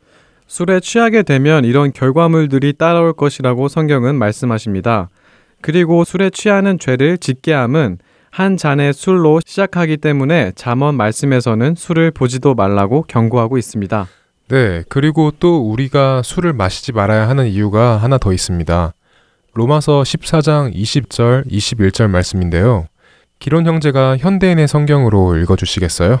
술에 0.46 0.80
취하게 0.80 1.22
되면 1.22 1.64
이런 1.64 1.92
결과물들이 1.92 2.74
따라올 2.74 3.12
것이라고 3.12 3.68
성경은 3.68 4.16
말씀하십니다. 4.16 5.08
그리고 5.60 6.04
술에 6.04 6.30
취하는 6.30 6.78
죄를 6.78 7.18
짓게 7.18 7.52
함은 7.52 7.98
한 8.30 8.56
잔의 8.56 8.92
술로 8.92 9.40
시작하기 9.44 9.96
때문에 9.98 10.52
잠언 10.56 10.96
말씀에서는 10.96 11.76
술을 11.76 12.10
보지도 12.10 12.54
말라고 12.54 13.04
경고하고 13.08 13.58
있습니다. 13.58 14.06
네, 14.48 14.82
그리고 14.88 15.30
또 15.38 15.70
우리가 15.70 16.22
술을 16.22 16.52
마시지 16.52 16.92
말아야 16.92 17.28
하는 17.28 17.46
이유가 17.46 17.96
하나 17.96 18.18
더 18.18 18.32
있습니다. 18.32 18.92
로마서 19.54 20.02
14장 20.02 20.74
20절, 20.74 21.48
21절 21.50 22.08
말씀인데요. 22.08 22.86
기론 23.38 23.66
형제가 23.66 24.16
현대인의 24.16 24.68
성경으로 24.68 25.36
읽어주시겠어요? 25.36 26.20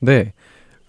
네. 0.00 0.32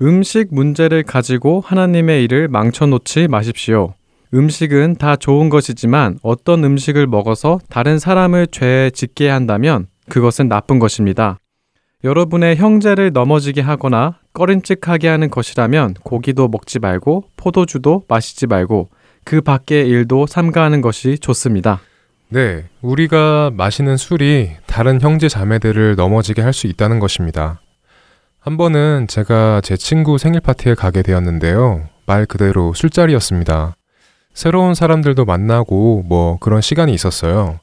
음식 0.02 0.48
문제를 0.52 1.04
가지고 1.04 1.62
하나님의 1.66 2.24
일을 2.24 2.48
망쳐놓지 2.48 3.28
마십시오. 3.28 3.94
음식은 4.34 4.96
다 4.96 5.16
좋은 5.16 5.50
것이지만 5.50 6.20
어떤 6.22 6.64
음식을 6.64 7.08
먹어서 7.08 7.60
다른 7.70 8.00
사람을 8.00 8.48
죄에 8.48 8.92
짓게 8.92 9.28
한다면 9.28 9.88
그것은 10.08 10.48
나쁜 10.48 10.80
것입니다. 10.80 11.40
여러분의 12.04 12.56
형제를 12.56 13.12
넘어지게 13.12 13.62
하거나 13.62 14.20
꺼림칙하게 14.34 15.10
하는 15.10 15.30
것이라면 15.30 15.96
고기도 16.04 16.48
먹지 16.48 16.80
말고 16.80 17.26
포도주도 17.36 18.04
마시지 18.08 18.48
말고 18.48 18.90
그 19.26 19.42
밖의 19.42 19.88
일도 19.88 20.28
삼가하는 20.28 20.82
것이 20.82 21.18
좋습니다. 21.20 21.82
네, 22.32 22.66
우리가 22.82 23.52
마시는 23.56 23.98
술이 23.98 24.52
다른 24.68 25.02
형제 25.02 25.28
자매들을 25.28 25.96
넘어지게 25.96 26.42
할 26.44 26.54
수 26.54 26.68
있다는 26.68 27.00
것입니다. 27.00 27.60
한 28.40 28.56
번은 28.58 29.08
제가 29.08 29.62
제 29.62 29.76
친구 29.76 30.18
생일 30.18 30.40
파티에 30.42 30.76
가게 30.76 31.02
되었는데요. 31.02 31.88
말 32.06 32.26
그대로 32.26 32.74
술자리였습니다. 32.74 33.76
새로운 34.34 34.76
사람들도 34.76 35.26
만나고 35.26 36.04
뭐 36.06 36.38
그런 36.40 36.62
시간이 36.62 36.94
있었어요. 36.94 37.60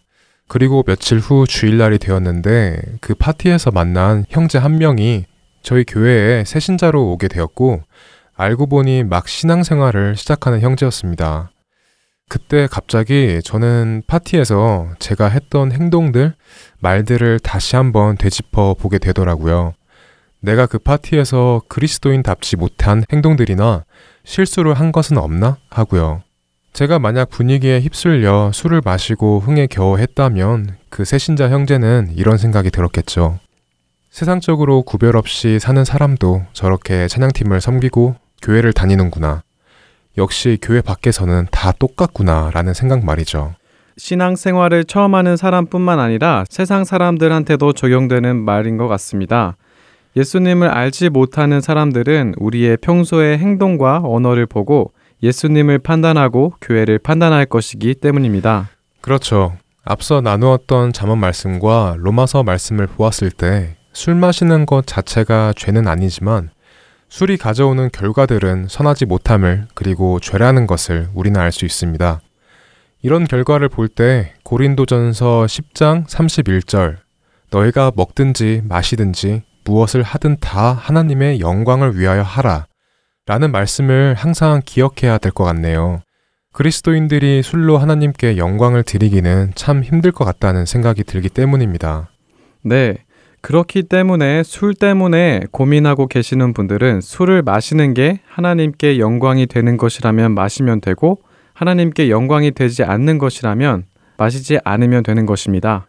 그리고 0.48 0.82
며칠 0.82 1.18
후 1.18 1.46
주일날이 1.46 1.98
되었는데 1.98 2.80
그 3.00 3.14
파티에서 3.14 3.70
만난 3.70 4.24
형제 4.28 4.58
한 4.58 4.78
명이 4.78 5.26
저희 5.62 5.84
교회에 5.84 6.44
새신자로 6.44 7.12
오게 7.12 7.28
되었고 7.28 7.82
알고 8.36 8.66
보니 8.66 9.04
막 9.04 9.28
신앙생활을 9.28 10.16
시작하는 10.16 10.60
형제였습니다. 10.60 11.50
그때 12.28 12.66
갑자기 12.70 13.40
저는 13.44 14.02
파티에서 14.06 14.88
제가 14.98 15.28
했던 15.28 15.70
행동들, 15.70 16.34
말들을 16.80 17.38
다시 17.38 17.76
한번 17.76 18.16
되짚어 18.16 18.74
보게 18.74 18.98
되더라고요. 18.98 19.74
내가 20.40 20.66
그 20.66 20.78
파티에서 20.78 21.62
그리스도인답지 21.68 22.56
못한 22.56 23.04
행동들이나 23.12 23.84
실수를 24.24 24.74
한 24.74 24.92
것은 24.92 25.18
없나? 25.18 25.56
하고요. 25.70 26.22
제가 26.72 26.98
만약 26.98 27.30
분위기에 27.30 27.80
휩쓸려 27.80 28.50
술을 28.52 28.82
마시고 28.84 29.40
흥에 29.40 29.66
겨워 29.66 29.96
했다면 29.96 30.76
그 30.90 31.04
새신자 31.04 31.48
형제는 31.48 32.12
이런 32.16 32.36
생각이 32.38 32.70
들었겠죠. 32.70 33.38
세상적으로 34.10 34.82
구별 34.82 35.16
없이 35.16 35.58
사는 35.58 35.84
사람도 35.84 36.42
저렇게 36.52 37.08
찬양팀을 37.08 37.60
섬기고 37.60 38.16
교회를 38.42 38.72
다니는구나. 38.72 39.42
역시 40.18 40.58
교회 40.60 40.80
밖에서는 40.80 41.46
다 41.50 41.72
똑같구나 41.72 42.50
라는 42.52 42.74
생각 42.74 43.04
말이죠. 43.04 43.54
신앙생활을 43.98 44.84
처음 44.84 45.14
하는 45.14 45.36
사람뿐만 45.36 45.98
아니라 45.98 46.44
세상 46.48 46.84
사람들한테도 46.84 47.72
적용되는 47.72 48.36
말인 48.36 48.76
것 48.76 48.88
같습니다. 48.88 49.56
예수님을 50.16 50.68
알지 50.68 51.10
못하는 51.10 51.60
사람들은 51.60 52.34
우리의 52.38 52.78
평소의 52.78 53.38
행동과 53.38 54.02
언어를 54.04 54.46
보고 54.46 54.92
예수님을 55.22 55.78
판단하고 55.78 56.54
교회를 56.60 56.98
판단할 56.98 57.46
것이기 57.46 57.94
때문입니다. 57.94 58.70
그렇죠. 59.00 59.56
앞서 59.84 60.20
나누었던 60.20 60.92
잠언 60.92 61.18
말씀과 61.18 61.96
로마서 61.98 62.42
말씀을 62.42 62.86
보았을 62.86 63.30
때 63.30 63.76
술 63.96 64.14
마시는 64.14 64.66
것 64.66 64.86
자체가 64.86 65.54
죄는 65.56 65.88
아니지만 65.88 66.50
술이 67.08 67.36
가져오는 67.36 67.88
결과들은 67.92 68.66
선하지 68.68 69.06
못함을 69.06 69.66
그리고 69.74 70.18
죄라는 70.20 70.66
것을 70.66 71.08
우리는 71.14 71.40
알 71.40 71.52
수 71.52 71.64
있습니다. 71.64 72.20
이런 73.02 73.24
결과를 73.26 73.68
볼 73.68 73.88
때 73.88 74.34
고린도전서 74.42 75.46
10장 75.46 76.06
31절 76.08 76.96
너희가 77.50 77.92
먹든지 77.94 78.62
마시든지 78.64 79.42
무엇을 79.64 80.02
하든 80.02 80.38
다 80.40 80.72
하나님의 80.72 81.40
영광을 81.40 81.98
위하여 81.98 82.22
하라 82.22 82.66
라는 83.26 83.50
말씀을 83.52 84.14
항상 84.16 84.60
기억해야 84.64 85.18
될 85.18 85.32
것 85.32 85.44
같네요. 85.44 86.02
그리스도인들이 86.52 87.42
술로 87.42 87.76
하나님께 87.78 88.36
영광을 88.38 88.82
드리기는 88.82 89.52
참 89.54 89.82
힘들 89.82 90.10
것 90.10 90.24
같다는 90.24 90.64
생각이 90.64 91.04
들기 91.04 91.28
때문입니다. 91.28 92.08
네. 92.64 92.96
그렇기 93.40 93.84
때문에 93.84 94.42
술 94.42 94.74
때문에 94.74 95.42
고민하고 95.52 96.08
계시는 96.08 96.52
분들은 96.52 97.00
술을 97.00 97.42
마시는 97.42 97.94
게 97.94 98.20
하나님께 98.26 98.98
영광이 98.98 99.46
되는 99.46 99.76
것이라면 99.76 100.34
마시면 100.34 100.80
되고 100.80 101.20
하나님께 101.54 102.10
영광이 102.10 102.52
되지 102.52 102.82
않는 102.82 103.18
것이라면 103.18 103.84
마시지 104.18 104.58
않으면 104.64 105.02
되는 105.02 105.26
것입니다. 105.26 105.86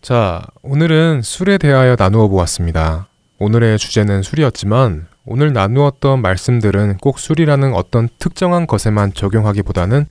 자, 0.00 0.42
오늘은 0.62 1.22
술에 1.22 1.58
대하여 1.58 1.96
나누어 1.98 2.28
보았습니다. 2.28 3.08
오늘의 3.38 3.78
주제는 3.78 4.22
술이었지만 4.22 5.06
오늘 5.26 5.52
나누었던 5.52 6.20
말씀들은 6.20 6.98
꼭 6.98 7.18
술이라는 7.18 7.74
어떤 7.74 8.08
특정한 8.18 8.66
것에만 8.66 9.14
적용하기보다는 9.14 10.06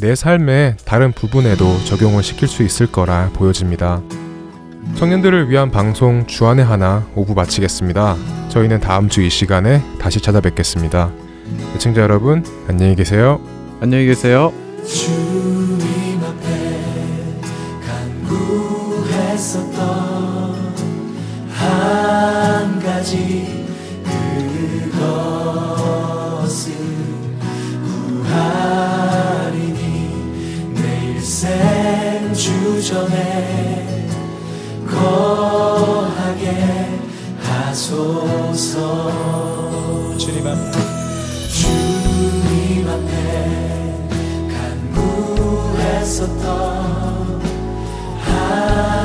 내 0.00 0.14
삶의 0.14 0.76
다른 0.84 1.12
부분에도 1.12 1.78
적용을 1.84 2.22
시킬 2.22 2.48
수 2.48 2.62
있을 2.62 2.86
거라 2.90 3.30
보여집니다. 3.34 4.02
청년들을 4.94 5.50
위한 5.50 5.70
방송 5.70 6.26
주안의 6.26 6.64
하나 6.64 7.06
오부 7.14 7.34
마치겠습니다. 7.34 8.16
저희는 8.48 8.80
다음 8.80 9.08
주 9.10 9.20
이 9.22 9.28
시간에 9.30 9.82
다시 10.00 10.20
찾아뵙겠습니다. 10.20 11.10
시청자 11.74 12.00
여러분, 12.00 12.44
안녕히 12.68 12.94
계세요. 12.94 13.40
안녕히 13.80 14.06
계세요. 14.06 14.52
주님 14.86 16.20
앞에 16.24 17.36
간구했었던 18.26 19.76
한 21.50 22.78
가지 22.80 23.66
그것을 24.92 26.72
구하리니 28.22 29.74
내 30.74 31.06
일생 31.12 32.32
주전에 32.32 33.55
거하게 34.96 36.44
하소서. 37.42 38.76
주님 40.18 40.46
앞에. 40.46 40.72
주님 41.48 42.88
앞에 42.88 43.12
간구했었던 45.86 46.46
하 48.20 48.95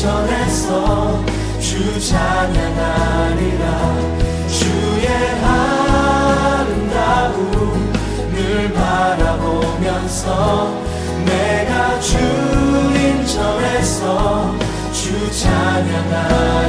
전에서 0.00 1.22
주 1.60 2.00
찬양하리라 2.00 3.64
주의 4.48 5.06
아름다움을 6.64 7.52
바라보면서 8.72 10.24
내가 11.26 12.00
주인 12.00 13.26
전에서 13.26 14.54
주 14.90 15.30
찬양하리라 15.38 16.59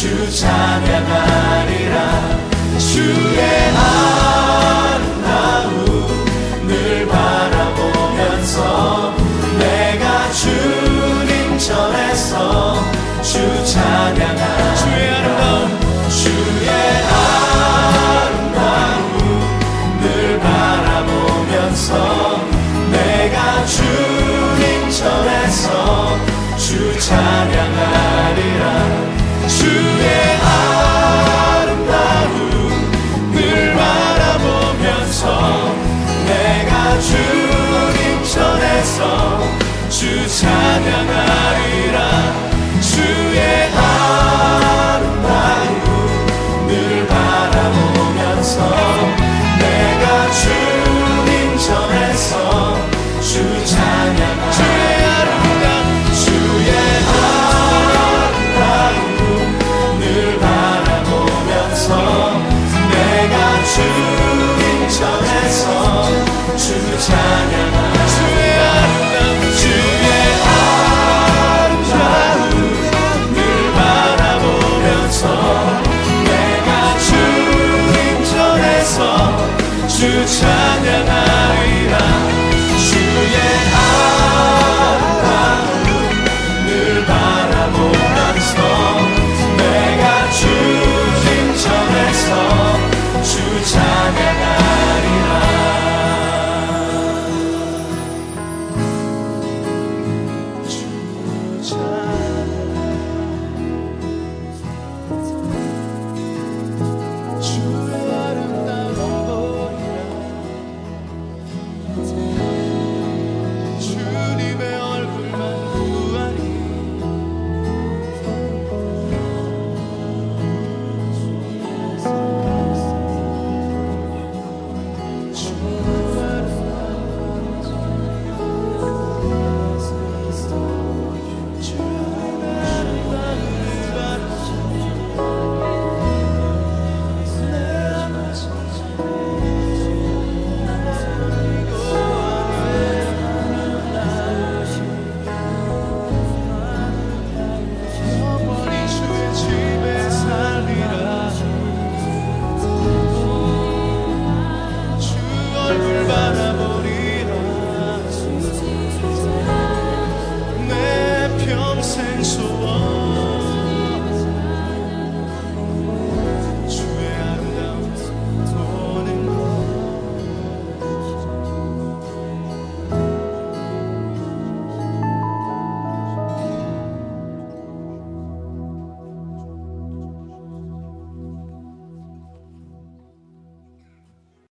주 0.00 0.08
찬양하 0.30 1.49